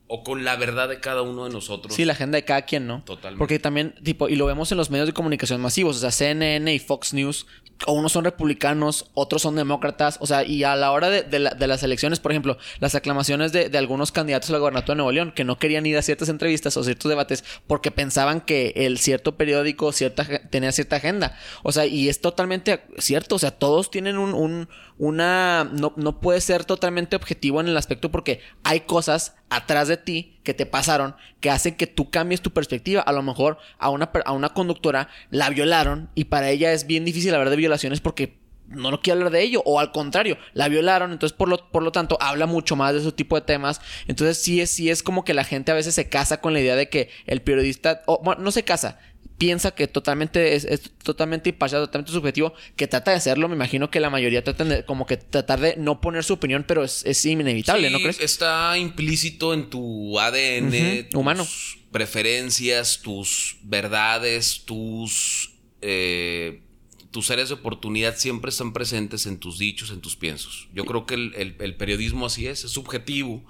o 0.09 0.25
con 0.25 0.45
la 0.45 0.57
verdad 0.57 0.89
de 0.89 1.01
cada 1.01 1.23
uno 1.23 1.45
de 1.45 1.51
nosotros. 1.51 1.95
Sí, 1.95 2.05
la 2.05 2.15
agenda 2.15 2.37
de 2.37 2.45
cada 2.45 2.63
quien, 2.63 2.87
¿no? 2.87 3.03
Totalmente. 3.05 3.39
Porque 3.39 3.59
también, 3.59 3.95
tipo, 4.03 4.29
y 4.29 4.37
lo 4.37 4.47
vemos 4.47 4.73
en 4.73 4.79
los 4.79 4.91
medios 4.91 5.07
de 5.07 5.13
comunicación 5.13 5.61
masivos, 5.61 5.97
o 5.97 6.01
sea, 6.01 6.11
CNN 6.11 6.73
y 6.73 6.79
Fox 6.79 7.15
News, 7.15 7.47
o 7.87 7.93
unos 7.93 8.13
son 8.13 8.25
republicanos, 8.25 9.11
otros 9.15 9.43
son 9.43 9.55
demócratas, 9.55 10.19
o 10.21 10.27
sea, 10.27 10.45
y 10.45 10.65
a 10.65 10.75
la 10.75 10.91
hora 10.91 11.11
de, 11.11 11.39
las 11.39 11.83
elecciones, 11.83 12.19
por 12.19 12.33
ejemplo, 12.33 12.59
las 12.81 12.95
aclamaciones 12.95 13.53
de, 13.53 13.71
algunos 13.79 14.11
candidatos 14.11 14.51
a 14.51 14.55
la 14.55 14.59
gobernatura 14.59 14.95
de 14.95 14.97
Nuevo 14.97 15.13
León, 15.13 15.33
que 15.35 15.45
no 15.45 15.59
querían 15.59 15.87
ir 15.87 15.97
a 15.97 16.03
ciertas 16.03 16.29
entrevistas 16.29 16.77
o 16.77 16.85
ciertos 16.85 17.09
debates 17.09 17.45
porque 17.67 17.91
pensaban 17.91 18.41
que 18.41 18.73
el 18.77 18.99
cierto 18.99 19.37
periódico 19.37 19.93
cierta, 19.93 20.27
tenía 20.51 20.73
cierta 20.73 20.97
agenda. 20.97 21.39
O 21.63 21.73
sea, 21.73 21.87
y 21.87 22.09
es 22.09 22.21
totalmente 22.21 22.83
cierto, 22.99 23.37
o 23.37 23.39
sea, 23.39 23.53
todos 23.53 23.91
tienen 23.91 24.19
un, 24.19 24.35
un 24.35 24.69
una... 24.99 25.71
No, 25.73 25.93
no 25.97 26.21
puede 26.21 26.41
ser 26.41 26.65
totalmente 26.65 27.17
objetivo 27.17 27.61
en 27.61 27.69
el 27.69 27.77
aspecto 27.77 28.11
porque 28.11 28.41
hay 28.65 28.81
cosas 28.81 29.37
atrás 29.49 29.89
de 29.89 29.97
ti 29.97 30.38
que 30.49 30.55
te 30.55 30.65
pasaron 30.65 31.15
que 31.41 31.51
hacen 31.51 31.75
que 31.75 31.87
tú 31.87 32.11
cambies 32.11 32.41
tu 32.41 32.55
perspectiva. 32.55 33.03
A 33.03 33.13
lo 33.13 33.23
mejor 33.23 33.59
a 33.79 33.91
una, 33.91 34.11
a 34.25 34.33
una 34.33 34.49
conductora 34.49 35.11
la 35.29 35.51
violaron 35.51 36.09
y 36.15 36.25
para 36.25 36.49
ella 36.49 36.73
es 36.73 36.87
bien 36.87 37.05
difícil 37.05 37.35
hablar 37.35 37.51
de 37.51 37.57
violaciones 37.57 38.01
porque 38.01 38.39
no 38.67 38.91
lo 38.91 39.03
quiere 39.03 39.19
hablar 39.19 39.31
de 39.31 39.43
ello. 39.43 39.63
O 39.67 39.79
al 39.79 39.93
contrario, 39.93 40.39
la 40.55 40.69
violaron, 40.69 41.13
entonces 41.13 41.37
por 41.37 41.51
lo, 41.51 41.71
por 41.71 41.83
lo 41.83 41.93
tanto 41.93 42.17
habla 42.23 42.47
mucho 42.47 42.77
más 42.77 42.95
de 42.95 43.01
ese 43.01 43.13
tipo 43.13 43.37
de 43.37 43.43
temas. 43.43 43.83
Entonces 44.07 44.39
sí 44.39 44.63
es, 44.63 44.71
sí 44.71 44.89
es 44.89 45.03
como 45.03 45.23
que 45.23 45.35
la 45.35 45.45
gente 45.45 45.71
a 45.71 45.75
veces 45.75 45.95
se 45.95 46.09
casa 46.09 46.41
con 46.41 46.55
la 46.55 46.61
idea 46.61 46.77
de 46.77 46.89
que 46.89 47.11
el 47.27 47.43
periodista, 47.43 48.03
o 48.07 48.23
bueno, 48.25 48.41
no 48.41 48.51
se 48.51 48.63
casa, 48.63 48.99
piensa 49.39 49.71
que 49.71 49.87
totalmente 49.87 50.55
es, 50.55 50.91
totalmente 51.03 51.49
imparcial, 51.51 51.83
totalmente 51.83 52.13
subjetivo, 52.13 52.53
que 52.77 52.87
trata 52.87 53.13
de 53.13 53.17
hacerlo. 53.17 53.49
Me 53.49 53.55
imagino 53.55 53.91
que 53.91 54.01
la 54.01 54.11
mayoría 54.11 54.45
tratan 54.45 54.69
de 54.69 54.85
como 54.85 55.07
que 55.07 55.17
tratar 55.17 55.61
de 55.61 55.77
no 55.77 56.01
poner 56.01 56.25
su 56.25 56.35
opinión, 56.35 56.65
pero 56.67 56.85
es, 56.85 57.05
es 57.07 57.25
inevitable, 57.25 57.89
¿no 57.91 58.01
crees? 58.01 58.21
Está 58.21 58.77
implícito 58.77 59.55
en 59.55 59.71
tu 59.71 60.19
ADN, 60.19 61.09
humano. 61.15 61.47
preferencias, 61.93 63.01
tus 63.01 63.57
verdades, 63.63 64.65
tus 64.67 65.53
eh, 65.81 66.63
tus 67.11 67.31
áreas 67.31 67.49
de 67.49 67.55
oportunidad 67.55 68.17
siempre 68.17 68.51
están 68.51 68.73
presentes 68.73 69.27
en 69.27 69.39
tus 69.39 69.59
dichos, 69.59 69.91
en 69.91 70.01
tus 70.01 70.17
piensos. 70.17 70.69
Yo 70.75 70.85
creo 70.85 71.07
que 71.07 71.15
el, 71.15 71.75
periodismo 71.77 72.27
así 72.27 72.47
es, 72.47 72.65
es 72.65 72.73
subjetivo. 72.73 73.43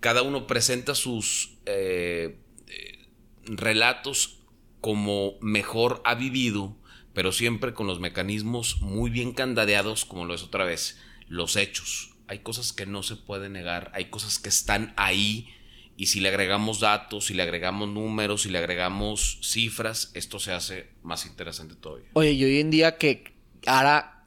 Cada 0.00 0.22
uno 0.22 0.46
presenta 0.46 0.94
sus 0.94 1.54
eh, 1.64 2.36
eh, 2.66 3.06
relatos 3.44 4.37
como 4.80 5.34
mejor 5.40 6.00
ha 6.04 6.14
vivido, 6.14 6.76
pero 7.14 7.32
siempre 7.32 7.74
con 7.74 7.86
los 7.86 8.00
mecanismos 8.00 8.80
muy 8.80 9.10
bien 9.10 9.32
candadeados, 9.32 10.04
como 10.04 10.24
lo 10.24 10.34
es 10.34 10.42
otra 10.42 10.64
vez, 10.64 10.98
los 11.28 11.56
hechos. 11.56 12.14
Hay 12.26 12.40
cosas 12.40 12.72
que 12.72 12.86
no 12.86 13.02
se 13.02 13.16
pueden 13.16 13.52
negar, 13.54 13.90
hay 13.94 14.06
cosas 14.06 14.38
que 14.38 14.48
están 14.48 14.92
ahí 14.96 15.48
y 15.96 16.06
si 16.06 16.20
le 16.20 16.28
agregamos 16.28 16.80
datos, 16.80 17.26
si 17.26 17.34
le 17.34 17.42
agregamos 17.42 17.88
números, 17.88 18.42
si 18.42 18.50
le 18.50 18.58
agregamos 18.58 19.40
cifras, 19.42 20.12
esto 20.14 20.38
se 20.38 20.52
hace 20.52 20.90
más 21.02 21.26
interesante 21.26 21.74
todavía. 21.74 22.08
Oye, 22.12 22.32
y 22.32 22.44
hoy 22.44 22.60
en 22.60 22.70
día 22.70 22.98
que 22.98 23.34
ahora 23.66 24.18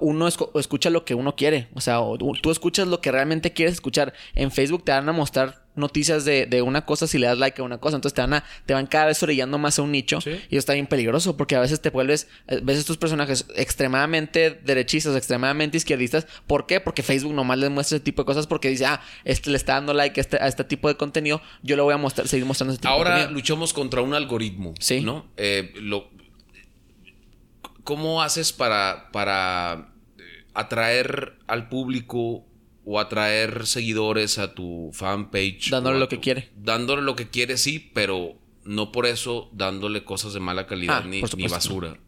uno 0.00 0.28
escucha 0.28 0.90
lo 0.90 1.04
que 1.04 1.14
uno 1.14 1.34
quiere. 1.34 1.68
O 1.74 1.80
sea, 1.80 2.00
tú 2.18 2.50
escuchas 2.50 2.88
lo 2.88 3.00
que 3.00 3.10
realmente 3.10 3.52
quieres 3.52 3.74
escuchar. 3.74 4.12
En 4.34 4.50
Facebook 4.50 4.84
te 4.84 4.92
van 4.92 5.08
a 5.08 5.12
mostrar 5.12 5.66
noticias 5.78 6.24
de, 6.24 6.62
una 6.62 6.84
cosa 6.84 7.06
si 7.06 7.18
le 7.18 7.26
das 7.26 7.38
like 7.38 7.60
a 7.60 7.64
una 7.64 7.78
cosa. 7.78 7.96
Entonces 7.96 8.14
te 8.14 8.20
van 8.20 8.34
a, 8.34 8.44
te 8.66 8.74
van 8.74 8.86
cada 8.86 9.06
vez 9.06 9.22
orillando 9.22 9.58
más 9.58 9.78
a 9.78 9.82
un 9.82 9.92
nicho. 9.92 10.18
Y 10.26 10.30
eso 10.30 10.58
está 10.58 10.74
bien 10.74 10.86
peligroso 10.86 11.36
porque 11.36 11.56
a 11.56 11.60
veces 11.60 11.80
te 11.80 11.90
vuelves, 11.90 12.28
eh, 12.48 12.60
ves 12.62 12.78
estos 12.78 12.96
personajes 12.96 13.46
extremadamente 13.54 14.60
derechistas, 14.64 15.16
extremadamente 15.16 15.76
izquierdistas. 15.76 16.26
¿Por 16.46 16.66
qué? 16.66 16.80
Porque 16.80 17.02
Facebook 17.02 17.34
nomás 17.34 17.58
les 17.58 17.70
muestra 17.70 17.96
ese 17.96 18.04
tipo 18.04 18.22
de 18.22 18.26
cosas 18.26 18.46
porque 18.46 18.68
dice, 18.68 18.86
ah, 18.86 19.00
este 19.24 19.50
le 19.50 19.56
está 19.56 19.74
dando 19.74 19.94
like 19.94 20.18
a 20.18 20.22
este, 20.22 20.36
a 20.36 20.48
este 20.48 20.64
tipo 20.64 20.88
de 20.88 20.96
contenido. 20.96 21.40
Yo 21.62 21.76
lo 21.76 21.84
voy 21.84 21.94
a 21.94 21.98
mostrar, 21.98 22.28
seguir 22.28 22.46
mostrando 22.46 22.72
ese 22.72 22.80
tipo 22.80 22.92
Ahora 22.92 23.10
de 23.10 23.16
contenido. 23.16 23.38
luchamos 23.38 23.72
contra 23.72 24.02
un 24.02 24.14
algoritmo. 24.14 24.74
Sí. 24.80 25.00
¿No? 25.00 25.26
Eh, 25.36 25.72
lo, 25.76 26.10
¿Cómo 27.84 28.22
haces 28.22 28.52
para, 28.52 29.10
para 29.12 29.92
eh, 30.18 30.22
atraer 30.52 31.38
al 31.46 31.70
público 31.70 32.44
o 32.90 32.98
atraer 32.98 33.66
seguidores 33.66 34.38
a 34.38 34.54
tu 34.54 34.90
fanpage? 34.94 35.68
Dándole 35.70 35.98
lo 35.98 36.08
que 36.08 36.20
quiere. 36.20 36.48
Dándole 36.56 37.02
lo 37.02 37.16
que 37.16 37.28
quiere, 37.28 37.58
sí, 37.58 37.90
pero 37.92 38.38
no 38.64 38.92
por 38.92 39.04
eso 39.04 39.50
dándole 39.52 40.04
cosas 40.04 40.32
de 40.32 40.40
mala 40.40 40.66
calidad 40.66 41.02
ah, 41.04 41.06
ni, 41.06 41.20
ni, 41.36 41.48
basura. 41.48 42.00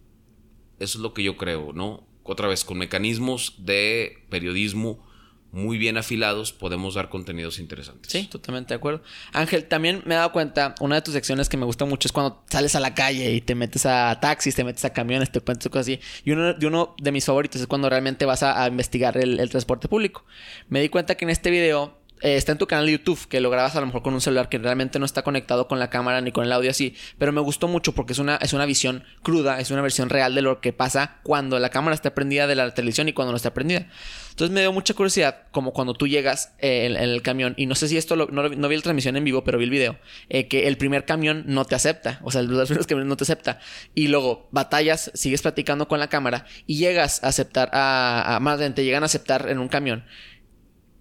Eso 0.79 0.99
es 0.99 1.03
lo 1.03 1.13
que 1.13 1.23
yo 1.23 1.37
creo, 1.37 1.75
¿no? 1.75 2.09
Otra 2.23 2.49
vez, 2.49 2.65
con 2.65 2.79
mecanismos 2.79 3.57
de 3.59 4.25
periodismo 4.31 5.07
muy 5.53 5.79
bien 5.79 5.97
afilados 5.97 6.53
podemos 6.53 6.95
dar 6.95 7.09
contenidos 7.09 7.59
interesantes. 7.59 8.11
Sí, 8.11 8.27
totalmente 8.27 8.75
de 8.75 8.77
acuerdo. 8.77 9.03
Ángel, 9.33 9.65
también 9.65 10.03
me 10.05 10.15
he 10.15 10.19
dado 10.19 10.33
cuenta, 10.33 10.75
una 10.81 10.97
de 10.97 11.03
tus 11.03 11.15
secciones 11.15 11.49
que 11.49 11.57
me 11.57 11.65
gusta 11.65 11.85
mucho 11.85 12.09
es 12.09 12.13
cuando 12.13 12.43
sales 12.49 12.75
a 12.75 12.81
la 12.81 12.95
calle 12.95 13.33
y 13.33 13.41
te 13.41 13.55
metes 13.55 13.87
a 13.87 14.19
taxis, 14.21 14.55
te 14.55 14.65
metes 14.65 14.85
a 14.85 14.93
camiones, 14.93 15.31
te 15.31 15.41
cuentas 15.41 15.69
cosas 15.69 15.87
así. 15.87 16.01
Y 16.25 16.33
uno 16.33 16.55
de, 16.55 16.67
uno 16.67 16.95
de 16.99 17.13
mis 17.13 17.25
favoritos 17.25 17.61
es 17.61 17.67
cuando 17.67 17.89
realmente 17.89 18.25
vas 18.25 18.43
a, 18.43 18.67
investigar 18.69 19.17
el 19.17 19.51
transporte 19.51 19.89
público. 19.89 20.25
Me 20.69 20.81
di 20.81 20.89
cuenta 20.89 21.17
que 21.17 21.25
en 21.25 21.31
este 21.31 21.51
video 21.51 22.00
eh, 22.21 22.37
está 22.37 22.53
en 22.53 22.59
tu 22.59 22.67
canal 22.67 22.87
de 22.87 22.93
YouTube, 22.93 23.29
que 23.29 23.41
lo 23.41 23.51
grabas 23.51 23.77
a 23.77 23.81
lo 23.81 23.87
mejor 23.87 24.03
con 24.03 24.15
un 24.15 24.21
celular 24.21 24.49
que 24.49 24.59
realmente 24.59 24.99
no 24.99 25.07
está 25.07 25.23
conectado 25.23 25.69
con 25.69 25.79
la 25.79 25.91
cámara 25.91 26.21
ni 26.21 26.33
con 26.33 26.45
el 26.45 26.53
audio 26.53 26.71
así, 26.71 26.95
pero 27.19 27.33
me 27.33 27.41
gustó 27.41 27.69
mucho 27.69 27.93
porque 27.93 28.13
es 28.13 28.19
una, 28.19 28.37
es 28.37 28.53
una 28.53 28.67
visión 28.67 29.05
cruda, 29.23 29.61
es 29.61 29.71
una 29.71 29.83
versión 29.83 30.09
real 30.09 30.35
de 30.35 30.43
lo 30.43 30.61
que 30.61 30.73
pasa 30.73 31.19
cuando 31.23 31.59
la 31.59 31.71
cámara 31.71 31.95
está 31.95 32.15
prendida 32.15 32.47
de 32.47 32.55
la 32.55 32.73
televisión 32.75 33.09
y 33.09 33.13
cuando 33.13 33.33
no 33.33 33.37
está 33.37 33.55
prendida. 33.55 33.87
Entonces 34.31 34.55
me 34.55 34.61
dio 34.61 34.73
mucha 34.73 34.95
curiosidad, 34.95 35.43
como 35.51 35.73
cuando 35.73 35.93
tú 35.93 36.09
llegas 36.09 36.55
eh, 36.61 36.87
en, 36.87 36.97
el 36.97 37.21
camión, 37.21 37.53
y 37.59 37.67
no 37.67 37.75
sé 37.75 37.89
si 37.89 37.97
esto 37.97 38.17
no, 38.17 38.27
no, 38.27 38.69
vi 38.69 38.77
la 38.77 38.83
transmisión 38.83 39.17
en 39.17 39.25
vivo, 39.25 39.45
pero 39.45 39.59
vi 39.59 39.65
el 39.65 39.71
video, 39.71 39.99
eh, 40.29 40.49
que 40.49 40.67
el 40.67 40.79
primer 40.79 41.05
camión 41.05 41.45
no 41.47 41.65
te 41.65 41.75
acepta, 41.75 42.21
o 42.23 42.31
sea, 42.31 42.43
los 42.43 42.69
primeros 42.69 42.87
camiones 42.87 43.09
no 43.09 43.17
te 43.17 43.25
acepta, 43.25 43.61
y 43.95 44.09
luego 44.09 44.49
batallas, 44.51 45.11
sigues 45.15 45.43
platicando 45.43 45.89
con 45.89 45.99
la 45.99 46.09
cámara 46.09 46.47
y 46.67 46.79
llegas 46.79 47.23
a 47.23 47.29
aceptar, 47.29 47.69
a, 47.73 48.37
a 48.37 48.41
más 48.41 48.59
bien 48.59 48.75
te 48.75 48.85
llegan 48.85 49.03
a 49.03 49.07
aceptar 49.07 49.49
en 49.51 49.59
un 49.59 49.69
camión. 49.69 50.05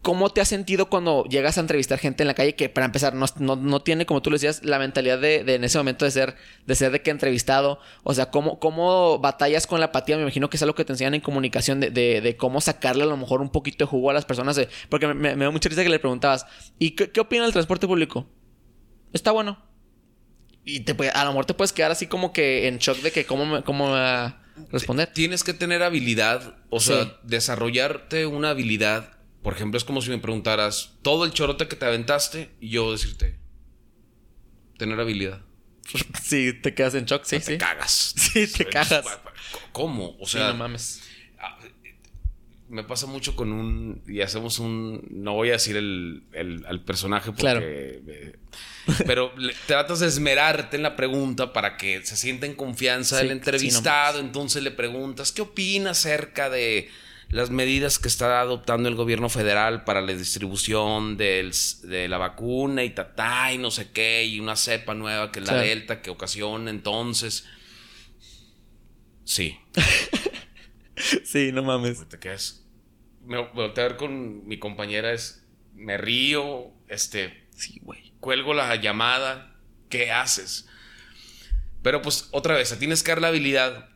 ¿Cómo 0.02 0.30
te 0.30 0.40
has 0.40 0.48
sentido 0.48 0.90
cuando 0.90 1.26
llegas 1.26 1.58
a 1.58 1.62
entrevistar 1.62 2.00
gente 2.00 2.24
en 2.24 2.28
la 2.28 2.34
calle 2.34 2.56
que, 2.56 2.70
para 2.70 2.86
empezar, 2.86 3.14
no, 3.14 3.82
tiene, 3.82 4.06
como 4.06 4.22
tú 4.22 4.30
le 4.30 4.36
decías, 4.36 4.64
la 4.64 4.80
mentalidad 4.80 5.20
de, 5.20 5.40
en 5.40 5.64
ese 5.66 5.78
momento 5.78 6.06
de 6.06 6.12
ser, 6.12 6.36
de 6.66 6.76
ser 6.76 6.94
de 6.94 7.02
que 7.02 7.12
entrevistado? 7.12 7.80
O 8.04 8.14
sea, 8.14 8.32
¿cómo, 8.32 8.60
¿cómo 8.60 9.20
batallas 9.20 9.68
con 9.68 9.82
la 9.82 9.88
apatía? 9.88 10.16
Me 10.16 10.22
imagino 10.22 10.50
que 10.50 10.56
es 10.56 10.64
algo 10.64 10.74
que 10.74 10.86
te 10.86 10.94
enseñan 10.94 11.16
en 11.16 11.22
comunicación 11.22 11.82
de, 11.82 11.92
de, 11.92 12.38
cómo 12.38 12.62
sacarle 12.62 13.04
a 13.04 13.08
lo 13.08 13.18
mejor 13.18 13.42
un 13.42 13.50
poquito 13.50 13.84
de 13.84 13.90
jugo 13.90 14.10
a 14.10 14.14
las 14.14 14.24
personas. 14.24 14.60
porque 14.88 15.08
me, 15.08 15.36
me, 15.36 15.44
da 15.44 15.52
mucha 15.52 15.68
risa 15.68 15.84
que 15.84 15.90
le 15.90 16.00
preguntabas, 16.00 16.46
¿y 16.80 16.92
qué, 16.92 17.12
qué 17.12 17.20
opina 17.20 17.44
del 17.44 17.52
transporte 17.52 17.86
público? 17.86 18.26
Está 19.12 19.32
bueno. 19.32 19.62
Y 20.64 20.82
te, 20.82 21.10
a 21.10 21.24
lo 21.26 21.32
mejor 21.32 21.46
te 21.46 21.54
puedes 21.54 21.74
quedar 21.74 21.92
así 21.92 22.08
como 22.08 22.32
que 22.32 22.68
en 22.68 22.78
shock 22.78 23.00
de 23.00 23.12
que 23.12 23.26
cómo 23.26 23.64
cómo 23.66 23.94
responder. 24.72 25.12
Tienes 25.12 25.44
que 25.44 25.54
tener 25.54 25.84
habilidad, 25.84 26.56
o 26.70 26.80
sea, 26.80 27.18
desarrollarte 27.24 28.26
una 28.26 28.52
habilidad 28.52 29.19
por 29.42 29.54
ejemplo, 29.54 29.78
es 29.78 29.84
como 29.84 30.02
si 30.02 30.10
me 30.10 30.18
preguntaras 30.18 30.98
todo 31.02 31.26
el 31.26 31.32
chorote 31.32 31.68
que 31.68 31.76
te 31.76 31.86
aventaste 31.86 32.50
y 32.60 32.70
yo 32.70 32.92
decirte, 32.92 33.38
tener 34.78 35.00
habilidad. 35.00 35.42
Sí, 36.24 36.54
te 36.54 36.76
quedas 36.76 36.94
en 36.94 37.06
shock, 37.06 37.24
sí, 37.24 37.40
Te 37.40 37.58
cagas. 37.58 38.14
Sí, 38.18 38.48
te 38.48 38.66
cagas. 38.70 39.06
¿Cómo? 39.72 40.16
O 40.20 40.28
sea, 40.28 40.50
no 40.50 40.56
mames. 40.56 41.02
Ah, 41.40 41.58
me 42.68 42.84
pasa 42.84 43.08
mucho 43.08 43.36
con 43.36 43.52
un. 43.52 44.04
Y 44.08 44.22
hacemos 44.22 44.60
un. 44.60 45.08
No 45.10 45.34
voy 45.34 45.50
a 45.50 45.54
decir 45.54 45.76
el, 45.76 46.82
personaje 46.86 47.32
porque. 47.32 48.02
Claro. 48.86 49.04
pero 49.08 49.34
tratas 49.66 50.02
de 50.02 50.08
esmerarte 50.08 50.78
en 50.78 50.84
la 50.84 50.96
pregunta 50.96 51.52
para 51.52 51.78
que 51.78 52.06
se 52.06 52.16
sienta 52.16 52.46
en 52.46 52.54
confianza 52.54 53.22
el 53.22 53.32
entrevistado. 53.32 54.20
entonces 54.20 54.62
le 54.62 54.72
preguntas, 54.72 55.32
¿qué 55.32 55.42
opina 55.42 55.92
acerca 55.92 56.50
de 56.50 56.90
las 57.30 57.52
medidas 57.52 58.00
que 58.00 58.08
está 58.08 58.42
adoptando 58.42 58.90
el 58.90 58.96
gobierno 58.96 59.30
federal 59.30 59.84
para 59.84 60.02
la 60.02 60.14
distribución 60.14 61.18
de 61.18 62.08
la 62.10 62.18
vacuna 62.18 62.84
y 62.84 62.90
tatá 62.90 63.54
y 63.54 63.58
no 63.58 63.72
sé 63.72 63.92
qué, 63.92 64.26
y 64.26 64.40
una 64.40 64.56
cepa 64.56 64.96
nueva 64.96 65.32
que 65.32 65.40
es 65.40 65.48
la 65.48 65.58
Delta 65.58 66.02
que 66.02 66.10
ocasiona 66.10 66.70
entonces. 66.72 67.46
Sí. 69.26 69.60
sí, 71.24 71.52
no 71.52 71.62
mames. 71.64 72.08
Te 72.10 72.18
quedas. 72.18 72.66
Me 73.24 73.38
volteé 73.38 73.84
a 73.84 73.88
ver 73.90 73.98
con 73.98 74.48
mi 74.48 74.58
compañera 74.58 75.14
es. 75.14 75.46
me 75.76 75.98
río, 75.98 76.72
este, 76.88 77.48
Sí, 77.52 77.80
güey. 77.84 78.14
cuelgo 78.22 78.54
la 78.54 78.74
llamada, 78.78 79.56
¿qué 79.90 80.12
haces? 80.12 80.68
Pero 81.84 82.02
pues 82.02 82.30
otra 82.32 82.56
vez, 82.56 82.78
tienes 82.80 83.04
que 83.04 83.12
dar 83.12 83.22
la 83.22 83.28
habilidad 83.28 83.90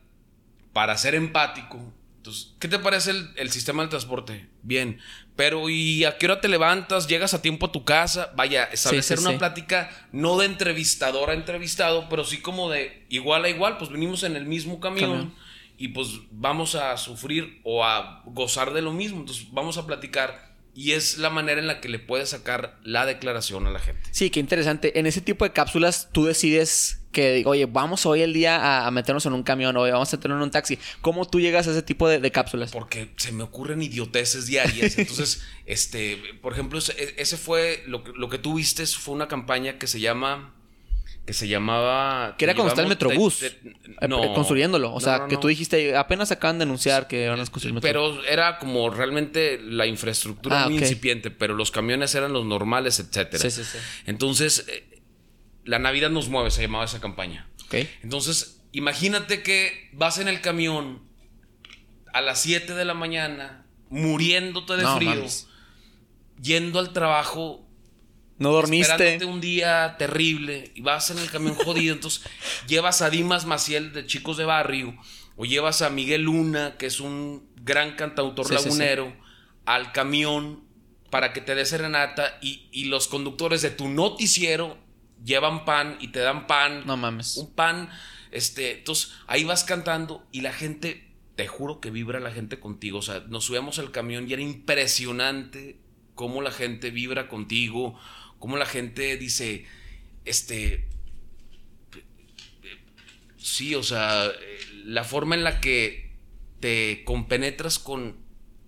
para 0.74 0.98
ser 0.98 1.14
empático. 1.14 1.93
Entonces, 2.24 2.54
¿qué 2.58 2.68
te 2.68 2.78
parece 2.78 3.10
el, 3.10 3.28
el 3.36 3.50
sistema 3.50 3.82
del 3.82 3.90
transporte? 3.90 4.48
Bien, 4.62 4.98
pero 5.36 5.68
¿y 5.68 6.06
a 6.06 6.16
qué 6.16 6.24
hora 6.24 6.40
te 6.40 6.48
levantas? 6.48 7.06
¿Llegas 7.06 7.34
a 7.34 7.42
tiempo 7.42 7.66
a 7.66 7.72
tu 7.72 7.84
casa? 7.84 8.32
Vaya, 8.34 8.64
establecer 8.64 9.18
sí, 9.18 9.24
una 9.24 9.32
sí. 9.32 9.36
plática 9.36 9.90
no 10.10 10.38
de 10.38 10.46
entrevistador 10.46 11.28
a 11.28 11.34
entrevistado, 11.34 12.08
pero 12.08 12.24
sí 12.24 12.38
como 12.38 12.70
de 12.70 13.04
igual 13.10 13.44
a 13.44 13.50
igual, 13.50 13.76
pues 13.76 13.90
venimos 13.90 14.22
en 14.22 14.36
el 14.36 14.46
mismo 14.46 14.80
camión. 14.80 15.10
Camión. 15.10 15.34
y 15.76 15.88
pues 15.88 16.12
vamos 16.30 16.76
a 16.76 16.96
sufrir 16.96 17.60
o 17.62 17.84
a 17.84 18.22
gozar 18.24 18.72
de 18.72 18.80
lo 18.80 18.94
mismo. 18.94 19.20
Entonces 19.20 19.48
vamos 19.52 19.76
a 19.76 19.86
platicar 19.86 20.53
y 20.74 20.92
es 20.92 21.18
la 21.18 21.30
manera 21.30 21.60
en 21.60 21.66
la 21.66 21.80
que 21.80 21.88
le 21.88 21.98
puedes 21.98 22.30
sacar 22.30 22.78
la 22.82 23.06
declaración 23.06 23.66
a 23.66 23.70
la 23.70 23.78
gente. 23.78 24.02
Sí, 24.10 24.30
qué 24.30 24.40
interesante. 24.40 24.98
En 24.98 25.06
ese 25.06 25.20
tipo 25.20 25.44
de 25.44 25.52
cápsulas 25.52 26.08
tú 26.12 26.24
decides 26.24 27.00
que, 27.12 27.44
oye, 27.46 27.66
vamos 27.66 28.04
hoy 28.06 28.22
el 28.22 28.32
día 28.32 28.56
a, 28.56 28.86
a 28.86 28.90
meternos 28.90 29.24
en 29.24 29.32
un 29.34 29.44
camión, 29.44 29.76
oye, 29.76 29.92
vamos 29.92 30.12
a 30.12 30.20
tener 30.20 30.36
un 30.36 30.50
taxi. 30.50 30.78
¿Cómo 31.00 31.26
tú 31.26 31.40
llegas 31.40 31.68
a 31.68 31.70
ese 31.70 31.82
tipo 31.82 32.08
de, 32.08 32.18
de 32.18 32.30
cápsulas? 32.32 32.72
Porque 32.72 33.10
se 33.16 33.30
me 33.30 33.44
ocurren 33.44 33.82
idioteces 33.82 34.46
diarias. 34.46 34.98
Entonces, 34.98 35.42
este, 35.64 36.18
por 36.42 36.52
ejemplo, 36.52 36.80
ese, 36.80 37.14
ese 37.16 37.36
fue 37.36 37.84
lo, 37.86 38.02
lo 38.14 38.28
que 38.28 38.38
tú 38.38 38.54
viste 38.54 38.84
fue 38.86 39.14
una 39.14 39.28
campaña 39.28 39.78
que 39.78 39.86
se 39.86 40.00
llama 40.00 40.52
que 41.26 41.32
se 41.32 41.48
llamaba 41.48 42.34
Que 42.36 42.44
era 42.44 42.54
cuando 42.54 42.70
está 42.70 42.82
el 42.82 42.88
Metrobús. 42.88 43.38
te- 43.38 43.46
eh, 43.46 43.72
te- 44.00 44.08
no. 44.08 44.34
construyéndolo. 44.34 44.90
O 44.90 44.94
No, 44.94 45.00
sea, 45.00 45.18
no, 45.20 45.28
que 45.28 45.36
tú 45.38 45.48
dijiste, 45.48 45.96
apenas 45.96 46.30
acaban 46.30 46.58
de 46.58 46.64
anunciar 46.64 47.08
que 47.08 47.28
van 47.28 47.40
a 47.40 47.44
construir 47.46 47.68
el 47.68 47.74
metro. 47.74 47.88
Pero 47.88 48.24
era 48.26 48.58
como 48.58 48.90
realmente 48.90 49.58
la 49.62 49.86
infraestructura 49.86 50.64
Ah, 50.64 50.68
muy 50.68 50.78
incipiente, 50.78 51.30
pero 51.30 51.54
los 51.54 51.70
camiones 51.70 52.14
eran 52.14 52.32
los 52.34 52.44
normales, 52.44 52.98
etcétera. 53.00 53.38
Sí, 53.42 53.50
sí, 53.50 53.64
sí. 53.64 53.78
Entonces, 54.06 54.66
eh, 54.68 55.00
la 55.64 55.78
Navidad 55.78 56.10
nos 56.10 56.28
mueve, 56.28 56.50
se 56.50 56.60
llamaba 56.60 56.84
esa 56.84 57.00
campaña. 57.00 57.48
Ok. 57.66 57.74
Entonces, 58.02 58.60
imagínate 58.72 59.42
que 59.42 59.88
vas 59.94 60.18
en 60.18 60.28
el 60.28 60.42
camión 60.42 61.02
a 62.12 62.20
las 62.20 62.38
7 62.42 62.74
de 62.74 62.84
la 62.84 62.92
mañana, 62.94 63.64
muriéndote 63.88 64.76
de 64.76 64.86
frío, 64.96 65.10
mames. 65.10 65.48
yendo 66.40 66.78
al 66.80 66.92
trabajo, 66.92 67.63
No 68.44 68.52
dormiste. 68.52 68.92
esperándote 68.92 69.24
un 69.24 69.40
día 69.40 69.96
terrible, 69.98 70.70
y 70.74 70.80
vas 70.82 71.10
en 71.10 71.18
el 71.18 71.30
camión 71.30 71.54
jodido. 71.56 71.94
Entonces, 71.94 72.22
llevas 72.68 73.02
a 73.02 73.10
Dimas 73.10 73.44
Maciel 73.46 73.92
de 73.92 74.06
Chicos 74.06 74.36
de 74.36 74.44
Barrio, 74.44 74.96
o 75.36 75.44
llevas 75.44 75.82
a 75.82 75.90
Miguel 75.90 76.22
Luna, 76.22 76.76
que 76.78 76.86
es 76.86 77.00
un 77.00 77.48
gran 77.56 77.96
cantautor 77.96 78.46
Sí, 78.46 78.54
sí, 78.56 78.62
sí. 78.62 78.64
lagunero, 78.68 79.16
al 79.66 79.90
camión 79.92 80.62
para 81.10 81.32
que 81.32 81.40
te 81.40 81.54
dé 81.54 81.64
serenata, 81.64 82.38
y, 82.40 82.68
y 82.70 82.84
los 82.84 83.08
conductores 83.08 83.62
de 83.62 83.70
tu 83.70 83.88
noticiero 83.88 84.78
llevan 85.24 85.64
pan 85.64 85.96
y 86.00 86.08
te 86.08 86.18
dan 86.20 86.46
pan 86.46 86.82
No 86.86 86.96
mames. 86.96 87.36
un 87.38 87.54
pan, 87.54 87.88
este, 88.30 88.78
entonces 88.78 89.12
ahí 89.26 89.44
vas 89.44 89.64
cantando 89.64 90.26
y 90.32 90.42
la 90.42 90.52
gente, 90.52 91.10
te 91.36 91.46
juro 91.46 91.80
que 91.80 91.90
vibra 91.90 92.20
la 92.20 92.30
gente 92.30 92.60
contigo, 92.60 92.98
o 92.98 93.02
sea, 93.02 93.20
nos 93.28 93.44
subíamos 93.44 93.78
al 93.78 93.90
camión 93.90 94.28
y 94.28 94.32
era 94.34 94.42
impresionante 94.42 95.78
cómo 96.14 96.42
la 96.42 96.50
gente 96.50 96.90
vibra 96.90 97.28
contigo, 97.28 97.98
cómo 98.44 98.58
la 98.58 98.66
gente 98.66 99.16
dice, 99.16 99.64
este, 100.26 100.86
sí, 103.38 103.74
o 103.74 103.82
sea, 103.82 104.30
la 104.84 105.02
forma 105.02 105.34
en 105.34 105.44
la 105.44 105.62
que 105.62 106.12
te 106.60 107.04
compenetras 107.04 107.78
con 107.78 108.16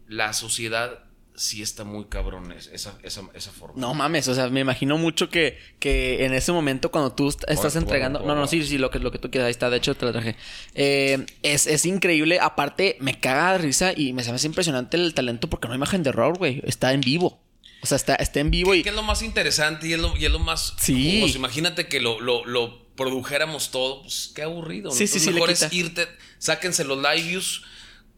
la 0.09 0.33
sociedad 0.33 1.01
sí 1.35 1.61
está 1.61 1.85
muy 1.85 2.07
cabrón 2.07 2.53
es- 2.53 2.69
esa, 2.73 2.99
esa, 3.03 3.21
esa 3.35 3.51
forma. 3.53 3.79
No 3.79 3.93
mames, 3.93 4.27
o 4.29 4.35
sea, 4.35 4.49
me 4.49 4.61
imagino 4.61 4.97
mucho 4.97 5.29
que, 5.29 5.59
que 5.79 6.25
en 6.25 6.33
ese 6.33 6.53
momento 6.53 6.91
cuando 6.91 7.13
tú 7.13 7.29
est- 7.29 7.43
estás 7.47 7.75
Bueno, 7.75 7.81
entregando... 7.81 8.19
bueno, 8.21 8.35
No, 8.37 8.41
no, 8.41 8.47
sí, 8.47 8.63
sí, 8.65 8.79
lo 8.79 8.91
que, 8.91 8.99
lo 8.99 9.11
que 9.13 9.19
tú 9.19 9.31
quieras, 9.31 9.49
ahí 9.49 9.51
está, 9.51 9.69
de 9.69 9.77
hecho 9.77 9.95
te 9.95 10.07
lo 10.07 10.13
traje. 10.13 10.37
Eh, 10.75 11.27
es, 11.43 11.67
es 11.67 11.85
increíble, 11.85 12.41
aparte 12.41 12.97
me 13.01 13.21
caga 13.21 13.53
de 13.53 13.59
risa 13.59 13.93
y 13.95 14.15
me 14.15 14.23
hace 14.23 14.47
impresionante 14.47 14.97
el 14.97 15.13
talento 15.13 15.51
porque 15.51 15.69
no 15.69 15.75
hay 15.75 15.77
imagen 15.77 16.03
de 16.03 16.09
error, 16.09 16.39
güey, 16.39 16.63
está 16.65 16.95
en 16.95 17.03
vivo. 17.03 17.43
O 17.87 17.89
sea, 17.89 17.97
está, 17.97 18.17
está 18.17 18.41
en 18.41 18.51
vivo 18.51 18.75
y... 18.75 18.83
¿Qué 18.83 18.89
es 18.89 18.95
lo 18.97 19.05
más 19.05 19.23
interesante 19.23 19.87
y 19.87 19.93
es 19.93 20.01
lo, 20.01 20.17
y 20.17 20.25
es 20.25 20.31
lo 20.33 20.41
más 20.41 20.75
Sí. 20.79 21.21
jugoso? 21.21 21.39
Imagínate 21.39 21.87
que 21.87 22.01
lo, 22.01 22.21
lo, 22.21 22.45
lo 22.45 22.85
produjéramos 22.97 23.71
todo. 23.71 24.03
Pues 24.03 24.33
qué 24.35 24.43
aburrido. 24.43 24.91
¿no? 24.91 24.91
Sí, 24.91 25.07
sí, 25.07 25.19
Entonces, 25.19 25.23
sí, 25.23 25.31
mejor 25.33 25.51
es 25.51 25.73
irte, 25.73 26.09
sáquense 26.39 26.85
los 26.85 26.99
live 26.99 27.23
views. 27.23 27.63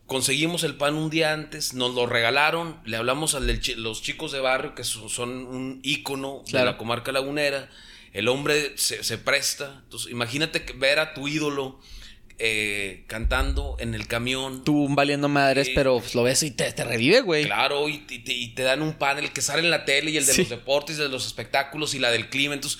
Conseguimos 0.06 0.64
el 0.64 0.76
pan 0.76 0.94
un 0.94 1.10
día 1.10 1.34
antes, 1.34 1.74
nos 1.74 1.94
lo 1.94 2.06
regalaron, 2.06 2.80
le 2.86 2.96
hablamos 2.96 3.34
a 3.34 3.40
los 3.40 4.00
chicos 4.02 4.32
de 4.32 4.40
barrio 4.40 4.74
que 4.74 4.82
son, 4.82 5.30
un 5.46 5.80
ícono 5.82 6.42
de 6.50 6.64
la 6.64 6.78
comarca 6.78 7.12
lagunera. 7.12 7.68
El 8.14 8.28
hombre 8.28 8.72
se, 8.78 9.04
se 9.04 9.18
presta. 9.18 9.82
Entonces, 9.84 10.10
imagínate 10.10 10.64
ver 10.76 10.98
a 10.98 11.12
tu 11.12 11.28
ídolo 11.28 11.78
eh, 12.38 13.04
cantando 13.08 13.76
en 13.80 13.94
el 13.94 14.06
camión. 14.06 14.62
Tú 14.64 14.86
valiendo 14.90 15.28
madres, 15.28 15.68
Sí. 15.68 15.72
pero 15.74 15.98
pues, 15.98 16.14
lo 16.14 16.22
ves 16.22 16.42
y 16.42 16.50
te, 16.52 16.72
te 16.72 16.84
revive, 16.84 17.20
güey. 17.22 17.44
Claro, 17.46 17.88
y, 17.88 18.04
y 18.08 18.18
te, 18.20 18.32
y 18.32 18.48
te 18.54 18.62
dan 18.62 18.82
un 18.82 18.94
panel 18.94 19.32
que 19.32 19.42
sale 19.42 19.60
en 19.62 19.70
la 19.70 19.84
tele 19.84 20.10
y 20.12 20.16
el 20.16 20.26
de 20.26 20.32
Sí. 20.32 20.42
los 20.42 20.50
deportes, 20.50 20.96
de 20.98 21.08
los 21.08 21.26
espectáculos 21.26 21.94
y 21.94 21.98
la 21.98 22.10
del 22.10 22.28
clima. 22.28 22.54
Entonces, 22.54 22.78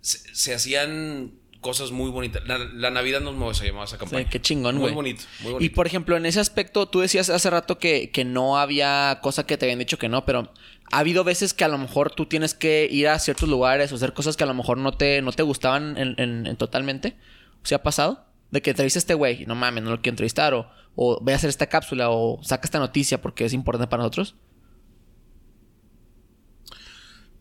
se, 0.00 0.34
se 0.34 0.54
hacían 0.54 1.32
cosas 1.60 1.90
muy 1.92 2.10
bonitas. 2.10 2.42
La, 2.46 2.58
la 2.58 2.90
Navidad 2.90 3.20
nos 3.20 3.34
mueve, 3.34 3.54
se 3.54 3.64
llamaba 3.66 3.84
esa 3.84 3.96
Sí, 3.96 4.00
campaña. 4.00 4.28
qué 4.28 4.40
chingón, 4.40 4.74
Muy 4.76 4.82
güey. 4.82 4.94
bonito, 4.94 5.22
muy 5.40 5.50
Y 5.50 5.52
bonito. 5.54 5.74
por 5.76 5.86
ejemplo, 5.86 6.16
en 6.16 6.26
ese 6.26 6.40
aspecto, 6.40 6.86
tú 6.88 7.00
decías 7.00 7.30
hace 7.30 7.50
rato 7.50 7.78
que, 7.78 8.10
que 8.10 8.24
no 8.24 8.58
había 8.58 9.20
cosa 9.22 9.46
que 9.46 9.56
te 9.56 9.66
habían 9.66 9.78
dicho 9.78 9.96
que 9.98 10.08
no, 10.08 10.24
pero 10.24 10.52
ha 10.90 10.98
habido 10.98 11.22
veces 11.22 11.54
que 11.54 11.62
a 11.64 11.68
lo 11.68 11.78
mejor 11.78 12.12
tú 12.12 12.26
tienes 12.26 12.54
que 12.54 12.88
ir 12.90 13.06
a 13.06 13.18
ciertos 13.20 13.48
lugares 13.48 13.92
o 13.92 13.94
hacer 13.94 14.12
cosas 14.12 14.36
que 14.36 14.42
a 14.42 14.48
lo 14.48 14.54
mejor 14.54 14.76
no 14.78 14.92
te, 14.96 15.22
no 15.22 15.30
te 15.32 15.42
gustaban 15.44 15.96
en, 15.98 16.14
en- 16.18 16.46
en 16.46 16.56
totalmente. 16.56 17.14
¿Se 17.62 17.76
ha 17.76 17.82
pasado? 17.84 18.26
De 18.52 18.62
que 18.62 18.70
entrevista 18.70 18.98
a 18.98 19.00
este 19.00 19.14
güey, 19.14 19.42
y 19.42 19.46
no 19.46 19.54
mames, 19.56 19.82
no 19.82 19.90
lo 19.90 19.96
quiero 20.02 20.12
entrevistar, 20.12 20.54
o, 20.54 20.70
o 20.94 21.18
voy 21.20 21.32
a 21.32 21.36
hacer 21.36 21.50
esta 21.50 21.66
cápsula, 21.68 22.10
o 22.10 22.40
saca 22.44 22.64
esta 22.66 22.78
noticia 22.78 23.20
porque 23.20 23.44
es 23.44 23.52
importante 23.52 23.88
para 23.90 24.02
nosotros. 24.04 24.36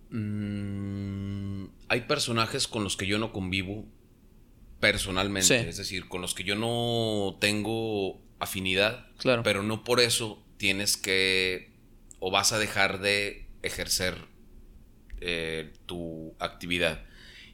Mm, 0.10 1.66
hay 1.90 2.02
personajes 2.02 2.68
con 2.68 2.84
los 2.84 2.98
que 2.98 3.08
yo 3.08 3.18
no 3.18 3.32
convivo 3.32 3.86
personalmente, 4.80 5.48
Sí. 5.48 5.68
es 5.70 5.78
decir, 5.78 6.08
con 6.08 6.22
los 6.22 6.34
que 6.34 6.44
yo 6.44 6.56
no 6.56 7.38
tengo 7.40 8.22
afinidad, 8.40 9.06
Claro. 9.18 9.44
pero 9.44 9.64
no 9.64 9.84
por 9.84 10.00
eso 10.00 10.44
tienes 10.58 10.98
que 10.98 11.72
o 12.20 12.32
vas 12.32 12.52
a 12.54 12.60
dejar 12.60 13.00
de 13.00 13.48
ejercer 13.64 14.16
eh, 15.22 15.72
tu 15.86 16.34
actividad. 16.40 17.04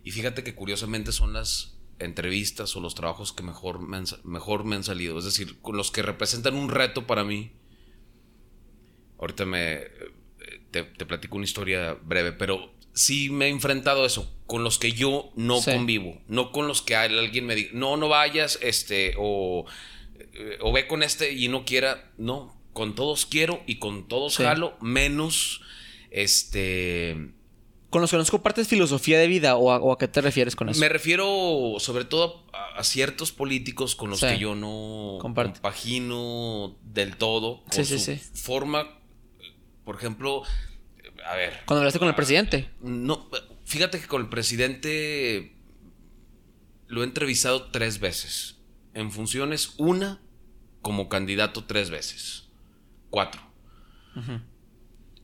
Y 0.03 0.11
fíjate 0.11 0.43
que 0.43 0.55
curiosamente 0.55 1.11
son 1.11 1.33
las 1.33 1.76
entrevistas 1.99 2.75
o 2.75 2.79
los 2.79 2.93
trabajos 2.95 3.33
que 3.33 3.43
mejor 3.43 3.79
me 3.79 3.97
han, 3.97 4.05
mejor 4.23 4.63
me 4.65 4.75
han 4.75 4.83
salido, 4.83 5.17
es 5.17 5.25
decir, 5.25 5.59
con 5.61 5.77
los 5.77 5.91
que 5.91 6.01
representan 6.03 6.55
un 6.55 6.69
reto 6.69 7.07
para 7.07 7.23
mí. 7.23 7.51
Ahorita 9.19 9.45
me 9.45 9.73
eh, 9.75 9.89
te, 10.71 10.83
te 10.83 11.05
platico 11.05 11.35
una 11.37 11.45
historia 11.45 11.93
breve, 12.03 12.31
pero 12.33 12.71
sí 12.93 13.29
me 13.29 13.45
he 13.45 13.49
enfrentado 13.49 14.03
a 14.03 14.07
eso, 14.07 14.31
con 14.45 14.63
los 14.63 14.77
que 14.77 14.91
yo 14.93 15.31
no 15.35 15.59
Sí. 15.61 15.71
convivo, 15.71 16.21
no 16.27 16.51
con 16.51 16.67
los 16.67 16.81
que 16.81 16.95
al- 16.95 17.17
alguien 17.17 17.45
me 17.45 17.55
diga, 17.55 17.69
no, 17.73 17.97
no 17.97 18.09
vayas, 18.09 18.59
este, 18.61 19.13
o, 19.17 19.65
eh, 20.33 20.57
o 20.61 20.71
ve 20.71 20.87
con 20.87 21.01
este 21.03 21.33
y 21.33 21.47
no 21.47 21.65
quiera, 21.65 22.11
no, 22.17 22.55
con 22.73 22.93
todos 22.95 23.25
quiero 23.25 23.63
y 23.65 23.75
con 23.79 24.07
todos 24.07 24.35
Sí. 24.35 24.43
jalo, 24.43 24.77
menos, 24.81 25.61
este, 26.11 27.31
Con 27.97 28.01
los 28.03 28.11
que 28.11 28.17
nos 28.17 28.29
compartes 28.29 28.67
filosofía 28.67 29.17
de 29.17 29.25
vida, 29.27 29.55
o 29.55 29.71
a, 29.71 29.79
o 29.79 29.91
a 29.91 29.97
qué 29.97 30.07
te 30.07 30.21
refieres 30.21 30.55
con 30.55 30.69
eso. 30.69 30.79
me 30.79 30.87
refiero 30.87 31.73
sobre 31.79 32.05
todo 32.05 32.45
a, 32.53 32.77
a 32.79 32.83
ciertos 32.83 33.31
políticos 33.31 33.95
con 33.95 34.11
los 34.11 34.19
Sí. 34.19 34.27
que 34.27 34.37
yo 34.37 34.53
no 34.53 35.17
Comparte. 35.19 35.53
compagino 35.53 36.77
del 36.83 37.17
todo, 37.17 37.63
con 37.63 37.71
Sí, 37.73 37.85
sí, 37.85 37.97
su 37.97 38.05
sí. 38.05 38.21
forma, 38.39 38.99
por 39.83 39.95
ejemplo, 39.95 40.43
a 41.25 41.35
ver, 41.35 41.53
Cuando 41.65 41.79
hablaste 41.81 41.97
con 41.97 42.07
el 42.07 42.13
presidente. 42.13 42.69
No, 42.81 43.27
fíjate 43.65 43.99
que 43.99 44.05
con 44.05 44.21
el 44.21 44.29
presidente 44.29 45.55
lo 46.85 47.01
he 47.01 47.03
entrevistado 47.03 47.71
tres 47.71 47.99
veces. 47.99 48.57
En 48.93 49.11
funciones, 49.11 49.73
una 49.77 50.21
como 50.83 51.09
candidato 51.09 51.63
tres 51.65 51.89
veces. 51.89 52.43
Cuatro. 53.09 53.41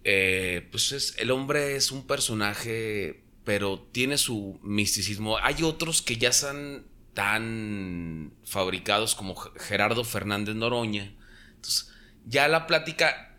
Eh, 0.04 0.68
pues 0.72 0.91
es, 0.91 1.16
el 1.18 1.32
hombre 1.32 1.76
es 1.76 1.91
un 1.91 2.06
personaje, 2.06 3.24
pero 3.43 3.80
tiene 3.91 4.18
su 4.18 4.60
misticismo. 4.62 5.38
Hay 5.38 5.64
otros 5.64 6.01
que 6.01 6.18
ya 6.18 6.30
están 6.30 6.86
tan 7.14 8.34
fabricados 8.43 9.16
como 9.16 9.36
Gerardo 9.36 10.04
Fernández 10.04 10.56
Noroña. 10.56 11.14
Entonces, 11.56 11.91
ya 12.26 12.47
la 12.47 12.68
plática 12.68 13.33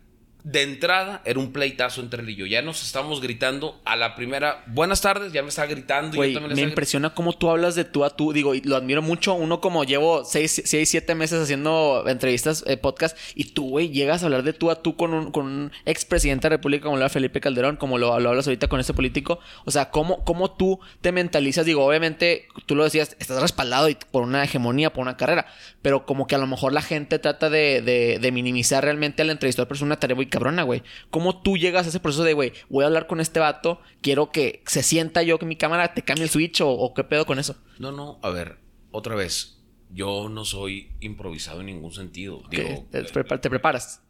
de 0.45 0.61
entrada 0.61 1.23
era 1.25 1.39
un 1.39 1.51
pleitazo 1.51 2.01
entre 2.01 2.21
él 2.21 2.29
y 2.29 2.35
yo. 2.35 2.45
Ya 2.45 2.61
nos 2.61 2.83
estábamos 2.83 3.19
gritando 3.19 3.81
a 3.83 3.95
la 3.95 4.15
primera, 4.15 4.63
buenas 4.67 5.01
tardes, 5.01 5.33
ya 5.33 5.41
me 5.41 5.49
estaba 5.49 5.67
gritando. 5.67 6.23
y 6.23 6.33
yo 6.33 6.39
también 6.39 6.55
me 6.55 6.69
impresiona 6.69 7.15
cómo 7.15 7.33
tú 7.33 7.49
hablas 7.49 7.73
de 7.73 7.83
tú 7.83 8.05
a 8.05 8.15
tú. 8.15 8.31
Digo, 8.31 8.53
y 8.53 8.61
lo 8.61 8.75
admiro 8.75 9.01
mucho. 9.01 9.33
Uno 9.33 9.59
como 9.59 9.83
llevo 9.83 10.23
seis, 10.23 10.61
seis 10.63 10.87
siete 10.87 11.15
meses 11.15 11.41
haciendo 11.41 12.03
entrevistas, 12.07 12.63
eh, 12.67 12.77
podcast, 12.77 13.17
y 13.33 13.45
tú, 13.45 13.69
güey, 13.69 13.89
llegas 13.89 14.21
a 14.21 14.27
hablar 14.27 14.43
de 14.43 14.53
tú 14.53 14.69
a 14.69 14.83
tú 14.83 14.95
con 14.95 15.15
un, 15.15 15.31
con 15.31 15.47
un 15.47 15.71
expresidente 15.85 16.43
de 16.43 16.51
la 16.51 16.57
República 16.57 16.85
como 16.85 16.97
lo 16.97 17.09
Felipe 17.09 17.41
Calderón, 17.41 17.77
como 17.77 17.97
lo, 17.97 18.13
hablas 18.13 18.45
ahorita 18.45 18.67
con 18.67 18.79
este 18.79 18.93
político. 18.93 19.39
O 19.65 19.71
sea, 19.71 19.89
¿cómo, 19.89 20.23
cómo 20.25 20.51
tú 20.51 20.79
te 21.01 21.11
mentalizas? 21.11 21.65
Digo, 21.65 21.83
obviamente, 21.83 22.47
tú 22.67 22.75
lo 22.75 22.83
decías, 22.83 23.17
estás 23.19 23.41
respaldado 23.41 23.87
por 24.11 24.21
una 24.21 24.43
hegemonía, 24.43 24.93
por 24.93 25.01
una 25.01 25.17
carrera, 25.17 25.47
pero 25.85 26.03
como 26.03 26.25
que 26.25 26.33
a 26.33 26.39
lo 26.39 26.47
mejor 26.47 26.73
la 26.73 26.81
gente 26.81 27.19
trata 27.19 27.51
de, 27.51 27.79
de, 27.79 28.17
de 28.17 28.31
minimizar 28.31 28.83
realmente 28.83 29.21
al 29.21 29.29
entrevistador, 29.29 29.67
pero 29.67 29.75
es 29.75 29.83
una 29.83 29.99
tarea 29.99 30.15
muy 30.15 30.25
cabrona, 30.25 30.63
güey. 30.63 30.81
¿Cómo 31.11 31.43
tú 31.43 31.57
llegas 31.57 31.85
a 31.85 31.89
ese 31.89 31.99
proceso 31.99 32.23
de, 32.23 32.33
güey, 32.33 32.53
voy 32.69 32.81
a 32.81 32.87
hablar 32.87 33.05
con 33.05 33.19
este 33.21 33.39
vato, 33.39 33.79
quiero 34.01 34.31
que 34.31 34.63
se 34.65 34.81
sienta 34.81 35.21
yo 35.21 35.37
que 35.37 35.45
mi 35.45 35.57
cámara 35.57 35.93
te 35.93 36.01
cambie 36.01 36.23
el 36.23 36.31
switch 36.31 36.61
o, 36.63 36.91
qué 36.95 37.03
pedo 37.03 37.27
con 37.27 37.37
eso? 37.37 37.61
No, 37.77 37.91
no, 37.91 38.19
a 38.23 38.31
ver, 38.31 38.57
otra 38.89 39.13
vez, 39.13 39.63
yo 39.91 40.27
no 40.27 40.43
soy 40.43 40.89
improvisado 41.01 41.59
en 41.59 41.67
ningún 41.67 41.91
sentido. 41.91 42.41
Digo, 42.49 42.87
te, 42.89 43.03
preparas. 43.03 44.01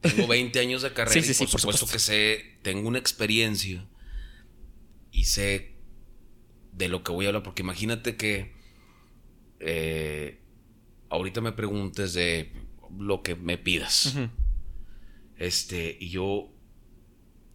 Tengo 0.00 0.26
20 0.26 0.60
años 0.60 0.80
de 0.80 0.92
carrera 0.94 1.20
y 1.20 1.46
por, 1.46 1.60
supuesto, 1.60 1.86
que 1.88 1.98
sé, 1.98 2.56
tengo 2.62 2.88
una 2.88 2.98
experiencia 2.98 3.86
y 5.10 5.24
sé 5.24 5.76
de 6.72 6.88
lo 6.88 7.04
que 7.04 7.12
voy 7.12 7.26
a 7.26 7.28
hablar, 7.28 7.42
porque 7.42 7.60
imagínate 7.60 8.16
que 8.16 8.54
eh, 9.60 10.38
ahorita 11.12 11.42
me 11.42 11.52
preguntes 11.52 12.14
de 12.14 12.52
lo 12.98 13.22
que 13.22 13.36
me 13.36 13.58
pidas. 13.58 14.16
Este, 15.36 15.96
y 16.00 16.08
yo. 16.08 16.48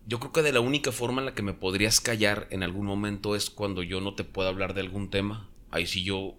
Yo 0.06 0.20
creo 0.20 0.32
que 0.32 0.42
de 0.42 0.54
la 0.54 0.62
única 0.62 0.94
forma 0.94 1.22
en 1.22 1.26
la 1.26 1.34
que 1.34 1.42
me 1.42 1.54
podrías 1.54 2.00
callar 2.00 2.48
en 2.50 2.64
algún 2.64 2.86
momento 2.86 3.36
es 3.36 3.50
cuando 3.50 3.84
yo 3.84 4.00
no 4.00 4.16
te 4.16 4.24
pueda 4.24 4.48
hablar 4.48 4.74
de 4.74 4.82
algún 4.82 5.10
tema. 5.10 5.50
Ahí 5.70 5.86
sí 5.86 6.04
yo 6.04 6.38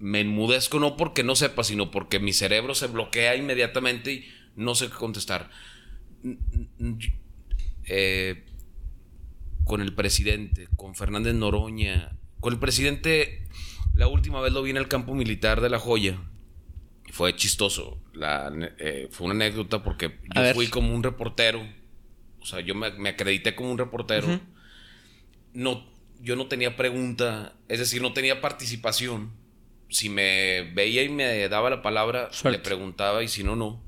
me 0.00 0.20
enmudezco, 0.20 0.80
no 0.80 0.96
porque 0.96 1.22
no 1.22 1.36
sepa, 1.36 1.62
sino 1.62 1.92
porque 1.92 2.18
mi 2.18 2.32
cerebro 2.32 2.74
se 2.74 2.88
bloquea 2.88 3.36
inmediatamente 3.36 4.12
y 4.12 4.24
no 4.56 4.74
sé 4.74 4.88
qué 4.88 4.94
contestar. 4.94 5.48
Eh, 7.84 8.44
con 9.64 9.80
el 9.80 9.94
presidente, 9.94 10.68
con 10.76 10.96
Fernández 10.96 11.34
Noroña, 11.34 12.18
con 12.40 12.52
el 12.52 12.58
presidente, 12.58 13.46
la 13.94 14.08
última 14.08 14.40
vez 14.40 14.52
lo 14.52 14.62
vi 14.62 14.70
en 14.70 14.76
el 14.76 14.88
campo 14.88 15.14
militar 15.14 15.60
de 15.60 15.70
La 15.70 15.78
Joya 15.78 16.18
fue 17.12 17.34
chistoso. 17.36 17.98
La, 18.12 18.52
eh, 18.78 19.08
fue 19.10 19.26
una 19.26 19.34
anécdota 19.34 19.82
porque 19.82 20.18
yo 20.34 20.54
fui 20.54 20.68
como 20.68 20.94
un 20.94 21.02
reportero. 21.02 21.66
O 22.40 22.46
sea, 22.46 22.60
yo 22.60 22.74
me, 22.74 23.08
acredité 23.08 23.54
como 23.54 23.70
un 23.70 23.78
reportero. 23.78 24.40
No, 25.52 25.84
yo 26.20 26.36
no 26.36 26.46
tenía 26.46 26.76
pregunta, 26.76 27.54
es 27.68 27.78
decir, 27.78 28.02
no 28.02 28.12
tenía 28.12 28.40
participación. 28.40 29.32
Si 29.88 30.08
me 30.08 30.70
veía 30.74 31.02
y 31.02 31.08
me 31.08 31.48
daba 31.48 31.70
la 31.70 31.82
palabra, 31.82 32.30
le 32.44 32.58
preguntaba 32.58 33.22
y 33.22 33.28
si 33.28 33.42
no, 33.42 33.56
no. 33.56 33.82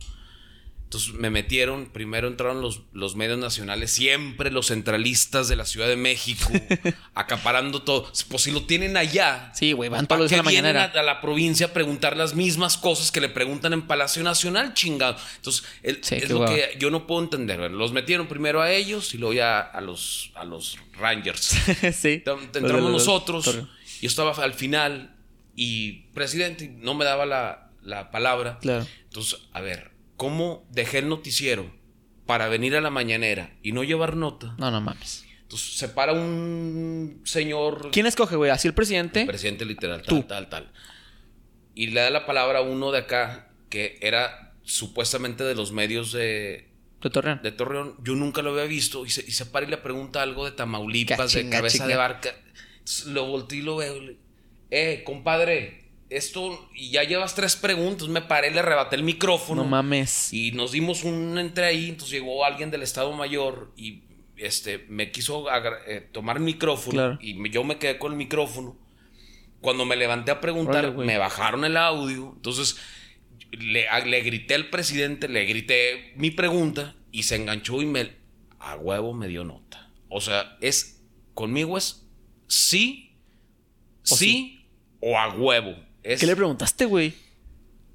Entonces 0.91 1.15
me 1.15 1.31
metieron, 1.31 1.87
primero 1.87 2.27
entraron 2.27 2.61
los, 2.61 2.81
los, 2.93 3.15
medios 3.15 3.39
nacionales, 3.39 3.93
siempre 3.93 4.51
los 4.51 4.67
centralistas 4.67 5.47
de 5.47 5.55
la 5.55 5.65
Ciudad 5.65 5.87
de 5.87 5.95
México, 5.95 6.51
acaparando 7.15 7.83
todo. 7.83 8.11
Pues 8.29 8.43
si 8.43 8.51
lo 8.51 8.65
tienen 8.65 8.97
allá, 8.97 9.53
sí, 9.55 9.71
güey, 9.71 9.89
van 9.89 10.09
todos 10.09 10.33
los 10.33 10.47
vienen 10.49 10.77
a, 10.77 10.87
a, 10.87 11.03
la 11.05 11.21
provincia 11.21 11.67
a 11.67 11.73
preguntar 11.73 12.17
las 12.17 12.35
mismas 12.35 12.77
cosas 12.77 13.13
que 13.13 13.21
le 13.21 13.29
preguntan 13.29 13.73
en 13.73 13.83
Palacio 13.83 14.25
Nacional, 14.25 14.75
chingado. 14.75 15.17
Entonces, 15.37 15.65
es 15.85 16.29
lo 16.29 16.45
que 16.47 16.77
yo 16.81 16.91
no 16.91 17.07
puedo 17.07 17.23
entender. 17.23 17.71
Los 17.71 17.93
metieron 17.93 18.27
primero 18.27 18.61
a 18.61 18.73
ellos 18.73 19.15
y 19.15 19.19
luego 19.19 19.35
ya 19.35 19.61
a 19.61 19.81
los, 19.81 20.33
a 20.35 20.43
los 20.43 20.77
Rangers. 20.99 21.57
sí. 21.95 22.25
Entramos 22.53 22.91
nosotros, 22.91 23.47
yo 23.47 24.09
estaba 24.09 24.33
al 24.33 24.55
final 24.55 25.15
y 25.55 26.07
presidente 26.15 26.69
no 26.69 26.95
me 26.95 27.05
daba 27.05 27.27
la, 27.27 27.71
la 27.85 28.11
palabra. 28.11 28.59
Claro. 28.61 28.85
Entonces, 29.05 29.39
a 29.53 29.61
ver, 29.61 29.90
cómo 30.21 30.67
dejé 30.69 30.99
el 30.99 31.09
noticiero 31.09 31.73
para 32.27 32.49
venir 32.49 32.77
a 32.77 32.83
la 32.83 32.91
mañanera 32.91 33.57
y 33.63 33.73
no 33.73 33.85
llevar 33.85 34.17
nota. 34.17 34.55
No, 34.59 34.71
no 34.71 34.83
mames. 34.83 35.25
Entonces 35.41 35.79
se 35.79 35.89
para 35.89 36.13
un 36.13 37.23
señor. 37.25 37.89
¿Quién 37.91 38.05
escoge, 38.05 38.37
güey? 38.37 38.51
¿Así 38.51 38.69
el 38.69 38.75
presidente? 38.75 39.23
El 39.23 39.29
presidente 39.29 39.65
literal, 39.65 40.03
tal, 40.03 40.27
tal, 40.27 40.51
tal. 40.51 40.73
Y 41.75 41.87
le 41.87 42.03
da 42.03 42.11
la 42.11 42.27
palabra 42.27 42.59
a 42.59 42.61
uno 42.61 42.93
de 42.93 42.99
acá 42.99 43.49
que 43.71 43.99
era 44.03 44.53
supuestamente 44.63 45.43
de 45.43 45.55
los 45.55 45.73
medios 45.73 46.13
de. 46.13 46.69
De 47.01 47.09
Torreón. 47.09 47.41
De 47.43 47.53
Torreón. 47.53 47.97
Yo 48.05 48.15
nunca 48.15 48.43
lo 48.43 48.51
había 48.51 48.65
visto. 48.65 49.07
Y 49.07 49.11
se, 49.11 49.23
y 49.23 49.31
se 49.31 49.47
para 49.47 49.65
y 49.65 49.71
le 49.71 49.79
pregunta 49.79 50.21
algo 50.21 50.45
de 50.45 50.51
Tamaulipas, 50.51 51.33
de 51.33 51.49
cabeza 51.49 51.87
de 51.87 51.97
barca. 51.97 52.35
lo 53.07 53.25
volteé 53.25 53.61
y 53.61 53.63
lo 53.63 53.77
veo. 53.77 53.95
Eh, 54.71 55.03
compadre, 55.03 55.80
esto, 56.11 56.69
y 56.75 56.91
ya 56.91 57.05
llevas 57.05 57.35
tres 57.35 57.57
preguntas, 57.57 58.09
me 58.09 58.21
paré, 58.21 58.51
le 58.51 58.59
arrebaté 58.61 58.97
el 58.97 59.05
micrófono. 59.05 59.63
No 59.63 59.69
mames. 59.69 60.33
Y 60.33 60.53
nos 60.53 60.73
dimos 60.73 61.05
un 61.05 61.39
entre 61.39 61.65
ahí, 61.65 61.89
entonces 61.89 62.13
llegó 62.19 62.45
alguien 62.45 62.71
del 62.71 62.83
Estado 62.83 63.13
Mayor 63.13 63.73
y 63.77 64.03
este, 64.37 64.87
me 64.89 65.13
quiso 65.13 65.47
eh, 65.87 66.09
tomar 66.13 66.39
el 66.39 66.43
micrófono 66.43 67.19
y 67.21 67.49
yo 67.51 67.63
me 67.63 67.79
quedé 67.79 67.99
con 67.99 68.13
el 68.13 68.19
micrófono. 68.19 68.77
Cuando 69.61 69.85
me 69.85 69.95
levanté 69.95 70.31
a 70.31 70.41
preguntar, 70.41 70.97
me 70.97 71.19
bajaron 71.19 71.65
el 71.65 71.77
audio, 71.77 72.33
entonces 72.35 72.79
le, 73.53 73.87
le 74.07 74.21
grité 74.23 74.55
al 74.55 74.71
presidente, 74.71 75.29
le 75.29 75.45
grité 75.45 76.13
mi 76.17 76.31
pregunta 76.31 76.97
y 77.13 77.25
se 77.25 77.37
enganchó 77.37 77.83
y 77.83 77.87
me, 77.87 78.13
a 78.59 78.77
huevo 78.77 79.13
me 79.13 79.29
dio 79.29 79.45
nota. 79.45 79.91
O 80.09 80.21
sea, 80.21 80.57
es, 80.61 81.03
conmigo 81.35 81.77
es 81.77 82.09
sí, 82.47 83.17
sí 84.03 84.67
o 85.01 85.19
a 85.19 85.29
huevo. 85.35 85.77
¿Qué 86.03 86.27
le 86.27 86.37
preguntaste, 86.37 86.85
güey? 86.85 87.15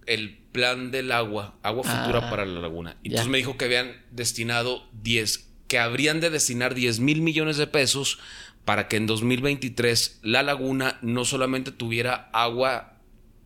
El 0.05 0.37
plan 0.37 0.91
del 0.91 1.11
agua, 1.11 1.57
agua 1.63 1.83
futura 1.83 2.27
ah, 2.27 2.29
para 2.29 2.45
la 2.45 2.59
laguna. 2.59 2.97
Y 3.03 3.09
entonces 3.09 3.29
me 3.29 3.37
dijo 3.37 3.57
que 3.57 3.65
habían 3.65 4.03
destinado 4.11 4.87
10, 4.93 5.49
que 5.67 5.79
habrían 5.79 6.19
de 6.21 6.29
destinar 6.29 6.75
10 6.75 6.99
mil 6.99 7.21
millones 7.21 7.57
de 7.57 7.67
pesos 7.67 8.19
para 8.63 8.87
que 8.87 8.97
en 8.97 9.07
2023 9.07 10.19
la 10.23 10.43
laguna 10.43 10.99
no 11.01 11.25
solamente 11.25 11.71
tuviera 11.71 12.29
agua 12.33 12.99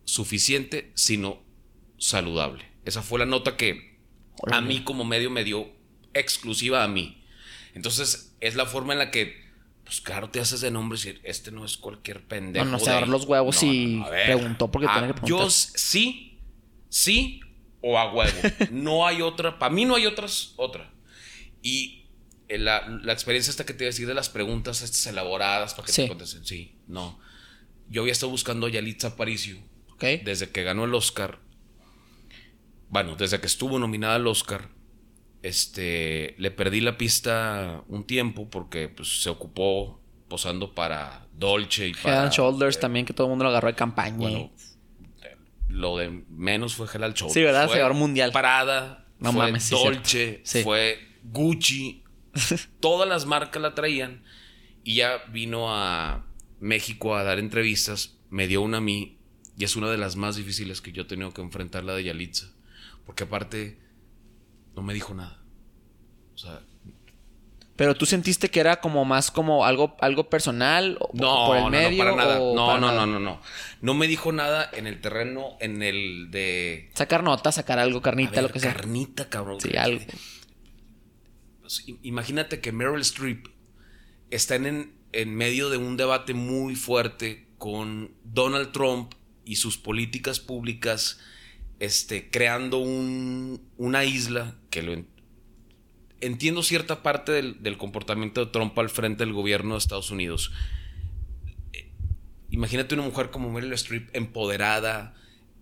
suficiente, 0.04 0.90
sino 0.94 1.42
saludable. 1.98 2.64
Esa 2.84 3.02
fue 3.02 3.18
la 3.18 3.26
nota 3.26 3.56
que 3.56 3.98
a 4.50 4.60
mí 4.60 4.82
como 4.82 5.04
medio 5.04 5.30
me 5.30 5.44
dio 5.44 5.70
exclusiva 6.14 6.82
a 6.82 6.88
mí. 6.88 7.22
Entonces 7.74 8.34
es 8.40 8.56
la 8.56 8.66
forma 8.66 8.92
en 8.94 8.98
la 8.98 9.10
que 9.10 9.49
pues 9.90 10.00
claro, 10.02 10.30
te 10.30 10.38
haces 10.38 10.60
de 10.60 10.70
nombre 10.70 10.96
y 10.96 11.02
decir, 11.02 11.20
este 11.24 11.50
no 11.50 11.64
es 11.64 11.76
cualquier 11.76 12.24
pendejo. 12.24 12.64
No, 12.64 12.70
no, 12.70 12.78
se 12.78 13.06
los 13.06 13.24
huevos 13.24 13.60
y 13.64 14.00
preguntó 14.24 14.70
porque 14.70 14.86
tenía 14.86 15.08
que 15.08 15.14
preguntar. 15.14 15.28
Yo 15.28 15.50
sí, 15.50 16.38
sí 16.88 17.40
o 17.80 17.98
a 17.98 18.14
huevo. 18.14 18.38
no 18.70 19.04
hay 19.04 19.20
otra, 19.20 19.58
para 19.58 19.74
mí 19.74 19.84
no 19.84 19.96
hay 19.96 20.06
otras, 20.06 20.52
otra. 20.54 20.92
Y 21.60 22.06
la, 22.48 22.86
la, 23.02 23.12
experiencia 23.12 23.50
esta 23.50 23.66
que 23.66 23.74
te 23.74 23.82
iba 23.82 23.88
a 23.88 23.90
decir 23.90 24.06
de 24.06 24.14
las 24.14 24.28
preguntas 24.28 24.80
estas 24.80 25.08
elaboradas 25.08 25.74
para 25.74 25.86
que 25.86 25.92
te 25.92 26.06
contesten, 26.06 26.46
sí, 26.46 26.76
no. 26.86 27.18
Yo 27.88 28.02
había 28.02 28.12
estado 28.12 28.30
buscando 28.30 28.68
a 28.68 28.70
Yalitza 28.70 29.08
Aparicio 29.08 29.58
desde 29.98 30.50
que 30.50 30.62
ganó 30.62 30.84
el 30.84 30.94
Oscar. 30.94 31.40
Bueno, 32.90 33.16
desde 33.16 33.40
que 33.40 33.48
estuvo 33.48 33.80
nominada 33.80 34.14
al 34.14 34.28
Oscar 34.28 34.68
este, 35.42 36.34
le 36.38 36.50
perdí 36.50 36.80
la 36.80 36.98
pista 36.98 37.82
un 37.88 38.04
tiempo 38.04 38.48
porque 38.50 38.88
pues, 38.88 39.22
se 39.22 39.30
ocupó 39.30 40.00
posando 40.28 40.74
para 40.74 41.26
Dolce 41.32 41.88
y 41.88 41.94
para... 41.94 42.24
Head 42.24 42.30
Shoulders 42.30 42.76
eh, 42.76 42.80
también, 42.80 43.06
que 43.06 43.12
todo 43.12 43.26
el 43.26 43.30
mundo 43.30 43.44
lo 43.44 43.50
agarró 43.50 43.68
de 43.68 43.74
campaña. 43.74 44.16
Bueno, 44.16 44.52
lo 45.68 45.96
de 45.96 46.24
menos 46.28 46.74
fue 46.74 46.86
Head 46.86 47.14
Shoulders. 47.14 47.32
Sí, 47.32 47.42
¿verdad? 47.42 47.68
se 47.68 47.88
mundial. 47.94 48.32
Parada, 48.32 49.06
no 49.18 49.32
fue 49.32 49.46
mames, 49.46 49.70
Dolce, 49.70 50.42
fue 50.62 50.98
Gucci. 51.24 52.04
Todas 52.80 53.08
las 53.08 53.26
marcas 53.26 53.60
la 53.60 53.74
traían. 53.74 54.22
Y 54.84 54.96
ya 54.96 55.18
vino 55.30 55.74
a 55.74 56.26
México 56.60 57.16
a 57.16 57.24
dar 57.24 57.38
entrevistas. 57.38 58.16
Me 58.30 58.46
dio 58.46 58.62
una 58.62 58.78
a 58.78 58.80
mí. 58.80 59.18
Y 59.58 59.64
es 59.64 59.76
una 59.76 59.90
de 59.90 59.98
las 59.98 60.16
más 60.16 60.36
difíciles 60.36 60.80
que 60.80 60.92
yo 60.92 61.02
he 61.02 61.06
tenido 61.06 61.32
que 61.32 61.42
enfrentar, 61.42 61.84
la 61.84 61.94
de 61.94 62.04
Yalitza. 62.04 62.46
Porque 63.04 63.24
aparte 63.24 63.78
no 64.80 64.86
me 64.86 64.94
dijo 64.94 65.12
nada. 65.12 65.38
O 66.34 66.38
sea. 66.38 66.62
Pero 67.76 67.94
tú 67.94 68.06
sentiste 68.06 68.50
que 68.50 68.60
era 68.60 68.80
como 68.80 69.04
más 69.04 69.30
como 69.30 69.66
algo, 69.66 69.94
algo 70.00 70.30
personal 70.30 70.98
no, 71.12 71.46
por 71.46 71.56
el 71.58 71.70
medio. 71.70 72.04
No, 72.04 72.14
para 72.14 72.16
nada. 72.16 72.38
no, 72.38 72.78
no, 72.78 72.92
no, 72.92 73.06
no, 73.06 73.20
no. 73.20 73.42
No 73.82 73.94
me 73.94 74.06
dijo 74.06 74.32
nada 74.32 74.70
en 74.72 74.86
el 74.86 75.02
terreno, 75.02 75.58
en 75.60 75.82
el 75.82 76.30
de. 76.30 76.90
Sacar 76.94 77.22
nota, 77.22 77.52
sacar 77.52 77.78
algo, 77.78 78.00
carnita, 78.00 78.40
lo 78.40 78.48
que 78.48 78.60
sea. 78.60 78.72
Carnita, 78.72 79.28
cabrón. 79.28 79.60
Sí, 79.60 79.76
algo. 79.76 80.02
Pues, 81.60 81.84
imagínate 82.02 82.60
que 82.60 82.72
Meryl 82.72 83.02
Streep 83.02 83.48
está 84.30 84.54
en, 84.54 84.94
en 85.12 85.34
medio 85.34 85.68
de 85.68 85.76
un 85.76 85.98
debate 85.98 86.32
muy 86.32 86.74
fuerte 86.74 87.48
con 87.58 88.14
Donald 88.24 88.72
Trump 88.72 89.12
y 89.44 89.56
sus 89.56 89.76
políticas 89.76 90.40
públicas 90.40 91.20
este, 91.80 92.30
creando 92.30 92.78
un, 92.78 93.60
una 93.76 94.04
isla 94.04 94.56
que 94.70 94.82
lo, 94.82 94.94
entiendo 96.20 96.62
cierta 96.62 97.02
parte 97.02 97.32
del, 97.32 97.62
del 97.62 97.76
comportamiento 97.76 98.44
de 98.44 98.52
Trump 98.52 98.78
al 98.78 98.90
frente 98.90 99.24
del 99.24 99.32
gobierno 99.32 99.74
de 99.74 99.78
Estados 99.78 100.10
Unidos. 100.10 100.52
Eh, 101.72 101.90
Imagínate 102.50 102.94
una 102.94 103.04
mujer 103.04 103.30
como 103.30 103.50
Meryl 103.50 103.72
Streep 103.72 104.14
empoderada 104.14 105.14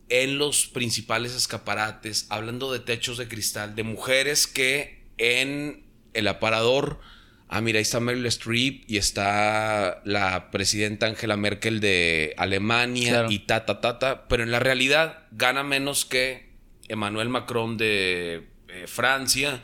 en 0.09 0.39
los 0.39 0.67
principales 0.67 1.35
escaparates, 1.35 2.27
hablando 2.31 2.73
de 2.73 2.81
techos 2.81 3.19
de 3.19 3.29
cristal, 3.29 3.75
de 3.75 3.83
mujeres 3.83 4.47
que 4.47 5.07
en 5.19 5.85
el 6.15 6.29
aparador, 6.29 7.01
ah, 7.49 7.61
mira, 7.61 7.79
ahí 7.79 7.83
está 7.83 8.01
Meryl 8.01 8.27
Streep 8.27 8.85
y 8.89 8.97
está 8.97 10.01
la 10.05 10.51
presidenta 10.51 11.07
Angela 11.07 11.37
Merkel 11.37 11.81
de 11.81 12.35
Alemania 12.37 13.11
Claro. 13.11 13.31
y 13.31 13.39
ta, 13.41 13.65
ta, 13.67 13.81
ta, 13.81 13.99
ta, 13.99 14.29
pero 14.29 14.43
en 14.43 14.51
la 14.51 14.59
realidad 14.61 15.21
gana 15.33 15.63
menos 15.63 16.05
que 16.05 16.49
Emmanuel 16.89 17.29
Macron 17.29 17.77
de 17.77 18.47
eh, 18.69 18.85
Francia 18.87 19.63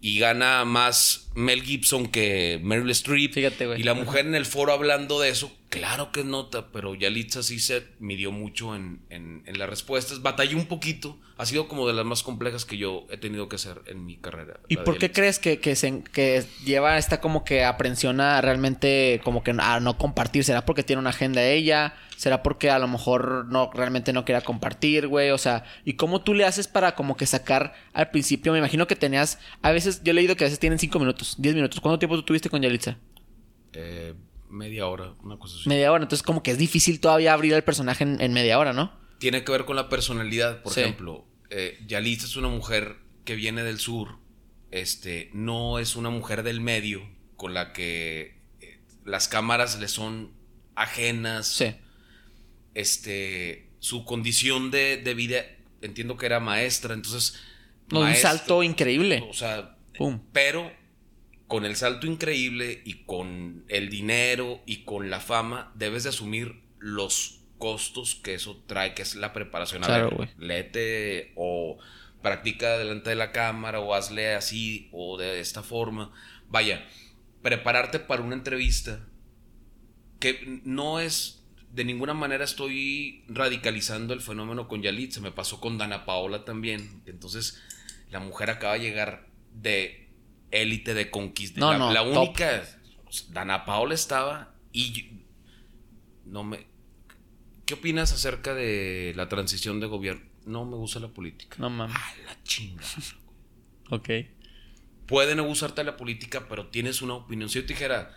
y 0.00 0.18
gana 0.18 0.64
más 0.64 1.27
Mel 1.38 1.62
Gibson 1.62 2.08
que 2.08 2.60
Meryl 2.62 2.90
Streep. 2.90 3.32
Fíjate, 3.32 3.66
güey. 3.66 3.80
Y 3.80 3.84
la 3.84 3.94
mujer 3.94 4.26
en 4.26 4.34
el 4.34 4.44
foro 4.44 4.72
hablando 4.72 5.20
de 5.20 5.28
eso, 5.30 5.52
claro 5.70 6.10
que 6.12 6.24
nota, 6.24 6.68
pero 6.72 6.94
Yalitza 6.94 7.42
sí 7.42 7.58
se 7.60 7.84
midió 8.00 8.32
mucho 8.32 8.74
en, 8.74 9.00
en- 9.10 9.42
en 9.46 9.58
las 9.58 9.68
respuestas. 9.70 10.22
Batalló 10.22 10.56
un 10.56 10.66
poquito. 10.66 11.18
Ha 11.36 11.46
sido 11.46 11.68
como 11.68 11.86
de 11.86 11.94
las 11.94 12.04
más 12.04 12.24
complejas 12.24 12.64
que 12.64 12.76
yo 12.78 13.06
he 13.10 13.16
tenido 13.16 13.48
que 13.48 13.54
hacer 13.56 13.80
en 13.86 14.04
mi 14.04 14.16
carrera. 14.16 14.58
¿Y 14.66 14.76
por 14.78 14.98
qué 14.98 15.12
crees 15.12 15.38
que, 15.38 15.60
que, 15.60 15.76
se, 15.76 16.02
que 16.12 16.44
lleva 16.64 16.98
esta 16.98 17.20
como 17.20 17.44
que 17.44 17.62
aprensión 17.62 18.20
a 18.20 18.40
realmente 18.40 19.20
como 19.22 19.44
que 19.44 19.54
a 19.56 19.78
no 19.78 19.96
compartir? 19.98 20.42
¿Será 20.42 20.64
porque 20.64 20.82
tiene 20.82 20.98
una 20.98 21.10
agenda 21.10 21.44
ella? 21.46 21.94
¿Será 22.16 22.42
porque 22.42 22.70
a 22.70 22.80
lo 22.80 22.88
mejor 22.88 23.46
no 23.46 23.70
realmente 23.72 24.12
no 24.12 24.24
quiera 24.24 24.40
compartir, 24.40 25.06
güey? 25.06 25.30
O 25.30 25.38
sea, 25.38 25.62
¿y 25.84 25.92
cómo 25.92 26.22
tú 26.22 26.34
le 26.34 26.44
haces 26.44 26.66
para 26.66 26.96
como 26.96 27.16
que 27.16 27.26
sacar 27.26 27.72
al 27.92 28.10
principio? 28.10 28.50
Me 28.52 28.58
imagino 28.58 28.88
que 28.88 28.96
tenías, 28.96 29.38
a 29.62 29.70
veces, 29.70 30.02
yo 30.02 30.10
he 30.10 30.14
leído 30.14 30.34
que 30.34 30.42
a 30.42 30.48
veces 30.48 30.58
tienen 30.58 30.80
5 30.80 30.98
minutos, 30.98 31.27
10 31.38 31.54
minutos. 31.54 31.80
¿Cuánto 31.80 31.98
tiempo 31.98 32.16
tú 32.16 32.22
tuviste 32.22 32.48
con 32.50 32.62
Yalitza? 32.62 32.98
Eh, 33.72 34.14
media 34.48 34.86
hora, 34.86 35.14
una 35.22 35.38
cosa 35.38 35.56
así. 35.58 35.68
Media 35.68 35.92
hora. 35.92 36.02
Entonces 36.04 36.22
como 36.24 36.42
que 36.42 36.50
es 36.52 36.58
difícil 36.58 37.00
todavía 37.00 37.32
abrir 37.34 37.52
el 37.54 37.62
personaje 37.64 38.04
en, 38.04 38.20
en 38.20 38.32
media 38.32 38.58
hora, 38.58 38.72
¿no? 38.72 38.92
Tiene 39.18 39.44
que 39.44 39.52
ver 39.52 39.64
con 39.64 39.76
la 39.76 39.88
personalidad. 39.88 40.62
Por 40.62 40.72
Sí. 40.72 40.80
ejemplo, 40.80 41.26
eh, 41.50 41.78
Yalitza 41.86 42.26
es 42.26 42.36
una 42.36 42.48
mujer 42.48 42.96
que 43.24 43.34
viene 43.34 43.62
del 43.62 43.78
sur. 43.78 44.18
Este, 44.70 45.30
no 45.32 45.78
es 45.78 45.96
una 45.96 46.10
mujer 46.10 46.42
del 46.42 46.60
medio 46.60 47.08
con 47.36 47.54
la 47.54 47.72
que 47.72 48.40
eh, 48.60 48.80
las 49.04 49.28
cámaras 49.28 49.78
le 49.80 49.88
son 49.88 50.32
ajenas. 50.74 51.46
Sí. 51.48 51.74
este, 52.74 53.70
su 53.80 54.04
condición 54.04 54.70
de, 54.70 54.96
de 54.98 55.14
vida, 55.14 55.44
entiendo 55.82 56.16
que 56.16 56.26
era 56.26 56.40
maestra, 56.40 56.94
entonces... 56.94 57.38
No, 57.90 58.00
un 58.00 58.04
maestra, 58.06 58.30
salto 58.30 58.62
increíble. 58.62 59.24
O 59.28 59.32
sea, 59.34 59.76
Pum. 59.96 60.20
pero 60.32 60.70
con 61.48 61.64
el 61.64 61.76
salto 61.76 62.06
increíble 62.06 62.82
y 62.84 63.04
con 63.04 63.64
el 63.68 63.88
dinero 63.90 64.60
y 64.66 64.84
con 64.84 65.10
la 65.10 65.18
fama, 65.20 65.72
debes 65.74 66.04
de 66.04 66.10
asumir 66.10 66.60
los 66.78 67.40
costos 67.58 68.14
que 68.14 68.34
eso 68.34 68.62
trae, 68.66 68.94
que 68.94 69.02
es 69.02 69.16
la 69.16 69.32
preparación. 69.32 69.82
A 69.82 69.86
Claro, 69.86 70.10
ver, 70.10 70.14
güey. 70.16 70.28
léete 70.38 71.32
o 71.34 71.78
practica 72.22 72.78
delante 72.78 73.10
de 73.10 73.16
la 73.16 73.32
cámara 73.32 73.80
o 73.80 73.94
hazle 73.94 74.34
así 74.34 74.88
o 74.92 75.18
de 75.18 75.40
esta 75.40 75.62
forma. 75.62 76.12
Vaya, 76.48 76.86
prepararte 77.42 77.98
para 77.98 78.22
una 78.22 78.34
entrevista 78.34 79.06
que 80.20 80.60
no 80.64 81.00
es 81.00 81.46
de 81.72 81.84
ninguna 81.84 82.14
manera 82.14 82.44
estoy 82.44 83.24
radicalizando 83.28 84.14
el 84.14 84.20
fenómeno 84.20 84.68
con 84.68 84.82
Yalitza, 84.82 85.20
me 85.20 85.32
pasó 85.32 85.60
con 85.60 85.78
Dana 85.78 86.04
Paola 86.04 86.44
también. 86.44 87.02
Entonces, 87.06 87.62
la 88.10 88.20
mujer 88.20 88.50
acaba 88.50 88.74
de 88.74 88.80
llegar 88.80 89.26
de 89.54 90.07
élite 90.50 90.94
de 90.94 91.10
conquista. 91.10 91.60
No, 91.60 91.72
la, 91.72 91.78
no, 91.78 91.92
la 91.92 92.04
top. 92.04 92.16
única 92.28 92.62
Dana 93.30 93.64
Paola 93.64 93.94
estaba 93.94 94.54
y 94.72 94.92
yo- 94.92 95.18
no 96.26 96.44
me 96.44 96.66
¿Qué 97.66 97.74
opinas 97.74 98.12
acerca 98.12 98.54
de 98.54 99.12
la 99.14 99.28
transición 99.28 99.78
de 99.80 99.86
gobierno? 99.86 100.22
No 100.46 100.64
me 100.64 100.76
gusta 100.76 101.00
la 101.00 101.08
política. 101.08 101.56
No 101.58 101.68
mames. 101.68 101.94
A 101.96 102.14
la 102.26 102.42
chinga. 102.42 102.82
Ok. 103.90 104.08
Puede 105.06 105.34
no 105.34 105.44
gustarte 105.44 105.82
la 105.84 105.96
política, 105.96 106.46
pero 106.48 106.66
tienes 106.68 107.00
una 107.00 107.14
opinión. 107.14 107.48
Si 107.48 107.54
yo 107.58 107.62
te 107.66 107.72
dijera, 107.72 108.14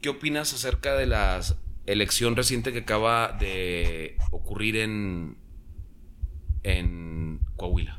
¿qué 0.00 0.08
opinas 0.08 0.54
acerca 0.54 0.94
de 0.96 1.04
la 1.06 1.40
elección 1.84 2.36
reciente 2.36 2.72
que 2.72 2.78
acaba 2.78 3.32
de 3.38 4.16
ocurrir 4.30 4.76
en, 4.76 5.36
en 6.62 7.40
Coahuila? 7.56 7.98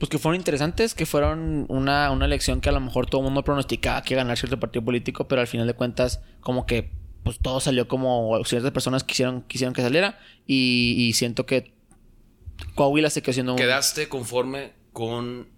Pues 0.00 0.08
que 0.10 0.18
fueron 0.18 0.36
interesantes, 0.40 0.94
que 0.94 1.06
fueron 1.06 1.66
una, 1.68 2.10
una 2.10 2.24
elección 2.24 2.60
que 2.60 2.68
a 2.70 2.72
lo 2.72 2.80
mejor 2.80 3.06
todo 3.06 3.20
el 3.20 3.26
mundo 3.26 3.44
pronosticaba 3.44 4.02
que 4.02 4.14
ganar 4.16 4.36
cierto 4.36 4.58
partido 4.58 4.84
político, 4.84 5.28
pero 5.28 5.40
al 5.42 5.46
final 5.46 5.66
de 5.68 5.74
cuentas, 5.74 6.20
como 6.40 6.64
que 6.66 6.90
pues 7.22 7.38
todo 7.38 7.60
salió 7.60 7.86
como 7.86 8.42
ciertas 8.44 8.72
personas 8.72 9.04
quisieron, 9.04 9.42
quisieron 9.42 9.74
que 9.74 9.82
saliera. 9.82 10.18
Y, 10.46 10.96
y 10.98 11.12
siento 11.12 11.44
que 11.46 11.74
Coahuila 12.74 13.10
se 13.10 13.20
quedó 13.22 13.34
siendo 13.34 13.52
un. 13.52 13.58
¿Quedaste 13.58 14.08
conforme 14.08 14.72
con 14.94 15.48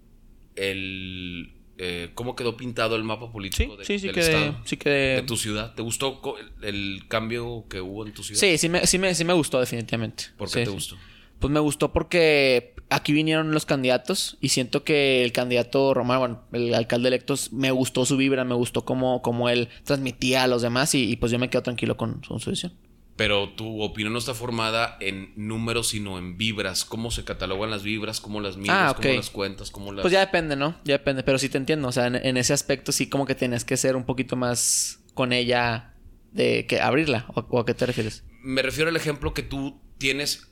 el... 0.57 1.53
eh, 1.77 2.11
cómo 2.13 2.35
quedó 2.35 2.57
pintado 2.57 2.95
el 2.95 3.03
mapa 3.03 3.27
Sí, 3.27 3.31
político 3.31 3.77
de- 3.77 3.85
sí, 3.85 3.97
sí 3.99 4.07
del 4.07 4.15
quedé. 4.15 4.25
estado? 4.25 4.59
Sí 4.65 4.77
quedé. 4.77 5.15
de 5.15 5.21
tu 5.23 5.37
ciudad. 5.37 5.73
¿Te 5.73 5.81
gustó 5.81 6.21
el, 6.37 6.65
el 6.65 7.07
cambio 7.07 7.65
que 7.69 7.81
hubo 7.81 8.05
en 8.05 8.13
tu 8.13 8.23
ciudad? 8.23 8.39
Sí, 8.41 8.57
sí 8.57 8.69
me, 8.69 8.85
sí, 8.85 8.99
me, 8.99 9.15
sí 9.15 9.23
me 9.23 9.33
gustó, 9.33 9.59
definitivamente. 9.59 10.25
¿Por 10.37 10.49
qué 10.49 10.59
Sí, 10.59 10.59
te 10.65 10.65
sí. 10.65 10.71
gustó? 10.73 10.97
Pues 11.39 11.51
me 11.51 11.59
gustó 11.59 11.91
porque 11.91 12.72
aquí 12.89 13.13
vinieron 13.13 13.51
los 13.51 13.65
candidatos 13.65 14.37
y 14.41 14.49
siento 14.49 14.83
que 14.83 15.23
el 15.23 15.31
candidato 15.31 15.93
Román, 15.93 16.19
bueno, 16.19 16.43
el 16.51 16.73
alcalde 16.73 17.07
electo, 17.07 17.35
me 17.51 17.71
gustó 17.71 18.05
su 18.05 18.17
vibra, 18.17 18.43
me 18.43 18.55
gustó 18.55 18.85
cómo, 18.85 19.21
cómo 19.21 19.49
él 19.49 19.69
transmitía 19.83 20.43
a 20.43 20.47
los 20.47 20.61
demás 20.61 20.93
y, 20.95 21.09
y 21.11 21.15
pues 21.15 21.31
yo 21.31 21.39
me 21.39 21.49
quedo 21.49 21.63
tranquilo 21.63 21.97
con, 21.97 22.21
con 22.27 22.39
su 22.39 22.49
decisión. 22.49 22.73
Pero 23.15 23.49
tu 23.49 23.83
opinión 23.83 24.11
no 24.11 24.17
está 24.17 24.33
formada 24.33 24.97
en 24.99 25.33
números, 25.35 25.89
sino 25.89 26.17
en 26.17 26.35
vibras. 26.35 26.83
¿Cómo 26.83 27.11
se 27.11 27.23
catalogan 27.23 27.69
las 27.69 27.83
vibras? 27.83 28.19
¿Cómo 28.19 28.41
las 28.41 28.57
mides? 28.57 28.71
Ah, 28.73 28.95
¿Cómo 28.95 29.07
ok. 29.09 29.15
las 29.17 29.29
cuentas? 29.29 29.69
¿Cómo 29.69 29.91
las... 29.91 30.01
Pues 30.01 30.11
ya 30.11 30.19
depende, 30.21 30.55
¿no? 30.55 30.79
Ya 30.83 30.93
depende, 30.93 31.21
pero 31.21 31.37
sí 31.37 31.47
te 31.47 31.59
entiendo. 31.59 31.87
O 31.87 31.91
sea, 31.91 32.07
en, 32.07 32.15
en 32.15 32.37
ese 32.37 32.53
aspecto 32.53 32.91
sí 32.91 33.09
como 33.09 33.27
que 33.27 33.35
tienes 33.35 33.65
que 33.65 33.77
ser 33.77 33.95
un 33.95 34.05
poquito 34.05 34.35
más 34.35 35.03
con 35.13 35.31
ella 35.31 35.93
de 36.31 36.65
que 36.65 36.81
abrirla. 36.81 37.27
¿O, 37.35 37.45
o 37.49 37.59
a 37.59 37.65
qué 37.67 37.75
te 37.75 37.85
refieres? 37.85 38.23
Me 38.41 38.63
refiero 38.63 38.89
al 38.89 38.95
ejemplo 38.95 39.35
que 39.35 39.43
tú 39.43 39.79
tienes. 39.99 40.51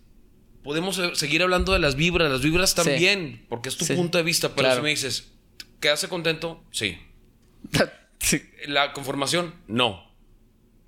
Podemos 0.63 0.97
eh, 0.99 1.11
seguir 1.13 1.41
hablando 1.43 1.73
de 1.73 1.79
las 1.79 1.95
vibras. 1.95 2.31
Las 2.31 2.41
vibras 2.41 2.71
Sí. 2.71 2.75
también, 2.75 3.45
porque 3.49 3.69
es 3.69 3.77
tu 3.77 3.85
Sí. 3.85 3.93
punto 3.95 4.17
de 4.17 4.23
vista. 4.23 4.49
Pero 4.49 4.61
Claro. 4.67 4.75
si 4.77 4.81
me 4.83 4.89
dices, 4.89 5.31
¿quedaste 5.79 6.07
contento? 6.07 6.63
Sí. 6.71 6.97
sí. 8.19 8.41
¿La 8.67 8.93
conformación? 8.93 9.53
No. 9.67 10.09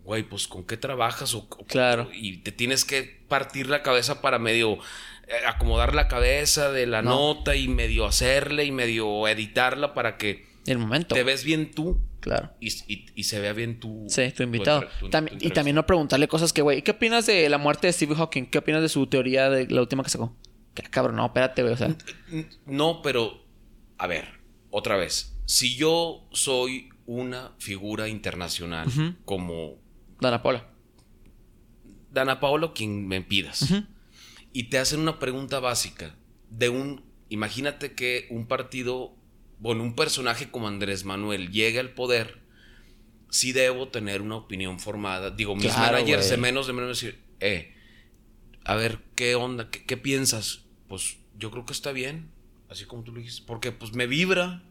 Güey, 0.03 0.23
pues 0.23 0.47
¿con 0.47 0.65
qué 0.65 0.75
trabajas? 0.77 1.33
O, 1.33 1.47
Claro. 1.67 2.09
Y 2.13 2.37
te 2.37 2.51
tienes 2.51 2.83
que 2.85 3.23
partir 3.27 3.67
la 3.67 3.81
cabeza 3.83 4.21
para 4.21 4.37
medio 4.39 4.77
eh, 5.27 5.31
acomodar 5.47 5.95
la 5.95 6.09
cabeza 6.09 6.69
de 6.71 6.85
la 6.85 7.01
No. 7.01 7.11
nota 7.11 7.55
y 7.55 7.69
medio 7.69 8.05
hacerle 8.05 8.65
y 8.65 8.71
medio 8.73 9.25
editarla 9.29 9.93
para 9.93 10.17
que 10.17 10.45
El 10.67 10.77
momento. 10.79 11.15
te 11.15 11.23
ves 11.23 11.45
bien 11.45 11.71
tú 11.71 11.97
Claro. 12.23 12.51
y, 12.61 12.69
y- 12.87 13.05
y 13.15 13.23
se 13.25 13.39
vea 13.41 13.51
bien 13.53 13.79
tu... 13.79 14.05
Sí, 14.07 14.31
tu 14.31 14.43
invitado. 14.43 14.81
entre- 14.83 14.93
tu- 14.99 15.05
tu 15.05 15.09
También- 15.11 15.37
y 15.41 15.49
también 15.49 15.75
no 15.75 15.85
preguntarle 15.85 16.27
cosas 16.29 16.53
que, 16.53 16.61
güey, 16.61 16.81
¿qué 16.81 16.91
opinas 16.91 17.25
de 17.25 17.49
la 17.49 17.57
muerte 17.57 17.87
de 17.87 17.93
Stephen 17.93 18.15
Hawking? 18.17 18.45
¿Qué 18.45 18.57
opinas 18.59 18.81
de 18.81 18.87
su 18.89 19.05
teoría 19.07 19.49
de 19.49 19.67
la 19.67 19.81
última 19.81 20.03
que 20.03 20.09
sacó? 20.09 20.35
¿Qué 20.73 20.83
cabrón? 20.83 21.17
No, 21.17 21.25
espérate, 21.25 21.61
güey, 21.61 21.73
o 21.73 21.77
sea. 21.77 21.95
No, 22.65 23.01
pero... 23.01 23.43
A 23.97 24.07
ver, 24.07 24.25
otra 24.71 24.95
vez. 24.97 25.37
Si 25.45 25.75
yo 25.75 26.27
soy 26.31 26.89
una 27.05 27.51
figura 27.59 28.07
internacional 28.07 28.87
como 29.25 29.75
Dana 30.21 30.41
Paula. 30.41 30.69
Dana 32.11 32.39
Paolo, 32.39 32.73
quien 32.73 33.07
me 33.07 33.21
pidas, 33.21 33.73
y 34.51 34.63
te 34.69 34.77
hacen 34.77 34.99
una 34.99 35.19
pregunta 35.19 35.59
básica 35.59 36.15
de 36.49 36.69
un, 36.69 37.03
imagínate 37.29 37.93
que 37.93 38.27
un 38.29 38.47
partido, 38.47 39.15
bueno, 39.63 39.81
un 39.83 39.95
personaje 39.95 40.51
como 40.51 40.67
Andrés 40.67 41.05
Manuel 41.05 41.49
llegue 41.49 41.79
al 41.79 41.91
poder, 41.93 42.41
sí 43.29 43.53
debo 43.53 43.87
tener 43.87 44.21
una 44.21 44.35
opinión 44.35 44.77
formada. 44.79 45.31
Digo, 45.31 45.55
mis 45.55 45.67
Claro, 45.73 45.93
managers 45.93 46.29
de 46.29 46.35
menos 46.37 46.67
de 46.67 46.73
menos 46.73 46.89
decir, 46.99 47.23
eh, 47.39 47.73
a 48.65 48.75
ver, 48.75 48.99
¿qué 49.15 49.35
onda? 49.35 49.69
¿Qué, 49.69 49.85
qué 49.85 49.95
piensas? 49.95 50.65
Pues 50.89 51.15
yo 51.37 51.49
creo 51.49 51.65
que 51.65 51.71
está 51.71 51.93
bien, 51.93 52.29
así 52.69 52.83
como 52.85 53.03
tú 53.03 53.13
lo 53.13 53.19
dijiste, 53.19 53.43
porque 53.47 53.71
pues 53.71 53.93
me 53.93 54.05
vibra. 54.05 54.63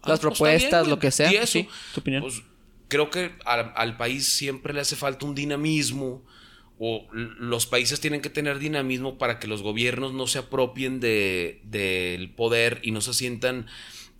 Ah, 0.00 0.08
Las 0.10 0.20
pues, 0.20 0.20
está 0.20 0.20
propuestas, 0.28 0.80
güey. 0.84 0.90
lo 0.90 0.98
que 0.98 1.10
sea, 1.10 1.30
Y 1.30 1.36
eso, 1.36 1.46
sí, 1.46 1.68
tu 1.92 2.00
opinión. 2.00 2.22
pues, 2.22 2.42
creo 2.88 3.10
que 3.10 3.32
al, 3.44 3.72
al 3.76 3.96
país 3.98 4.26
siempre 4.28 4.72
le 4.72 4.80
hace 4.80 4.96
falta 4.96 5.26
un 5.26 5.34
dinamismo 5.34 6.24
o 6.78 7.06
los 7.12 7.66
países 7.66 8.00
tienen 8.00 8.20
que 8.20 8.30
tener 8.30 8.58
dinamismo 8.58 9.18
para 9.18 9.38
que 9.38 9.46
los 9.48 9.62
gobiernos 9.62 10.12
no 10.14 10.26
se 10.26 10.38
apropien 10.38 11.00
de- 11.00 11.60
del 11.64 12.30
poder 12.30 12.80
y 12.82 12.92
no 12.92 13.00
se 13.00 13.14
sientan 13.14 13.66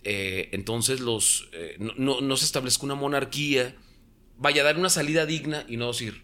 eh, 0.03 0.49
entonces 0.51 0.99
los 0.99 1.49
eh, 1.53 1.75
no, 1.79 1.93
no- 1.97 2.21
no 2.21 2.37
se 2.37 2.45
establezca 2.45 2.85
una 2.85 2.95
monarquía 2.95 3.75
vaya 4.37 4.61
a 4.61 4.65
dar 4.65 4.77
una 4.77 4.89
salida 4.89 5.25
digna 5.25 5.65
y 5.67 5.77
no 5.77 5.87
decir 5.87 6.23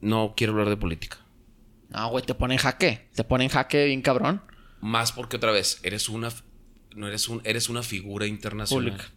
no 0.00 0.34
quiero 0.36 0.52
hablar 0.52 0.68
de 0.68 0.76
política 0.76 1.18
No, 1.90 2.08
güey, 2.10 2.24
te 2.24 2.34
pone 2.34 2.54
en 2.54 2.58
jaque. 2.60 3.08
Te 3.14 3.24
pone 3.24 3.44
en 3.44 3.50
jaque 3.50 3.86
bien 3.86 4.02
cabrón. 4.02 4.42
más 4.80 5.12
porque 5.12 5.36
otra 5.36 5.52
vez 5.52 5.80
eres 5.82 6.08
una 6.08 6.30
no 6.94 7.08
eres 7.08 7.28
un, 7.28 7.40
eres 7.44 7.68
una 7.68 7.82
figura 7.82 8.26
internacional. 8.26 8.90
Pública. 8.92 9.10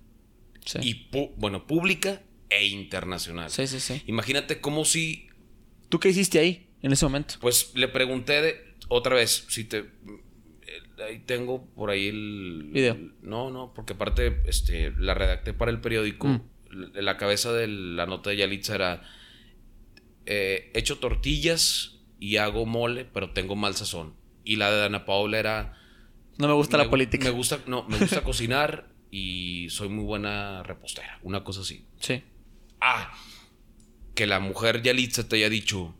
Sí. 0.65 0.79
Y 0.81 1.09
bueno, 1.37 1.67
pública 1.67 2.23
e 2.49 2.65
internacional. 2.65 3.51
sí, 3.51 3.67
sí, 3.67 3.79
sí. 3.79 4.01
Imagínate 4.07 4.59
como 4.61 4.83
si, 4.83 5.26
¿Tú 5.89 5.99
qué 5.99 6.09
hiciste 6.09 6.39
ahí 6.39 6.67
en 6.81 6.91
ese 6.91 7.05
momento? 7.05 7.35
pues 7.41 7.71
le 7.75 7.87
pregunté 7.87 8.41
de- 8.41 8.75
otra 8.89 9.15
vez, 9.15 9.45
si 9.49 9.63
te... 9.65 9.79
eh, 9.79 9.85
Ahí 11.07 11.19
tengo 11.19 11.65
por 11.75 11.89
ahí 11.89 12.07
el... 12.07 12.69
Video. 12.73 12.93
el- 12.93 13.13
no, 13.21 13.49
no, 13.51 13.73
porque 13.73 13.93
aparte 13.93 14.41
este, 14.45 14.91
la 14.97 15.13
redacté 15.13 15.53
para 15.53 15.71
el 15.71 15.79
periódico. 15.81 16.27
Mm. 16.27 16.41
La, 16.71 17.01
la 17.01 17.17
cabeza 17.17 17.53
de 17.53 17.67
la 17.67 18.05
nota 18.05 18.29
de 18.29 18.37
Yalitza 18.37 18.75
era... 18.75 19.03
eh, 20.25 20.71
echo 20.73 20.97
tortillas 20.99 21.95
y 22.19 22.37
hago 22.37 22.65
mole, 22.65 23.05
pero 23.05 23.31
tengo 23.31 23.55
mal 23.55 23.75
sazón. 23.75 24.13
Y 24.43 24.55
la 24.57 24.71
de 24.71 24.85
Ana 24.85 25.05
Paula 25.05 25.39
era... 25.39 25.73
No 26.37 26.47
me 26.47 26.53
gusta 26.53 26.77
me 26.77 26.83
la 26.83 26.89
política. 26.89 27.23
Me 27.25 27.31
gusta, 27.31 27.59
no, 27.67 27.83
me 27.87 27.97
gusta 27.97 28.21
cocinar 28.23 28.89
y 29.11 29.67
soy 29.69 29.89
muy 29.89 30.03
buena 30.03 30.63
repostera. 30.63 31.19
Una 31.23 31.43
cosa 31.43 31.61
así. 31.61 31.85
Sí. 31.99 32.21
Ah, 32.79 33.11
que 34.17 34.25
la 34.27 34.39
mujer 34.39 34.81
Yalitza 34.81 35.27
te 35.29 35.35
haya 35.35 35.47
dicho, 35.47 35.93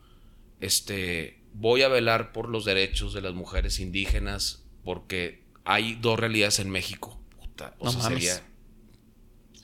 este, 0.60 1.40
voy 1.54 1.84
a 1.84 1.88
velar 1.88 2.32
por 2.34 2.50
los 2.50 2.66
derechos 2.66 3.14
de 3.14 3.22
las 3.22 3.36
mujeres 3.36 3.80
indígenas 3.80 4.64
porque 4.84 5.44
hay 5.66 5.96
dos 6.02 6.20
realidades 6.20 6.58
en 6.58 6.72
México. 6.72 7.22
Puta, 7.40 7.76
o 7.78 7.86
No 7.86 7.92
sea, 7.92 8.02
mames. 8.02 8.24
sería 8.26 8.44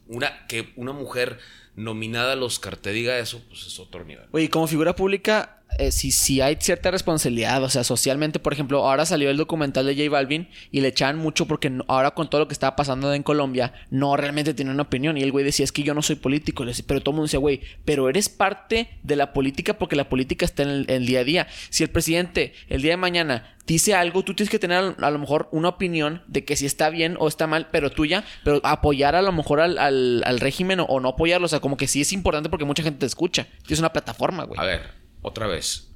una 0.06 0.46
que 0.48 0.72
una 0.76 0.94
mujer 0.94 1.40
nominada 1.76 2.34
al 2.34 2.44
Oscar 2.44 2.78
te 2.78 2.92
diga 2.92 3.18
eso, 3.18 3.44
pues 3.48 3.66
es 3.66 3.80
otro 3.80 4.06
nivel. 4.06 4.28
Oye, 4.32 4.50
como 4.52 4.68
figura 4.68 4.96
pública, 4.96 5.63
eh, 5.80 5.92
si, 5.92 6.12
si 6.12 6.42
hay 6.42 6.58
cierta 6.60 6.92
responsabilidad, 6.92 7.64
o 7.64 7.70
sea, 7.70 7.84
socialmente, 7.84 8.40
por 8.40 8.54
ejemplo, 8.54 8.86
ahora 8.88 9.06
salió 9.06 9.30
el 9.30 9.38
documental 9.38 9.86
de 9.86 9.96
J 9.96 10.10
Balvin 10.10 10.48
y 10.72 10.82
le 10.82 10.90
echaban 10.90 11.18
mucho 11.18 11.46
porque 11.48 11.72
ahora 11.88 12.12
con 12.12 12.30
todo 12.30 12.42
lo 12.42 12.48
que 12.48 12.54
estaba 12.54 12.76
pasando 12.76 13.14
en 13.14 13.24
Colombia, 13.24 13.74
no 13.90 14.16
realmente 14.18 14.54
tiene 14.54 14.72
una 14.72 14.84
opinión. 14.84 15.18
Y 15.18 15.24
el 15.24 15.32
güey 15.32 15.46
decía, 15.46 15.64
es 15.64 15.72
que 15.72 15.84
yo 15.84 15.94
no 15.94 16.02
soy 16.02 16.16
político. 16.18 16.66
Decía- 16.66 16.86
pero 16.88 17.02
todo 17.02 17.12
el 17.12 17.16
mundo 17.16 17.26
decía, 17.28 17.40
güey, 17.40 17.62
pero 17.86 18.10
eres 18.10 18.30
parte 18.30 18.90
de 19.04 19.16
la 19.16 19.34
política 19.34 19.74
porque 19.78 19.96
la 19.96 20.10
política 20.10 20.46
está 20.46 20.64
en 20.64 20.86
el, 20.88 21.06
día 21.06 21.22
a 21.22 21.24
día. 21.24 21.48
Si 21.70 21.84
el 21.84 21.90
presidente 21.90 22.54
el 22.70 22.82
día 22.82 22.92
de 22.92 22.98
mañana 22.98 23.56
dice 23.66 23.94
algo, 23.96 24.24
tú 24.24 24.34
tienes 24.34 24.50
que 24.50 24.60
tener 24.60 24.96
a, 25.00 25.10
lo 25.12 25.20
mejor 25.20 25.48
una 25.52 25.70
opinión 25.70 26.22
de 26.28 26.44
que 26.44 26.56
si 26.56 26.66
está 26.66 26.90
bien 26.90 27.16
o 27.20 27.28
está 27.28 27.48
mal, 27.48 27.70
pero 27.72 27.92
tuya, 27.92 28.24
pero 28.44 28.60
apoyar 28.64 29.16
a 29.16 29.22
lo 29.22 29.32
mejor 29.32 29.62
al, 29.62 29.78
al- 29.78 30.24
al 30.26 30.40
régimen 30.40 30.80
o, 30.82 30.84
o 30.86 31.00
no 31.00 31.10
apoyarlo. 31.10 31.46
O 31.46 31.50
sea, 31.50 31.60
como 31.62 31.78
que 31.78 31.88
sí 31.88 32.02
es 32.02 32.12
importante 32.14 32.50
porque 32.50 32.66
mucha 32.66 32.84
gente 32.84 33.00
te 33.00 33.06
escucha. 33.06 33.48
Tienes 33.66 33.80
una 33.80 33.94
plataforma, 33.94 34.44
güey. 34.44 34.60
A 34.60 34.66
ver, 34.66 35.03
otra 35.24 35.48
vez. 35.48 35.90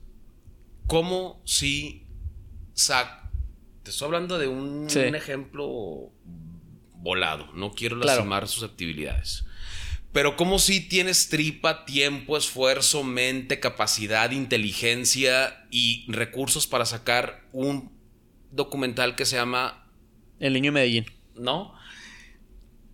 ¿Cómo 0.88 1.40
si 1.46 2.08
sac 2.74 3.28
te 3.84 3.92
estoy 3.92 4.08
hablando 4.08 4.38
de 4.40 4.48
un, 4.48 4.90
Sí. 4.90 5.00
un 5.00 5.16
ejemplo 5.16 6.12
volado, 6.96 7.52
no 7.54 7.72
quiero 7.74 7.96
Claro. 8.00 8.18
lastimar 8.18 8.48
susceptibilidades. 8.48 9.46
Pero 10.12 10.36
como 10.36 10.58
si 10.58 10.82
tienes 10.82 11.30
tripa, 11.30 11.86
tiempo, 11.86 12.38
esfuerzo, 12.38 13.04
mente, 13.04 13.60
capacidad, 13.60 14.32
inteligencia 14.32 15.68
y 15.70 16.06
recursos 16.12 16.66
para 16.66 16.86
sacar 16.86 17.48
un 17.52 17.92
documental 18.52 19.16
que 19.16 19.26
se 19.26 19.36
llama 19.36 19.86
El 20.40 20.54
niño 20.54 20.72
de 20.72 20.74
Medellín. 20.74 21.06
¿no? 21.36 21.74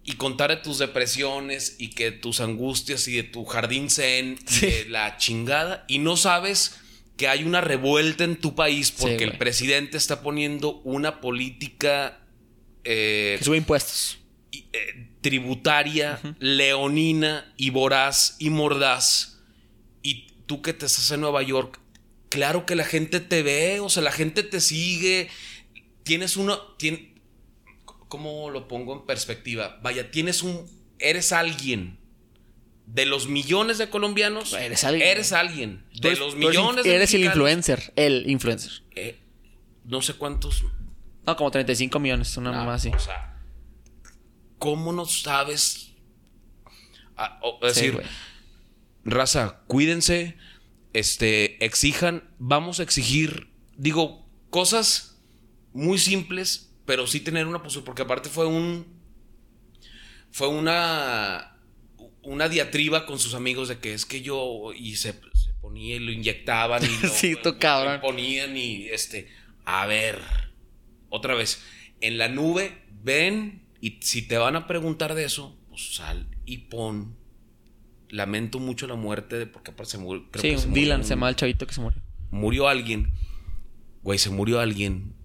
Y 0.05 0.13
contar 0.13 0.49
de 0.49 0.57
tus 0.57 0.79
depresiones 0.79 1.75
y 1.79 1.89
que 1.91 2.11
tus 2.11 2.41
angustias 2.41 3.07
y 3.07 3.13
de 3.13 3.23
tu 3.23 3.45
jardín 3.45 3.89
zen 3.89 4.37
y 4.51 4.59
de 4.65 4.85
la 4.89 5.17
chingada 5.17 5.85
y 5.87 5.99
no 5.99 6.17
sabes 6.17 6.75
que 7.15 7.27
hay 7.29 7.43
una 7.43 7.61
revuelta 7.61 8.23
en 8.25 8.35
tu 8.35 8.53
país 8.55 8.91
porque 8.91 9.19
Sí, 9.19 9.23
el 9.23 9.37
presidente 9.37 9.95
está 9.97 10.21
poniendo 10.21 10.81
una 10.83 11.21
política 11.21 12.19
eh, 12.83 13.35
Que 13.39 13.45
sube 13.45 13.55
impuestos. 13.57 14.17
y- 14.51 14.65
eh, 14.73 15.09
tributaria, 15.21 16.19
leonina 16.39 17.53
y 17.55 17.69
voraz 17.69 18.35
y 18.39 18.49
mordaz. 18.49 19.39
Y 20.01 20.27
tú 20.47 20.61
que 20.61 20.73
te 20.73 20.85
estás 20.85 21.09
en 21.11 21.21
Nueva 21.21 21.41
York, 21.43 21.79
claro 22.29 22.65
que 22.65 22.75
la 22.75 22.83
gente 22.83 23.19
te 23.21 23.41
ve, 23.41 23.79
o 23.79 23.89
sea, 23.89 24.03
la 24.03 24.11
gente 24.11 24.43
te 24.43 24.59
sigue. 24.59 25.29
Tienes 26.03 26.35
uno. 26.35 26.59
tien- 26.77 27.12
¿Cómo 28.13 28.51
lo 28.51 28.67
pongo 28.67 28.93
en 28.93 29.07
perspectiva? 29.07 29.79
Vaya, 29.81 30.11
tienes 30.11 30.43
un. 30.43 30.67
Eres 30.99 31.31
alguien. 31.31 31.97
De 32.85 33.07
los 33.07 33.27
millones 33.27 33.79
de 33.79 33.89
colombianos, 33.89 34.53
Eres 34.53 34.83
alguien. 34.83 35.07
Eres 35.09 35.33
alguien. 35.33 35.83
De 35.99 36.09
eres- 36.09 36.19
los 36.19 36.35
millones 36.35 36.83
de 36.85 36.93
Eres 36.95 37.11
el 37.15 37.23
influencer. 37.23 37.91
El 37.95 38.29
influencer. 38.29 38.83
eh, 38.95 39.19
no 39.85 40.03
sé 40.03 40.13
cuántos 40.13 40.63
No, 41.25 41.35
como 41.35 41.49
35 41.49 41.99
millones, 41.99 42.37
una 42.37 42.51
no, 42.51 42.57
mamá 42.59 42.75
así. 42.75 42.89
O 42.89 42.99
sea, 42.99 43.41
¿cómo 44.59 44.93
no 44.93 45.05
sabes? 45.07 45.95
Ah, 47.17 47.39
es 47.63 47.73
Sí, 47.73 47.79
decir, 47.81 47.93
güey. 47.93 48.05
raza, 49.05 49.63
cuídense, 49.65 50.37
este, 50.93 51.65
exijan, 51.65 52.29
vamos 52.37 52.79
a 52.79 52.83
exigir, 52.83 53.49
digo, 53.75 54.29
cosas 54.51 55.19
muy 55.73 55.97
simples, 55.97 56.72
pero 56.85 57.07
sí 57.07 57.19
tener 57.19 57.47
una 57.47 57.61
postura, 57.63 57.85
porque 57.85 58.01
aparte 58.03 58.29
fue 58.29 58.45
un, 58.45 58.85
fue 60.31 60.47
una, 60.47 61.57
una 62.23 62.49
diatriba 62.49 63.05
con 63.05 63.19
sus 63.19 63.33
amigos 63.33 63.69
de 63.69 63.77
que 63.79 63.93
es 63.93 64.05
que 64.05 64.21
yo, 64.21 64.71
y 64.75 64.95
se, 64.95 65.13
se 65.33 65.53
ponía 65.61 65.95
y 65.95 65.99
lo 65.99 66.11
inyectaban 66.11 66.83
y 66.83 66.87
lo, 67.03 67.09
Sí, 67.09 67.35
tú, 67.41 67.57
cabrón. 67.59 67.95
lo 67.95 68.01
ponían 68.01 68.57
y, 68.57 68.87
este, 68.89 69.27
a 69.65 69.85
ver, 69.85 70.19
otra 71.09 71.35
vez, 71.35 71.61
en 72.01 72.17
la 72.17 72.27
nube, 72.29 72.81
ven, 73.03 73.63
y 73.81 73.99
si 74.01 74.21
te 74.27 74.37
van 74.37 74.55
a 74.55 74.67
preguntar 74.67 75.13
de 75.15 75.25
eso, 75.25 75.57
pues 75.69 75.95
sal 75.95 76.27
y 76.45 76.57
pon. 76.59 77.17
Lamento 78.09 78.59
mucho 78.59 78.85
la 78.85 78.93
muerte 78.95 79.37
de, 79.39 79.47
porque 79.47 79.71
aparte 79.71 79.93
se 79.93 79.97
murió. 79.97 80.29
creo 80.29 80.41
Sí, 80.41 80.49
que 80.51 80.57
se 80.59 80.67
murió 80.67 80.83
Dylan 80.83 80.99
un- 80.99 81.03
se 81.03 81.09
llama 81.11 81.29
el 81.29 81.35
chavito 81.35 81.65
que 81.65 81.73
se 81.73 81.81
murió. 81.81 81.99
murió 82.29 82.67
alguien. 82.67 83.11
Güey, 84.03 84.19
se 84.19 84.29
murió 84.29 84.59
alguien. 84.59 85.15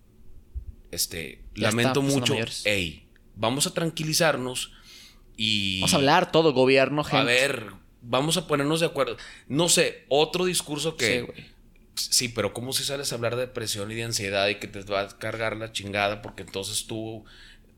Este, 0.91 1.43
Ya 1.55 1.69
lamento 1.69 2.01
está, 2.01 2.01
pues, 2.01 2.15
mucho. 2.15 2.33
mayores. 2.35 2.67
Ey, 2.67 3.07
vamos 3.37 3.67
a 3.67 3.75
tranquilizarnos 3.75 4.73
y. 5.37 5.81
Vamos 5.81 5.95
a 5.95 5.97
hablar 5.97 6.33
todo, 6.33 6.53
gobierno, 6.53 7.05
gente. 7.05 7.19
A 7.19 7.25
ver, 7.25 7.67
vamos 8.03 8.37
a 8.37 8.47
ponernos 8.47 8.81
de 8.81 8.87
acuerdo. 8.87 9.17
No 9.49 9.69
sé, 9.69 10.05
otro 10.09 10.45
discurso 10.45 10.97
que. 10.97 11.21
Sí, 11.21 11.21
güey. 11.21 11.59
Sí, 11.95 12.29
pero 12.29 12.55
¿cómo 12.55 12.73
si 12.73 12.85
sales 12.85 13.11
a 13.11 13.17
hablar 13.17 13.35
de 13.35 13.43
depresión 13.47 13.91
y 13.91 13.95
de 13.97 14.05
ansiedad 14.05 14.47
y 14.49 14.55
que 14.57 14.69
te 14.69 14.83
va 14.83 15.01
a 15.01 15.19
cargar 15.19 15.57
la 15.57 15.73
chingada 15.73 16.23
porque 16.23 16.45
entonces 16.45 16.87
tú 16.87 17.25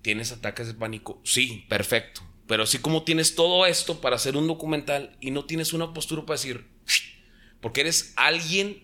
tienes 0.03 0.31
ataques 0.31 0.67
de 0.67 0.75
pánico? 0.75 1.21
Sí, 1.25 1.65
perfecto. 1.71 2.21
Pero 2.47 2.65
así 2.65 2.79
como 2.79 3.03
tienes 3.05 3.35
todo 3.35 3.65
esto 3.65 4.01
para 4.03 4.17
hacer 4.17 4.37
un 4.37 4.47
documental 4.47 5.17
y 5.21 5.31
no 5.31 5.47
tienes 5.47 5.73
una 5.73 5.95
postura 5.95 6.27
para 6.27 6.37
decir, 6.37 6.67
porque 7.63 7.81
eres 7.81 8.13
alguien, 8.17 8.83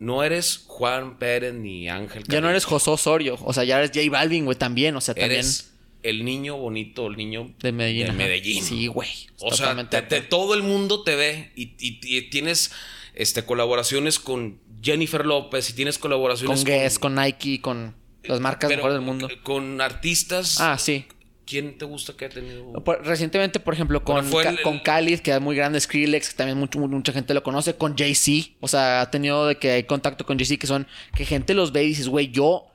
no 0.00 0.24
eres 0.24 0.64
Juan 0.66 1.18
Pérez 1.18 1.54
ni 1.54 1.88
Ángel. 1.88 2.24
Ya 2.26 2.40
no 2.40 2.50
eres 2.50 2.64
José 2.64 2.90
Osorio. 2.90 3.38
O 3.44 3.52
sea, 3.52 3.62
ya 3.62 3.78
eres 3.78 3.92
J 3.94 4.10
Balvin, 4.10 4.44
güey, 4.46 4.58
también. 4.58 4.96
O 4.96 5.00
sea, 5.00 5.14
también 5.14 5.32
Eres 5.40 5.72
el 6.02 6.24
niño 6.24 6.56
bonito, 6.56 7.06
el 7.06 7.16
niño 7.16 7.54
de 7.60 7.70
Medellín. 7.72 8.06
de. 8.06 8.12
Medellín. 8.14 8.64
Sí, 8.64 8.86
güey. 8.88 9.08
O 9.38 9.54
sea, 9.54 9.88
te- 9.88 10.20
todo 10.22 10.54
el 10.54 10.62
mundo 10.64 11.02
te 11.04 11.14
ve 11.14 11.52
y, 11.54 11.74
y- 11.78 12.00
y 12.02 12.22
tienes 12.30 12.72
este, 13.14 13.44
colaboraciones 13.44 14.18
con 14.18 14.58
Jennifer 14.82 15.24
López 15.26 15.68
y 15.70 15.74
tienes 15.74 15.98
colaboraciones 15.98 16.60
con 16.60 16.64
Guess, 16.66 16.98
con 16.98 17.14
Nike, 17.14 17.60
con 17.60 17.94
las 18.24 18.40
marcas 18.40 18.70
mejores 18.70 18.94
del 18.94 19.02
mundo. 19.04 19.28
Con 19.42 19.80
artistas. 19.82 20.58
Ah, 20.60 20.78
sí. 20.78 21.04
¿Quién 21.50 21.76
te 21.76 21.84
gusta 21.84 22.12
que 22.16 22.26
ha 22.26 22.28
tenido? 22.28 22.72
Por- 22.84 23.04
recientemente, 23.04 23.58
por 23.58 23.74
ejemplo, 23.74 24.04
con, 24.04 24.30
Bueno, 24.30 24.50
el- 24.50 24.62
con 24.62 24.78
Khalid, 24.78 25.18
que 25.18 25.32
es 25.34 25.40
muy 25.40 25.56
grande, 25.56 25.80
Skrillex, 25.80 26.30
que 26.30 26.36
también 26.36 26.56
mucho- 26.56 26.78
mucha 26.78 27.12
gente 27.12 27.34
lo 27.34 27.42
conoce, 27.42 27.74
con 27.74 27.96
Jay-Z. 27.98 28.52
O 28.60 28.68
sea, 28.68 29.00
ha 29.00 29.10
tenido 29.10 29.46
de 29.48 29.56
que 29.56 29.72
hay 29.72 29.82
contacto 29.82 30.24
con 30.24 30.38
Jay-Z, 30.38 30.58
que 30.60 30.66
son, 30.68 30.86
que 31.16 31.24
gente 31.24 31.52
los 31.54 31.72
ve 31.72 31.82
y 31.84 31.88
dices, 31.88 32.06
güey, 32.08 32.30
yo 32.30 32.66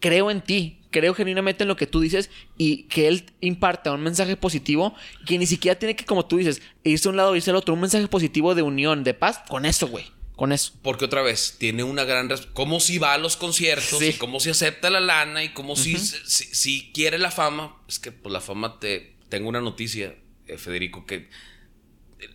creo 0.00 0.30
en 0.32 0.40
ti, 0.40 0.80
creo 0.90 1.14
genuinamente 1.14 1.62
en 1.62 1.68
lo 1.68 1.76
que 1.76 1.86
tú 1.86 2.00
dices 2.00 2.28
y 2.58 2.82
que 2.88 3.06
él 3.08 3.24
imparta 3.40 3.92
un 3.92 4.02
mensaje 4.02 4.36
positivo 4.36 4.94
que 5.26 5.38
ni 5.38 5.46
siquiera 5.46 5.78
tiene 5.78 5.94
que, 5.94 6.04
como 6.04 6.26
tú 6.26 6.38
dices, 6.38 6.60
irse 6.82 7.08
a 7.08 7.10
un 7.12 7.16
lado 7.16 7.34
y 7.34 7.38
irse 7.38 7.50
al 7.50 7.56
otro, 7.56 7.72
un 7.74 7.80
mensaje 7.80 8.08
positivo 8.08 8.54
de 8.56 8.62
unión, 8.62 9.04
de 9.04 9.14
paz, 9.14 9.40
con 9.48 9.64
eso, 9.64 9.86
güey, 9.86 10.04
con 10.36 10.52
eso. 10.52 10.72
Porque 10.82 11.04
otra 11.04 11.22
vez, 11.22 11.56
tiene 11.58 11.84
una 11.84 12.04
gran... 12.04 12.28
¿Cómo 12.54 12.80
si 12.80 12.98
va 12.98 13.14
a 13.14 13.18
los 13.18 13.36
conciertos? 13.36 13.98
Sí. 13.98 14.06
Y 14.06 14.12
cómo 14.14 14.40
si 14.40 14.50
acepta 14.50 14.90
la 14.90 15.00
lana 15.00 15.44
y 15.44 15.50
cómo 15.50 15.76
si, 15.76 15.96
si, 15.98 16.44
si 16.44 16.92
quiere 16.92 17.18
la 17.18 17.30
fama. 17.30 17.82
Es 17.88 17.98
que 17.98 18.12
pues 18.12 18.32
la 18.32 18.40
fama 18.40 18.78
te... 18.78 19.16
Tengo 19.28 19.48
una 19.48 19.60
noticia, 19.60 20.16
eh, 20.46 20.58
Federico, 20.58 21.06
que 21.06 21.28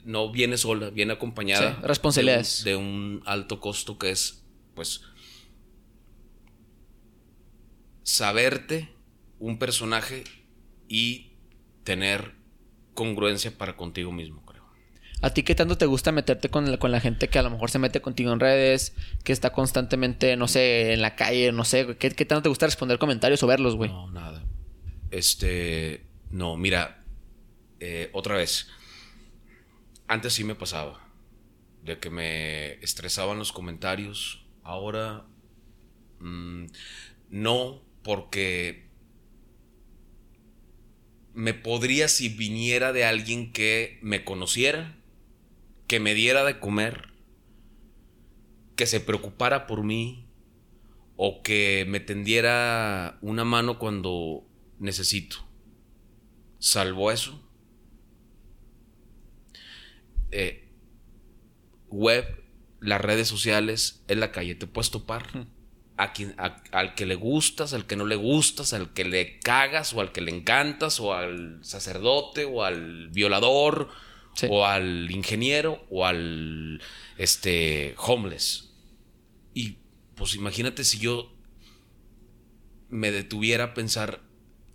no 0.04 0.32
viene 0.32 0.58
sola, 0.58 0.90
viene 0.90 1.14
acompañada. 1.14 1.76
Sí, 1.76 1.88
responsabilidades. 1.88 2.64
De 2.64 2.76
un, 2.76 2.84
de 2.84 3.20
un 3.20 3.24
alto 3.28 3.60
costo 3.60 3.98
que 3.98 4.12
es, 4.12 4.44
pues... 4.76 5.02
Saberte 8.04 8.90
un 9.40 9.60
personaje 9.60 10.24
y 10.88 11.34
tener 11.84 12.36
congruencia 12.94 13.58
para 13.58 13.76
contigo 13.76 14.12
mismo. 14.12 14.47
¿A 15.22 15.32
ti 15.32 15.44
qué 15.44 15.56
tanto 15.56 15.78
te 15.78 15.88
gusta 15.88 16.12
meterte 16.12 16.50
con 16.50 16.70
la, 16.70 16.78
con 16.78 16.92
la 16.92 17.00
gente 17.00 17.28
que 17.28 17.40
a 17.40 17.42
lo 17.42 17.50
mejor 17.50 17.72
se 17.72 17.80
mete 17.80 18.02
contigo 18.02 18.32
en 18.32 18.40
redes, 18.40 18.94
que 19.24 19.34
está 19.34 19.52
constantemente, 19.52 20.36
no 20.38 20.48
sé, 20.48 20.94
en 20.94 21.02
la 21.02 21.16
calle, 21.16 21.52
no 21.52 21.66
sé? 21.66 21.98
¿qué, 21.98 22.12
qué 22.12 22.26
tanto 22.26 22.44
te 22.44 22.50
gusta 22.50 22.68
responder 22.68 23.00
comentarios 23.00 23.42
o 23.42 23.48
verlos, 23.48 23.76
güey? 23.76 23.90
No, 23.90 24.12
nada. 24.12 24.44
Este, 25.10 26.06
no, 26.30 26.56
mira, 26.56 27.04
eh, 27.80 28.10
otra 28.14 28.36
vez. 28.36 28.68
Antes 30.08 30.34
sí 30.34 30.44
me 30.44 30.56
pasaba. 30.56 31.04
De 31.84 32.00
que 32.00 32.10
me 32.10 32.74
estresaban 32.84 33.40
los 33.40 33.52
comentarios. 33.52 34.46
Ahora 34.64 35.26
mm, 36.20 36.66
no, 37.30 37.82
porque 38.04 38.88
me 41.34 41.54
podría 41.54 42.08
si 42.08 42.30
viniera 42.30 42.94
de 42.94 43.06
alguien 43.06 43.52
que 43.54 44.00
me 44.02 44.24
conociera, 44.24 44.97
que 45.88 46.00
me 46.00 46.14
diera 46.14 46.44
de 46.44 46.60
comer, 46.60 47.14
que 48.76 48.86
se 48.86 49.00
preocupara 49.00 49.66
por 49.66 49.84
mí 49.84 50.28
o 51.16 51.42
que 51.42 51.86
me 51.88 52.00
tendiera 52.00 53.18
una 53.22 53.44
mano 53.44 53.80
cuando 53.80 54.46
necesito. 54.80 55.38
Salvo 56.60 57.12
eso. 57.12 57.42
Eh, 60.32 60.70
web, 61.90 62.44
las 62.80 63.02
redes 63.02 63.28
sociales, 63.28 64.04
en 64.08 64.20
la 64.20 64.32
calle, 64.32 64.56
te 64.56 64.68
puedes 64.68 64.92
topar. 64.92 65.48
A 66.00 66.14
quien, 66.14 66.36
al 66.38 66.94
que 66.94 67.08
le 67.08 67.16
gustas, 67.16 67.74
al 67.74 67.88
que 67.88 67.96
no 67.96 68.06
le 68.06 68.16
gustas, 68.16 68.74
al 68.74 68.94
que 68.94 69.04
le 69.04 69.40
cagas 69.40 69.96
o 69.96 70.02
al 70.02 70.12
que 70.12 70.22
le 70.22 70.30
encantas, 70.30 71.00
o 71.00 71.16
al 71.16 71.58
sacerdote, 71.64 72.46
o 72.46 72.64
al 72.64 73.08
violador, 73.10 73.90
o 74.50 74.66
al 74.66 75.10
ingeniero, 75.12 75.86
o 75.90 76.06
al 76.06 76.82
este 77.18 77.96
homeless. 77.98 78.72
Y 79.54 79.78
pues 80.16 80.36
imagínate 80.36 80.84
si 80.84 81.00
yo 81.00 81.34
me 82.90 83.12
detuviera 83.12 83.66
a 83.66 83.74
pensar, 83.74 84.22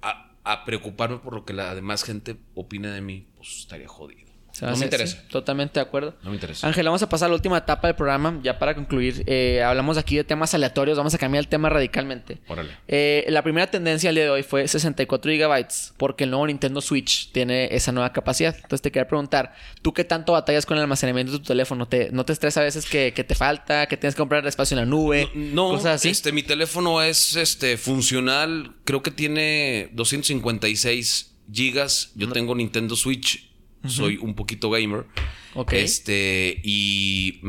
a, 0.03 0.37
a 0.45 0.65
preocuparme 0.65 1.19
por 1.19 1.35
lo 1.35 1.45
que 1.45 1.53
la 1.53 1.75
demás 1.75 2.03
gente 2.03 2.37
opina 2.55 2.93
de 2.93 3.01
mí, 3.01 3.29
pues 3.37 3.59
estaría 3.59 3.89
jodido 3.89 4.32
no 4.61 4.77
me 4.77 4.85
interesa. 4.85 5.23
totalmente 5.29 5.75
de 5.75 5.81
acuerdo. 5.81 6.15
No 6.23 6.31
me 6.31 6.37
interesa. 6.37 6.67
Ángel, 6.67 6.85
vamos 6.85 7.03
a 7.03 7.09
pasar 7.09 7.27
a 7.27 7.29
la 7.31 7.37
última 7.37 7.59
etapa 7.59 7.89
del 7.89 7.97
programa, 7.97 8.39
ya 8.43 8.59
para 8.59 8.75
concluir. 8.75 9.25
Eh, 9.27 9.63
hablamos 9.63 9.97
aquí 9.97 10.17
de 10.17 10.25
temas 10.25 10.55
aleatorios, 10.55 10.99
vamos 10.99 11.15
a 11.15 11.19
cambiar 11.19 11.43
el 11.43 11.49
tema 11.49 11.69
radicalmente. 11.69 12.39
Órale. 12.49 12.71
Eh, 12.89 13.25
la 13.29 13.43
primera 13.43 13.67
tendencia 13.67 14.11
al 14.11 14.15
día 14.15 14.25
de 14.25 14.31
hoy 14.31 14.43
fue 14.43 14.69
64 14.69 15.33
GB, 15.33 15.67
porque 15.97 16.25
el 16.25 16.31
nuevo 16.31 16.47
Nintendo 16.47 16.81
Switch 16.81 17.33
tiene 17.33 17.75
esa 17.75 17.93
nueva 17.93 18.13
capacidad. 18.13 18.55
Entonces 18.55 18.83
te 18.83 18.93
quería 18.93 19.09
preguntar, 19.09 19.55
¿tú 19.81 19.93
qué 19.93 20.05
tanto 20.05 20.33
batallas 20.33 20.67
con 20.67 20.77
el 20.77 20.83
almacenamiento 20.83 21.33
de 21.33 21.39
tu 21.39 21.45
teléfono? 21.45 21.87
¿Te, 21.89 22.11
¿No 22.13 22.25
te 22.25 22.33
estresa 22.33 22.61
a 22.61 22.65
veces 22.65 22.87
que, 22.87 23.13
te 23.13 23.35
falta, 23.35 23.87
que 23.87 23.97
tienes 23.97 24.15
que 24.15 24.21
comprar 24.21 24.47
espacio 24.47 24.77
en 24.77 24.81
la 24.81 24.87
nube? 24.87 25.31
No, 25.35 25.71
cosas 25.71 25.97
así? 25.97 26.11
este, 26.11 26.33
mi 26.33 26.43
teléfono 26.43 27.03
es 27.03 27.37
este, 27.37 27.77
funcional, 27.77 28.75
creo 28.85 29.03
que 29.03 29.11
tiene 29.11 29.89
256 29.93 31.33
gigas. 31.53 32.13
Yo 32.15 32.29
tengo 32.29 32.55
Nintendo 32.55 32.97
Switch 32.97 33.52
soy 33.87 34.17
un 34.17 34.35
poquito 34.35 34.71
gamer. 34.71 35.07
Ok. 35.55 35.73
Este, 35.75 36.61
y 36.63 37.41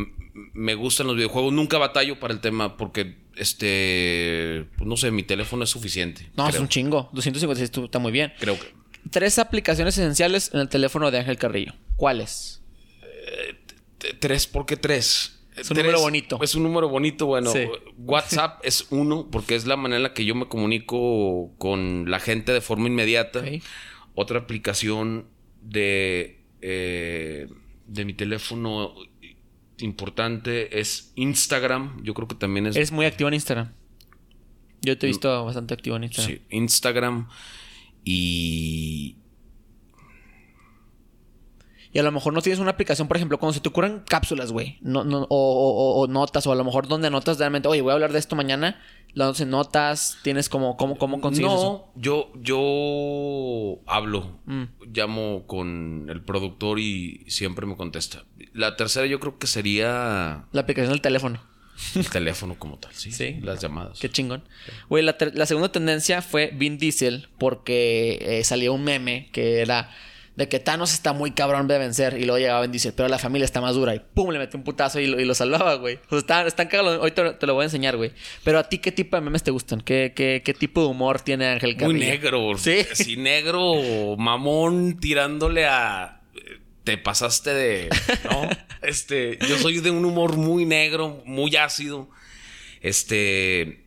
me 0.53 0.75
gustan 0.75 1.07
los 1.07 1.15
videojuegos. 1.15 1.53
Nunca 1.53 1.77
batallo 1.77 2.19
para 2.19 2.34
el 2.34 2.39
tema 2.39 2.77
porque, 2.77 3.17
este, 3.36 4.65
pues, 4.77 4.88
no 4.88 4.97
sé, 4.97 5.11
mi 5.11 5.23
teléfono 5.23 5.63
es 5.63 5.69
suficiente. 5.69 6.29
No, 6.36 6.47
es 6.47 6.59
un 6.59 6.67
chingo. 6.67 7.09
256 7.13 7.86
está 7.86 7.99
muy 7.99 8.11
bien. 8.11 8.34
Creo 8.39 8.59
que. 8.59 8.73
Tres 9.09 9.38
aplicaciones 9.38 9.97
esenciales 9.97 10.51
en 10.53 10.61
el 10.61 10.69
teléfono 10.69 11.11
de 11.11 11.19
Ángel 11.19 11.38
Carrillo. 11.38 11.73
¿Cuáles? 11.97 12.61
Eh, 13.01 13.55
tres, 14.19 14.47
¿por 14.47 14.65
qué 14.65 14.77
tres? 14.77 15.39
Es 15.55 15.69
un 15.69 15.77
número 15.77 15.99
bonito. 15.99 16.39
Es 16.41 16.55
un 16.55 16.63
número 16.63 16.89
bonito, 16.89 17.27
bueno. 17.27 17.51
WhatsApp 17.97 18.59
es 18.63 18.88
uno, 18.89 19.27
porque 19.29 19.55
es 19.55 19.65
la 19.65 19.77
manera 19.77 19.97
en 19.97 20.03
la 20.03 20.13
que 20.13 20.25
yo 20.25 20.36
me 20.36 20.47
comunico 20.47 21.51
con 21.57 22.09
la 22.09 22.19
gente 22.19 22.53
de 22.53 22.61
forma 22.61 22.88
inmediata. 22.88 23.43
Otra 24.15 24.39
aplicación 24.39 25.27
de, 25.64 26.43
eh, 26.61 27.47
de 27.88 28.05
mi 28.05 28.14
teléfono 28.14 28.93
importante 29.80 30.80
es 30.80 31.11
Instagram. 31.16 32.03
Yo 32.03 32.14
creo 32.14 32.28
que 32.28 32.36
también 32.36 32.68
es. 32.68 32.76
Eres 32.76 32.91
muy 32.91 33.05
activo 33.05 33.28
en 33.28 33.36
Instagram. 33.36 33.74
Yo 34.82 34.97
te 34.97 35.05
he 35.05 35.09
visto 35.09 35.45
bastante 35.45 35.74
activo 35.74 35.95
en 35.95 36.05
Instagram. 36.05 36.36
Sí, 36.36 36.41
Instagram 36.49 37.28
y. 38.03 39.18
Y 41.94 42.00
a 42.00 42.04
lo 42.04 42.12
mejor 42.12 42.34
no 42.34 42.41
tienes 42.41 42.60
una 42.60 42.72
aplicación, 42.72 43.08
por 43.08 43.18
ejemplo, 43.18 43.38
cuando 43.38 43.54
se 43.54 43.60
te 43.60 43.70
ocurren 43.70 44.02
cápsulas, 44.08 44.52
güey. 44.52 44.80
No, 44.82 45.04
no, 45.04 45.28
o, 45.30 46.02
o, 46.02 46.08
notas, 46.08 46.48
o 46.48 46.52
a 46.52 46.56
lo 46.56 46.64
mejor 46.64 46.88
donde 46.88 47.12
notas 47.12 47.38
realmente, 47.38 47.68
oye, 47.68 47.82
voy 47.82 47.91
a 47.91 47.94
hablar 47.94 48.12
de 48.12 48.20
esto 48.20 48.36
mañana 48.36 48.82
las 49.14 49.46
notas? 49.46 50.18
¿Tienes 50.24 50.50
como, 50.50 50.76
cómo, 50.76 50.98
cómo 50.98 51.22
consigues 51.22 51.52
no, 51.52 51.91
yo, 51.96 52.32
yo 52.36 53.82
hablo. 53.86 54.39
Mm. 54.46 54.64
Llamo 54.91 55.46
con 55.46 56.08
el 56.10 56.22
productor 56.22 56.80
y 56.80 57.24
siempre 57.28 57.66
me 57.66 57.76
contesta. 57.76 58.24
La 58.54 58.76
tercera 58.76 59.06
yo 59.06 59.20
creo 59.20 59.38
que 59.38 59.48
sería... 59.48 60.46
La 60.52 60.62
aplicación 60.62 60.91
del 60.91 61.02
teléfono. 61.02 61.39
El 61.96 62.10
teléfono 62.10 62.56
como 62.58 62.78
tal, 62.78 62.94
sí. 62.94 63.12
Sí. 63.12 63.39
Las 63.41 63.62
llamadas. 63.62 64.00
Qué 64.00 64.10
chingón. 64.10 64.44
Güey, 64.89 65.04
la, 65.04 65.18
la, 65.34 65.46
segunda 65.46 65.72
tendencia 65.72 66.22
fue 66.22 66.52
Vin 66.54 66.78
Diesel 66.78 67.30
porque 67.38 68.20
eh, 68.22 68.44
salió 68.44 68.74
un 68.74 68.84
meme 68.84 69.30
que 69.32 69.62
era 69.62 69.89
de 70.36 70.49
que 70.49 70.59
Thanos 70.59 70.93
está 70.93 71.13
muy 71.13 71.31
cabrón 71.31 71.67
de 71.67 71.77
vencer. 71.77 72.17
Y 72.17 72.25
luego 72.25 72.39
llegaba 72.39 72.65
y 72.65 72.67
dice, 72.69 72.91
pero 72.91 73.07
la 73.07 73.19
familia 73.19 73.45
está 73.45 73.61
más 73.61 73.75
dura. 73.75 73.93
Y 73.93 73.99
pum, 73.99 74.31
le 74.31 74.39
metió 74.39 74.57
un 74.57 74.63
putazo 74.63 74.99
y 74.99 75.07
lo, 75.07 75.19
y 75.19 75.25
lo 75.25 75.36
salvaba, 75.36 75.75
güey. 75.75 75.99
O 76.09 76.19
sea, 76.19 76.45
están, 76.47 76.67
cagados. 76.67 76.99
Hoy 77.01 77.11
te, 77.11 77.45
lo 77.45 77.53
voy 77.53 77.63
a 77.63 77.65
enseñar, 77.65 77.97
güey. 77.97 78.11
Pero 78.43 78.59
a 78.59 78.67
ti, 78.67 78.79
¿qué 78.79 78.91
tipo 78.91 79.15
de 79.15 79.21
memes 79.21 79.43
te 79.43 79.51
gustan? 79.51 79.81
¿Qué, 79.81 80.13
qué, 80.15 80.41
qué 80.43 80.53
tipo 80.53 80.81
de 80.81 80.88
humor 80.88 81.21
tiene 81.21 81.47
Ángel 81.47 81.75
Carrillo? 81.77 81.97
Muy 81.97 82.05
negro. 82.05 82.57
Sí. 82.57 82.86
Sí, 82.93 83.17
negro, 83.17 84.15
mamón, 84.17 84.99
tirándole 84.99 85.65
a. 85.65 86.21
Te 86.84 86.97
pasaste 86.97 87.53
de. 87.53 87.89
¿No? 88.29 88.49
este. 88.81 89.38
Yo 89.47 89.57
soy 89.59 89.79
de 89.79 89.91
un 89.91 90.03
humor 90.03 90.36
muy 90.36 90.65
negro, 90.65 91.21
muy 91.25 91.55
ácido. 91.55 92.09
Este. 92.81 93.86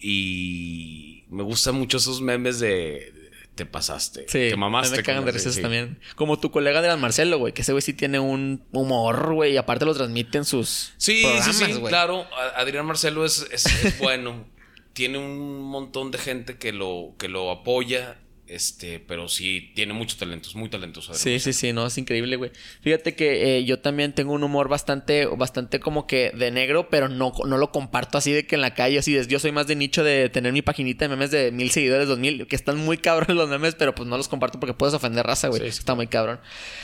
Y 0.00 1.24
me 1.28 1.42
gustan 1.42 1.76
mucho 1.76 1.96
esos 1.96 2.20
memes 2.20 2.58
de, 2.58 3.13
te 3.54 3.66
pasaste. 3.66 4.26
Sí, 4.28 4.50
te 4.50 4.56
mamaste. 4.56 4.96
Me 4.96 5.02
cagan 5.02 5.24
de 5.24 5.32
risas 5.32 5.60
también. 5.60 5.98
Como 6.16 6.38
tu 6.38 6.50
colega 6.50 6.82
de 6.82 6.96
Marcelo, 6.96 7.38
güey, 7.38 7.52
que 7.52 7.62
ese 7.62 7.72
güey 7.72 7.82
sí 7.82 7.92
tiene 7.92 8.18
un 8.18 8.64
humor, 8.72 9.34
güey, 9.34 9.52
y 9.52 9.56
aparte 9.56 9.84
lo 9.84 9.94
transmite 9.94 10.38
en 10.38 10.44
sus. 10.44 10.92
Sí, 10.96 11.24
sí, 11.42 11.52
sí, 11.52 11.80
claro. 11.86 12.26
Adrián 12.56 12.86
Marcelo 12.86 13.24
es, 13.24 13.46
es 13.50 13.98
bueno. 13.98 14.46
tiene 14.92 15.18
un 15.18 15.62
montón 15.62 16.10
de 16.10 16.18
gente 16.18 16.56
que 16.58 16.72
lo, 16.72 17.14
que 17.18 17.28
lo 17.28 17.50
apoya 17.50 18.18
este, 18.46 19.00
pero 19.00 19.28
sí, 19.28 19.72
tiene 19.74 19.94
mucho 19.94 20.16
talento, 20.16 20.48
es 20.48 20.54
muy 20.54 20.68
talentoso. 20.68 21.14
Sí, 21.14 21.38
sí, 21.40 21.52
sí, 21.52 21.72
no, 21.72 21.86
es 21.86 21.96
increíble, 21.96 22.36
güey. 22.36 22.50
Fíjate 22.82 23.14
que 23.14 23.58
eh, 23.58 23.64
yo 23.64 23.80
también 23.80 24.12
tengo 24.12 24.32
un 24.32 24.44
humor 24.44 24.68
bastante, 24.68 25.26
bastante 25.26 25.80
como 25.80 26.06
que 26.06 26.30
de 26.30 26.50
negro, 26.50 26.88
pero 26.90 27.08
no, 27.08 27.32
no 27.46 27.56
lo 27.56 27.72
comparto 27.72 28.18
así 28.18 28.32
de 28.32 28.46
que 28.46 28.56
en 28.56 28.60
la 28.60 28.74
calle, 28.74 28.98
así 28.98 29.12
de, 29.12 29.26
yo 29.26 29.38
soy 29.38 29.52
más 29.52 29.66
de 29.66 29.76
nicho 29.76 30.04
de 30.04 30.28
tener 30.28 30.52
mi 30.52 30.62
paginita 30.62 31.06
de 31.06 31.08
memes 31.08 31.30
de 31.30 31.52
mil 31.52 31.70
seguidores, 31.70 32.06
dos 32.06 32.18
mil, 32.18 32.46
que 32.46 32.56
están 32.56 32.76
muy 32.76 32.98
cabrones 32.98 33.36
los 33.36 33.48
memes, 33.48 33.74
pero 33.74 33.94
pues 33.94 34.08
no 34.08 34.16
los 34.16 34.28
comparto 34.28 34.60
porque 34.60 34.74
puedes 34.74 34.94
ofender 34.94 35.26
raza, 35.26 35.48
güey. 35.48 35.66
Está 35.66 35.94
muy 35.94 36.06
cabrón. 36.06 36.40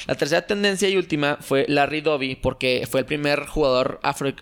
La 0.06 0.14
tercera 0.14 0.46
tendencia 0.46 0.88
y 0.88 0.96
última 0.96 1.38
fue 1.40 1.66
Larry 1.68 2.00
Doby, 2.00 2.36
porque 2.36 2.86
fue 2.90 3.00
el 3.00 3.06
primer 3.06 3.46
jugador 3.46 4.00
afro, 4.02 4.32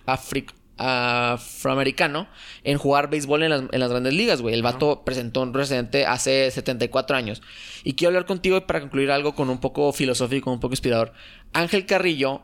afroamericano 0.79 2.29
en 2.65 2.79
jugar 2.79 3.11
béisbol 3.11 3.43
en 3.43 3.51
las, 3.51 3.63
en 3.71 3.81
las 3.81 3.91
grandes 3.91 4.15
ligas, 4.15 4.41
güey. 4.41 4.55
El 4.55 4.63
vato 4.63 5.03
presentó 5.05 5.43
un 5.43 5.53
precedente 5.53 6.07
hace 6.07 6.51
74 6.51 7.17
años. 7.17 7.43
Y 7.85 7.95
quiero 7.95 8.11
hablar 8.11 8.27
contigo 8.27 8.67
para 8.67 8.81
concluir 8.81 9.11
algo 9.11 9.35
con 9.35 9.51
un 9.51 9.59
poco 9.59 9.93
filosófico, 9.93 10.51
un 10.51 10.61
poco 10.61 10.73
inspirador. 10.73 11.13
Ángel 11.53 11.87
Carrillo, 11.87 12.43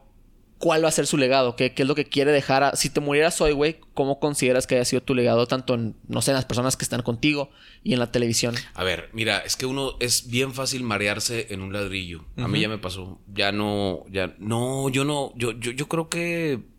¿cuál 0.59 0.85
va 0.85 0.89
a 0.89 0.93
ser 0.93 1.07
su 1.07 1.17
legado? 1.17 1.57
¿Qué, 1.57 1.73
es 1.77 1.87
lo 1.87 1.95
que 1.95 2.07
quiere 2.07 2.33
dejar? 2.33 2.77
Si 2.77 2.91
te 2.91 3.01
murieras 3.01 3.41
hoy, 3.41 3.53
güey, 3.53 3.81
¿cómo 3.93 4.19
consideras 4.19 4.67
que 4.67 4.77
haya 4.77 4.85
sido 4.85 5.03
tu 5.03 5.15
legado 5.15 5.47
tanto 5.47 5.75
en, 5.75 5.95
no 6.09 6.23
sé, 6.23 6.31
en 6.31 6.37
las 6.37 6.45
personas 6.45 6.77
que 6.77 6.85
están 6.85 7.03
contigo 7.03 7.51
y 7.83 7.93
en 7.93 7.99
la 7.99 8.11
televisión? 8.11 8.55
A 8.75 8.85
ver, 8.85 9.11
mira, 9.13 9.39
es 9.39 9.57
que 9.57 9.67
uno 9.67 9.93
es 10.01 10.31
bien 10.31 10.55
fácil 10.55 10.83
marearse 10.83 11.49
en 11.51 11.61
un 11.61 11.73
ladrillo. 11.73 12.25
A 12.37 12.49
mí 12.49 12.61
ya 12.61 12.69
me 12.69 12.79
pasó. 12.79 13.21
Ya 13.33 13.53
no, 13.53 14.05
ya, 14.11 14.35
no, 14.39 14.89
yo 14.89 15.05
no, 15.05 15.33
yo, 15.37 15.53
yo, 15.53 15.73
yo 15.73 15.87
creo 15.89 16.09
que 16.09 16.74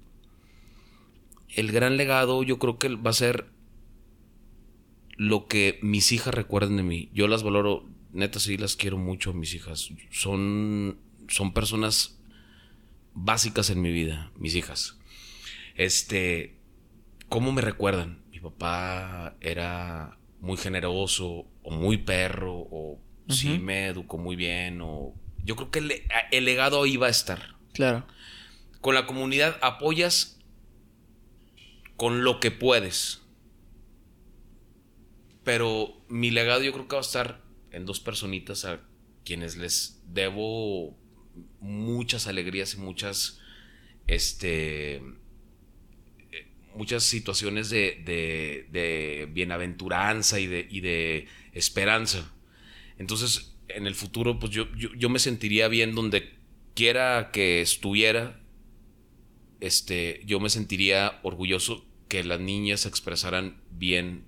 el 1.56 1.72
gran 1.72 1.97
legado 1.97 2.43
yo 2.43 2.60
creo 2.60 2.78
que 2.78 2.89
va 2.89 3.10
a 3.10 3.14
ser 3.14 3.47
lo 5.18 5.47
que 5.47 5.80
mis 5.82 6.12
hijas 6.12 6.34
recuerden 6.34 6.78
de 6.78 6.84
mí. 6.84 7.10
Yo 7.14 7.28
las 7.28 7.43
valoro, 7.43 7.88
neta 8.12 8.39
sí 8.39 8.58
las 8.58 8.76
quiero 8.76 8.97
mucho, 8.97 9.34
mis 9.34 9.53
hijas. 9.53 9.89
Son, 10.12 10.99
son 11.30 11.53
personas 11.53 12.20
básicas 13.14 13.70
en 13.70 13.82
mi 13.82 13.91
vida, 13.91 14.32
mis 14.38 14.56
hijas. 14.56 14.97
Este, 15.76 16.58
¿cómo 17.30 17.53
me 17.53 17.62
recuerdan? 17.62 18.22
Mi 18.32 18.39
papá 18.39 19.36
era 19.39 20.18
muy 20.41 20.58
generoso 20.58 21.45
o 21.64 21.72
muy 21.72 21.97
perro 21.97 22.68
o 22.70 22.99
sí 23.30 23.58
me 23.58 23.88
educó 23.88 24.20
muy 24.20 24.36
bien 24.36 24.82
o 24.84 25.16
yo 25.43 25.56
creo 25.56 25.72
que 25.72 25.80
el, 25.80 26.03
el 26.32 26.45
legado 26.45 26.84
ahí 26.84 26.97
va 26.97 27.08
a 27.08 27.12
estar. 27.12 27.56
Claro. 27.74 28.06
Con 28.82 28.93
la 28.93 29.08
comunidad 29.08 29.58
apoyas 29.62 30.34
con 31.98 32.24
lo 32.24 32.39
que 32.39 32.52
puedes. 32.52 33.22
Pero 35.43 36.02
mi 36.10 36.32
legado 36.32 36.64
yo 36.64 36.74
creo 36.74 36.88
que 36.88 36.96
va 36.96 37.02
a 37.02 37.06
estar 37.06 37.41
en 37.72 37.86
dos 37.86 38.00
personitas 38.00 38.66
a 38.66 38.82
quienes 39.24 39.58
les 39.58 40.02
debo 40.08 40.98
muchas 41.60 42.28
alegrías 42.28 42.76
y 42.76 42.78
muchas, 42.78 43.39
este, 44.08 45.02
muchas 46.76 47.04
situaciones 47.04 47.70
de, 47.70 48.02
de, 48.72 49.28
bienaventuranza 49.32 50.39
y 50.39 50.48
de, 50.48 50.68
y 50.70 50.82
de 50.82 51.28
esperanza. 51.54 52.32
Entonces, 52.98 53.56
en 53.68 53.88
el 53.88 53.96
futuro, 53.96 54.39
pues 54.39 54.52
yo, 54.52 54.68
yo, 54.76 55.10
me 55.10 55.20
sentiría 55.20 55.68
bien 55.68 55.96
donde 55.96 56.36
quiera 56.76 57.32
que 57.32 57.62
estuviera, 57.62 58.39
este, 59.60 60.22
yo 60.26 60.39
me 60.39 60.49
sentiría 60.49 61.20
orgulloso 61.24 61.86
que 62.08 62.24
las 62.24 62.39
niñas 62.39 62.86
expresaran 62.86 63.62
bien 63.72 64.26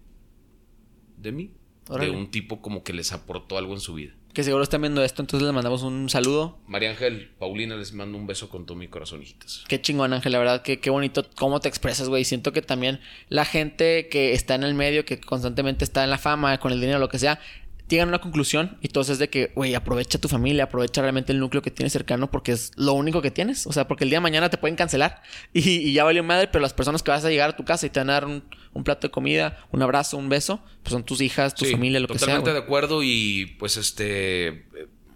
de 1.18 1.32
mí, 1.32 1.52
de 2.00 2.10
un 2.10 2.32
tipo 2.32 2.62
como 2.62 2.84
que 2.84 2.94
les 2.94 3.12
aportó 3.14 3.58
algo 3.58 3.74
en 3.74 3.80
su 3.80 3.94
vida 3.94 4.18
que 4.38 4.44
seguro 4.44 4.62
están 4.62 4.82
viendo 4.82 5.04
esto, 5.04 5.24
entonces 5.24 5.48
les 5.48 5.52
mandamos 5.52 5.82
un 5.82 6.12
saludo. 6.12 6.60
María 6.68 6.92
Ángel, 6.92 7.32
Paulina, 7.40 7.76
les 7.76 7.92
mando 7.94 8.20
un 8.20 8.28
beso 8.28 8.50
con 8.50 8.68
todo 8.68 8.78
mi 8.78 8.88
corazón, 8.88 9.24
hijitas. 9.24 9.64
Qué 9.68 9.82
chingón, 9.82 10.14
Ángel, 10.14 10.32
la 10.32 10.38
verdad, 10.38 10.62
que 10.62 10.80
qué 10.80 10.92
bonito 10.92 11.26
cómo 11.36 11.60
te 11.60 11.68
expresas, 11.68 12.08
güey. 12.08 12.24
Siento 12.24 12.54
que 12.54 12.62
también 12.62 13.00
la 13.30 13.46
gente 13.46 14.10
que 14.10 14.34
está 14.34 14.54
en 14.54 14.62
el 14.62 14.76
medio, 14.76 15.06
que 15.06 15.20
constantemente 15.20 15.84
está 15.84 16.04
en 16.04 16.12
la 16.12 16.20
fama, 16.20 16.60
con 16.60 16.72
el 16.72 16.80
dinero, 16.80 17.00
lo 17.00 17.10
que 17.10 17.18
sea, 17.18 17.40
llegan 17.88 18.10
a 18.10 18.12
una 18.12 18.22
conclusión 18.22 18.78
y 18.82 18.88
entonces 18.88 19.20
de 19.20 19.30
que, 19.30 19.52
güey, 19.56 19.76
aprovecha 19.76 20.20
tu 20.20 20.28
familia, 20.28 20.66
aprovecha 20.66 21.02
realmente 21.02 21.32
el 21.32 21.40
núcleo 21.40 21.62
que 21.62 21.72
tienes 21.72 21.94
cercano 21.94 22.30
porque 22.30 22.52
es 22.52 22.72
lo 22.76 22.94
único 22.94 23.22
que 23.22 23.32
tienes. 23.32 23.66
O 23.68 23.72
sea, 23.72 23.88
porque 23.88 24.04
el 24.04 24.10
día 24.10 24.18
de 24.18 24.24
mañana 24.24 24.50
te 24.50 24.58
pueden 24.58 24.76
cancelar 24.76 25.22
y, 25.54 25.94
ya 25.94 26.04
valió 26.04 26.24
madre, 26.24 26.48
pero 26.48 26.62
las 26.62 26.74
personas 26.74 27.04
que 27.04 27.12
vas 27.12 27.24
a 27.24 27.30
llegar 27.30 27.52
a 27.52 27.56
tu 27.56 27.66
casa 27.66 27.86
y 27.86 27.90
te 27.90 28.00
van 28.00 28.10
a 28.10 28.14
dar 28.14 28.26
un, 28.26 28.44
plato 28.84 29.08
de 29.08 29.12
comida, 29.12 29.66
un 29.72 29.82
abrazo, 29.82 30.18
un 30.18 30.30
beso, 30.30 30.62
pues 30.84 30.94
son 30.94 31.04
tus 31.04 31.22
hijas, 31.22 31.56
tu 31.56 31.66
familia, 31.66 32.00
lo 32.00 32.08
que 32.08 32.20
sea. 32.20 32.28
Totalmente 32.28 32.54
de 32.54 32.60
acuerdo 32.60 33.02
y 33.02 33.56
pues 33.58 33.76
este, 33.78 34.66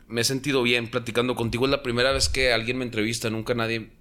me 0.07 0.22
he 0.22 0.24
sentido 0.24 0.63
bien 0.63 0.89
platicando 0.89 1.36
contigo. 1.36 1.65
Es 1.65 1.72
la 1.72 1.84
primera 1.84 2.11
vez 2.11 2.28
que 2.28 2.53
alguien 2.53 2.78
me 2.78 2.86
entrevista, 2.86 3.30
nunca 3.30 3.53
nadie 3.53 3.91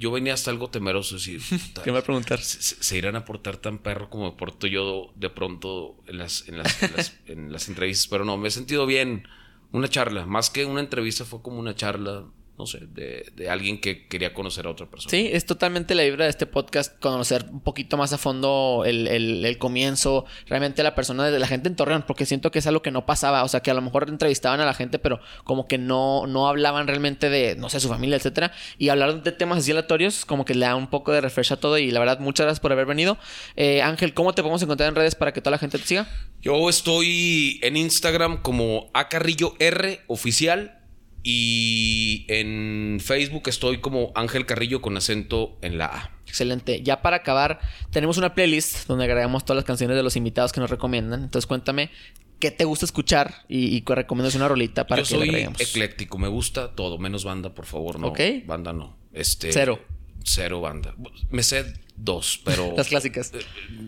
yo 0.00 0.10
venía 0.10 0.34
hasta 0.34 0.50
algo 0.50 0.70
temeroso. 0.70 1.16
Decir, 1.16 1.40
¿Qué 1.84 1.86
me 1.86 1.92
va 1.92 1.98
a 2.00 2.04
preguntar? 2.04 2.40
¿se, 2.40 2.98
irán 2.98 3.16
a 3.16 3.24
portar 3.24 3.58
tan 3.58 3.78
perro 3.78 4.10
como 4.10 4.30
me 4.30 4.36
porto 4.36 4.66
yo 4.66 5.12
de 5.14 5.30
pronto 5.30 5.96
en 6.06 6.18
las, 6.18 6.48
en 6.48 6.58
las, 6.58 6.82
en 6.82 6.96
las, 6.96 7.14
en 7.26 7.52
las 7.52 7.68
entrevistas? 7.68 8.08
Pero 8.08 8.24
no, 8.24 8.36
me 8.36 8.48
he 8.48 8.50
sentido 8.50 8.86
bien. 8.86 9.28
Una 9.72 9.88
charla, 9.88 10.26
más 10.26 10.50
que 10.50 10.64
una 10.64 10.80
entrevista, 10.80 11.24
fue 11.24 11.42
como 11.42 11.60
una 11.60 11.76
charla 11.76 12.24
no 12.60 12.66
sé, 12.66 12.80
de, 12.86 13.48
alguien 13.48 13.80
que 13.80 14.06
quería 14.06 14.34
conocer 14.34 14.66
a 14.66 14.70
otra 14.70 14.86
persona. 14.86 15.10
Sí, 15.10 15.30
es 15.32 15.46
totalmente 15.46 15.94
la 15.94 16.02
vibra 16.02 16.26
de 16.26 16.30
este 16.30 16.44
podcast, 16.44 16.98
conocer 17.00 17.46
un 17.50 17.60
poquito 17.60 17.96
más 17.96 18.12
a 18.12 18.18
fondo 18.18 18.82
el, 18.86 19.56
comienzo, 19.58 20.26
realmente 20.46 20.82
la 20.82 20.94
persona 20.94 21.26
de 21.26 21.38
la 21.38 21.46
gente 21.46 21.68
en 21.68 21.76
Torreón, 21.76 22.04
porque 22.06 22.26
siento 22.26 22.50
que 22.50 22.58
es 22.58 22.66
algo 22.66 22.82
que 22.82 22.90
no 22.90 23.06
pasaba, 23.06 23.42
o 23.44 23.48
sea, 23.48 23.60
que 23.60 23.70
a 23.70 23.74
lo 23.74 23.80
mejor 23.80 24.08
entrevistaban 24.08 24.60
a 24.60 24.66
la 24.66 24.74
gente, 24.74 24.98
pero 24.98 25.20
como 25.44 25.66
que 25.66 25.78
no, 25.78 26.26
no 26.26 26.48
hablaban 26.48 26.86
realmente 26.86 27.30
de, 27.30 27.56
no 27.56 27.70
sé, 27.70 27.80
su 27.80 27.88
familia, 27.88 28.16
etcétera, 28.16 28.52
y 28.76 28.90
hablar 28.90 29.22
de 29.22 29.32
temas 29.32 29.58
así 29.58 29.70
aleatorios, 29.70 30.26
como 30.26 30.44
que 30.44 30.54
le 30.54 30.66
da 30.66 30.76
un 30.76 30.88
poco 30.88 31.12
de 31.12 31.22
refresh 31.22 31.54
a 31.54 31.56
todo, 31.56 31.78
y 31.78 31.90
la 31.90 31.98
verdad, 31.98 32.20
muchas 32.20 32.44
gracias 32.44 32.60
por 32.60 32.72
haber 32.72 32.84
venido. 32.84 33.16
Eh, 33.56 33.80
Ángel, 33.80 34.12
¿cómo 34.12 34.34
te 34.34 34.42
podemos 34.42 34.62
encontrar 34.62 34.90
en 34.90 34.96
redes 34.96 35.14
para 35.14 35.32
que 35.32 35.40
toda 35.40 35.52
la 35.52 35.58
gente 35.58 35.78
te 35.78 35.86
siga? 35.86 36.06
Yo 36.42 36.68
estoy 36.68 37.58
en 37.62 37.78
Instagram 37.78 38.42
como 38.42 38.90
acarrillo 38.92 39.54
R 39.58 40.02
oficial 40.08 40.79
y 41.22 42.24
en 42.28 42.98
Facebook 43.00 43.42
estoy 43.46 43.78
como 43.78 44.12
Ángel 44.14 44.46
Carrillo 44.46 44.80
con 44.80 44.96
acento 44.96 45.58
en 45.60 45.78
la 45.78 45.86
A. 45.86 46.10
Excelente. 46.26 46.82
Ya 46.82 47.02
para 47.02 47.16
acabar, 47.16 47.60
tenemos 47.90 48.16
una 48.16 48.34
playlist 48.34 48.86
donde 48.86 49.04
agregamos 49.04 49.44
todas 49.44 49.56
las 49.56 49.64
canciones 49.64 49.96
de 49.96 50.02
los 50.02 50.16
invitados 50.16 50.52
que 50.52 50.60
nos 50.60 50.70
recomiendan. 50.70 51.22
Entonces 51.22 51.46
cuéntame 51.46 51.90
qué 52.38 52.50
te 52.50 52.64
gusta 52.64 52.86
escuchar 52.86 53.44
y, 53.48 53.76
y 53.76 53.84
recomiendas 53.86 54.34
una 54.34 54.48
rolita 54.48 54.86
para 54.86 55.02
Yo 55.02 55.20
que 55.20 55.26
soy 55.26 55.48
ecléctico, 55.58 56.18
me 56.18 56.28
gusta 56.28 56.74
todo, 56.74 56.98
menos 56.98 57.24
banda, 57.24 57.54
por 57.54 57.66
favor, 57.66 58.00
no. 58.00 58.08
Ok. 58.08 58.20
Banda 58.46 58.72
no. 58.72 58.96
Este, 59.12 59.52
cero. 59.52 59.78
Cero 60.24 60.60
banda. 60.60 60.94
Me 61.30 61.42
sé 61.42 61.74
dos, 61.96 62.40
pero. 62.44 62.72
las 62.76 62.88
clásicas. 62.88 63.32
Eh, 63.34 63.40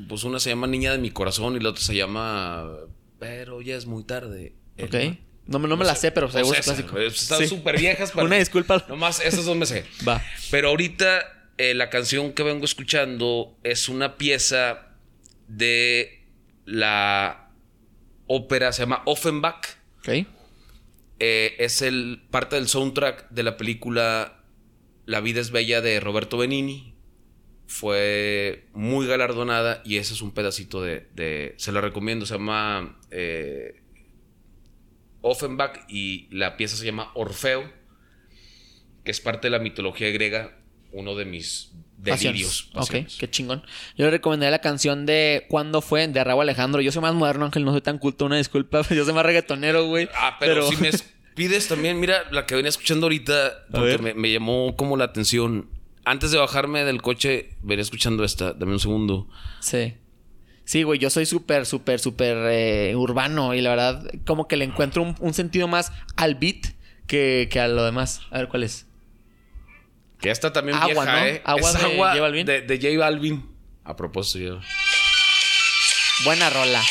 pues 0.09 0.25
una 0.25 0.39
se 0.39 0.51
llama 0.51 0.67
Niña 0.67 0.93
de 0.93 0.99
mi 0.99 1.11
corazón 1.11 1.57
y 1.57 1.61
la 1.61 1.71
otra 1.71 1.83
se 1.83 1.95
llama 1.95 2.69
Pero 3.19 3.63
ya 3.63 3.77
es 3.77 3.87
muy 3.87 4.05
tarde. 4.05 4.55
Ok. 4.83 4.95
No, 5.47 5.59
no, 5.59 5.77
me 5.77 5.85
la 5.85 5.95
sé, 5.95 6.13
pero 6.13 6.31
seguro 6.31 6.59
es 6.59 6.65
clásico. 6.65 6.99
Están 6.99 7.47
súper 7.49 7.79
viejas. 7.79 8.15
Una 8.17 8.37
disculpa. 8.37 8.85
Nomás 8.89 9.21
esas 9.21 9.45
dos 9.45 9.57
me 9.57 9.67
sé. 9.67 9.85
Va. 10.09 10.23
Pero 10.51 10.69
ahorita 10.69 11.51
eh, 11.59 11.75
la 11.75 11.91
canción 11.91 12.33
que 12.33 12.43
vengo 12.43 12.65
escuchando 12.65 13.59
es 13.63 13.89
una 13.89 14.17
pieza 14.17 14.97
de 15.49 16.25
la 16.65 17.51
ópera, 18.27 18.73
se 18.73 18.83
llama 18.83 19.03
Offenbach. 19.05 19.77
Ok. 19.99 20.27
Eh, 21.19 21.57
es 21.59 21.83
el, 21.83 22.23
parte 22.31 22.57
del 22.57 22.67
soundtrack 22.67 23.31
de 23.31 23.45
la 23.45 23.57
película 23.57 24.43
La 25.07 25.21
vida 25.21 25.41
es 25.41 25.51
bella 25.51 25.81
de 25.81 26.01
Roberto 26.01 26.39
Benini. 26.39 26.95
Fue 27.67 28.67
muy 28.75 29.07
galardonada 29.07 29.83
y 29.85 29.97
ese 29.97 30.15
es 30.15 30.23
un 30.23 30.33
pedacito 30.33 30.83
de... 30.83 31.55
se 31.57 31.73
la 31.73 31.81
recomiendo, 31.81 32.27
se 32.27 32.35
llama... 32.35 32.99
Eh, 33.11 33.82
Offenbach 35.23 35.81
y 35.89 36.29
la 36.31 36.57
pieza 36.57 36.77
se 36.77 36.85
llama 36.85 37.11
Orfeo, 37.15 37.73
que 39.05 39.11
es 39.11 39.21
parte 39.21 39.47
de 39.47 39.51
la 39.51 39.59
mitología 39.59 40.11
griega, 40.11 40.59
uno 40.93 41.15
de 41.15 41.25
mis 41.25 41.73
delirios. 41.97 42.71
Ok, 42.75 42.95
qué 43.19 43.31
chingón. 43.31 43.63
Yo 43.97 44.05
le 44.05 44.11
recomendaría 44.11 44.51
la 44.51 44.61
canción 44.61 45.07
de 45.07 45.47
¿Cuándo 45.49 45.81
fue? 45.81 46.07
de 46.09 46.23
Raúl 46.23 46.43
Alejandro. 46.43 46.81
Yo 46.81 46.93
soy 46.93 47.03
más 47.03 47.15
moderno, 47.15 47.47
Ángel, 47.47 47.65
no 47.65 47.73
soy 47.73 47.81
tan 47.81 47.99
culto, 47.99 48.27
una 48.27 48.37
disculpa. 48.37 48.83
Yo 48.91 49.05
soy 49.05 49.15
más 49.15 49.25
reggaetonero, 49.25 49.87
güey. 49.87 50.09
Ah, 50.15 50.37
pero, 50.39 50.69
si 50.69 50.77
me 50.77 50.91
pides 51.35 51.69
también, 51.69 51.99
mira, 52.01 52.25
la 52.31 52.47
que 52.47 52.55
venía 52.55 52.69
escuchando 52.69 53.07
ahorita, 53.07 53.67
porque 53.71 53.99
me, 53.99 54.15
me, 54.15 54.33
llamó 54.33 54.77
como 54.77 54.97
la 54.97 55.05
atención. 55.05 55.71
Antes 56.05 56.33
de 56.33 56.39
bajarme 56.39 56.85
del 56.85 57.01
coche, 57.01 57.51
venía 57.63 57.83
escuchando 57.83 58.25
esta. 58.25 58.53
Dame 58.53 58.73
un 58.73 58.81
segundo. 58.81 59.29
Sí. 59.61 59.95
Sí, 60.73 60.85
güey, 60.85 60.99
yo 60.99 61.11
soy 61.11 61.27
súper, 61.27 61.67
súper, 61.67 62.01
súper 62.01 62.35
eh, 62.51 62.97
urbano 62.97 63.53
y 63.53 63.61
la 63.61 63.69
verdad 63.69 64.11
como 64.25 64.49
que 64.49 64.57
le 64.57 64.65
encuentro 64.65 65.15
un, 65.21 65.35
sentido 65.35 65.69
más 65.69 65.93
al 66.17 66.35
beat 66.37 66.65
que, 67.07 67.47
a 67.61 67.69
lo 67.69 67.85
demás. 67.85 68.23
A 68.31 68.39
ver, 68.39 68.49
¿cuál 68.49 68.63
es? 68.63 68.87
Que 70.19 70.31
esta 70.31 70.51
también 70.51 70.79
agua, 70.79 71.05
vieja, 71.05 71.13
¿no? 71.13 71.27
¿eh? 71.27 71.43
Agua, 71.45 71.73
de, 71.75 71.79
J 71.99 72.21
Balvin. 72.23 72.47
De, 72.47 72.79
J 72.81 72.99
Balvin. 72.99 73.51
A 73.85 73.97
propósito, 73.97 74.63
Buena 76.25 76.49
rola. 76.49 76.83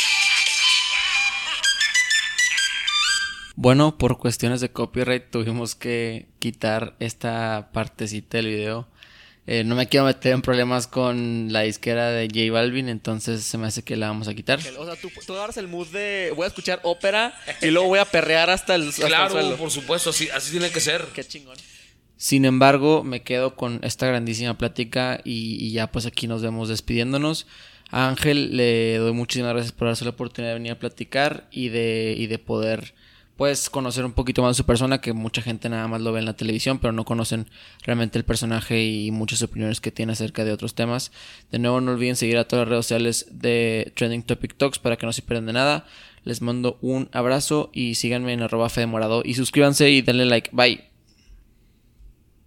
Bueno, 3.56 3.98
por 3.98 4.20
cuestiones 4.20 4.62
de 4.62 4.72
copyright 4.72 5.32
tuvimos 5.32 5.74
que 5.74 6.28
quitar 6.38 6.96
esta 7.00 7.72
partecita 7.74 8.38
del 8.38 8.46
video 8.46 8.91
eh, 9.48 9.64
no 9.64 9.76
me 9.76 9.88
quiero 9.88 10.06
meter 10.06 10.34
en 10.34 10.42
problemas 10.42 10.86
con 10.86 11.52
la 11.52 11.62
disquera 11.62 12.12
de 12.12 12.28
J 12.28 12.52
Balvin, 12.52 12.90
entonces 12.90 13.44
se 13.44 13.58
me 13.58 13.68
hace 13.68 13.84
que 13.84 13.96
la 13.96 14.08
vamos 14.08 14.28
a 14.28 14.36
quitar. 14.36 14.60
O 14.78 14.86
sea, 14.86 14.96
tú, 14.96 15.10
tú 15.26 15.34
agarras 15.34 15.58
el 15.58 15.68
mood 15.68 15.88
de 15.88 16.32
voy 16.36 16.46
a 16.46 16.48
escuchar 16.48 16.80
ópera 16.84 17.34
y 17.62 17.68
luego 17.68 17.88
voy 17.88 18.00
a 18.00 18.06
perrear 18.06 18.52
hasta 18.52 18.76
el, 18.76 18.92
claro, 18.94 19.58
por 19.58 19.72
supuesto, 19.72 20.12
así, 20.12 20.30
así 20.30 20.52
tiene 20.52 20.70
que 20.70 20.80
ser. 20.80 21.06
Qué 21.14 21.24
chingón. 21.24 21.58
Sin 22.18 22.46
embargo, 22.46 23.04
me 23.04 23.24
quedo 23.24 23.56
con 23.56 23.80
esta 23.84 24.06
grandísima 24.06 24.56
plática 24.56 25.22
y, 25.24 25.72
ya 25.72 25.92
pues 25.92 26.06
aquí 26.06 26.28
nos 26.28 26.44
vemos 26.44 26.70
despidiéndonos. 26.70 27.48
A 27.90 28.08
Ángel 28.10 28.56
le 28.56 28.98
doy 28.98 29.12
muchísimas 29.12 29.54
gracias 29.54 29.72
por 29.72 29.88
darse 29.88 30.06
la 30.06 30.12
oportunidad 30.12 30.52
de 30.52 30.60
venir 30.60 30.72
a 30.74 30.80
platicar 30.80 31.48
y 31.50 31.70
de, 31.70 32.14
y 32.16 32.28
de 32.28 32.38
poder 32.38 32.94
puedes 33.38 33.70
conocer 33.70 34.06
un 34.06 34.14
poquito 34.14 34.42
más 34.42 34.56
de 34.56 34.62
su 34.62 34.66
persona, 34.66 35.02
que 35.02 35.14
mucha 35.14 35.42
gente 35.42 35.70
nada 35.70 35.88
más 35.88 36.02
lo 36.02 36.12
ve 36.12 36.20
en 36.20 36.26
la 36.26 36.36
televisión, 36.36 36.80
pero 36.80 36.94
no 36.94 37.06
conocen 37.06 37.48
realmente 37.84 38.18
el 38.18 38.26
personaje 38.26 38.84
y 38.84 39.12
muchas 39.12 39.42
opiniones 39.42 39.82
que 39.82 39.92
tiene 39.92 40.14
acerca 40.14 40.46
de 40.46 40.52
otros 40.52 40.76
temas. 40.76 41.12
De 41.52 41.60
nuevo, 41.60 41.82
no 41.82 41.92
olviden 41.92 42.16
seguir 42.16 42.38
a 42.38 42.48
todas 42.48 42.64
las 42.64 42.70
redes 42.70 42.86
sociales 42.86 43.28
de 43.32 43.92
Trending 43.96 44.24
Topic 44.24 44.56
Talks 44.56 44.80
para 44.80 44.98
que 44.98 45.06
no 45.06 45.14
se 45.14 45.22
pierdan 45.22 45.48
de 45.48 45.54
nada. 45.54 45.86
Les 46.24 46.42
mando 46.42 46.78
un 46.82 47.10
abrazo 47.12 47.72
y 47.74 47.96
síganme 47.96 48.34
en 48.34 48.44
arroba 48.44 48.70
Morado 48.88 49.24
y 49.26 49.34
suscríbanse 49.34 49.90
y 49.90 50.02
denle 50.02 50.26
like. 50.26 50.50
Bye. 50.54 50.91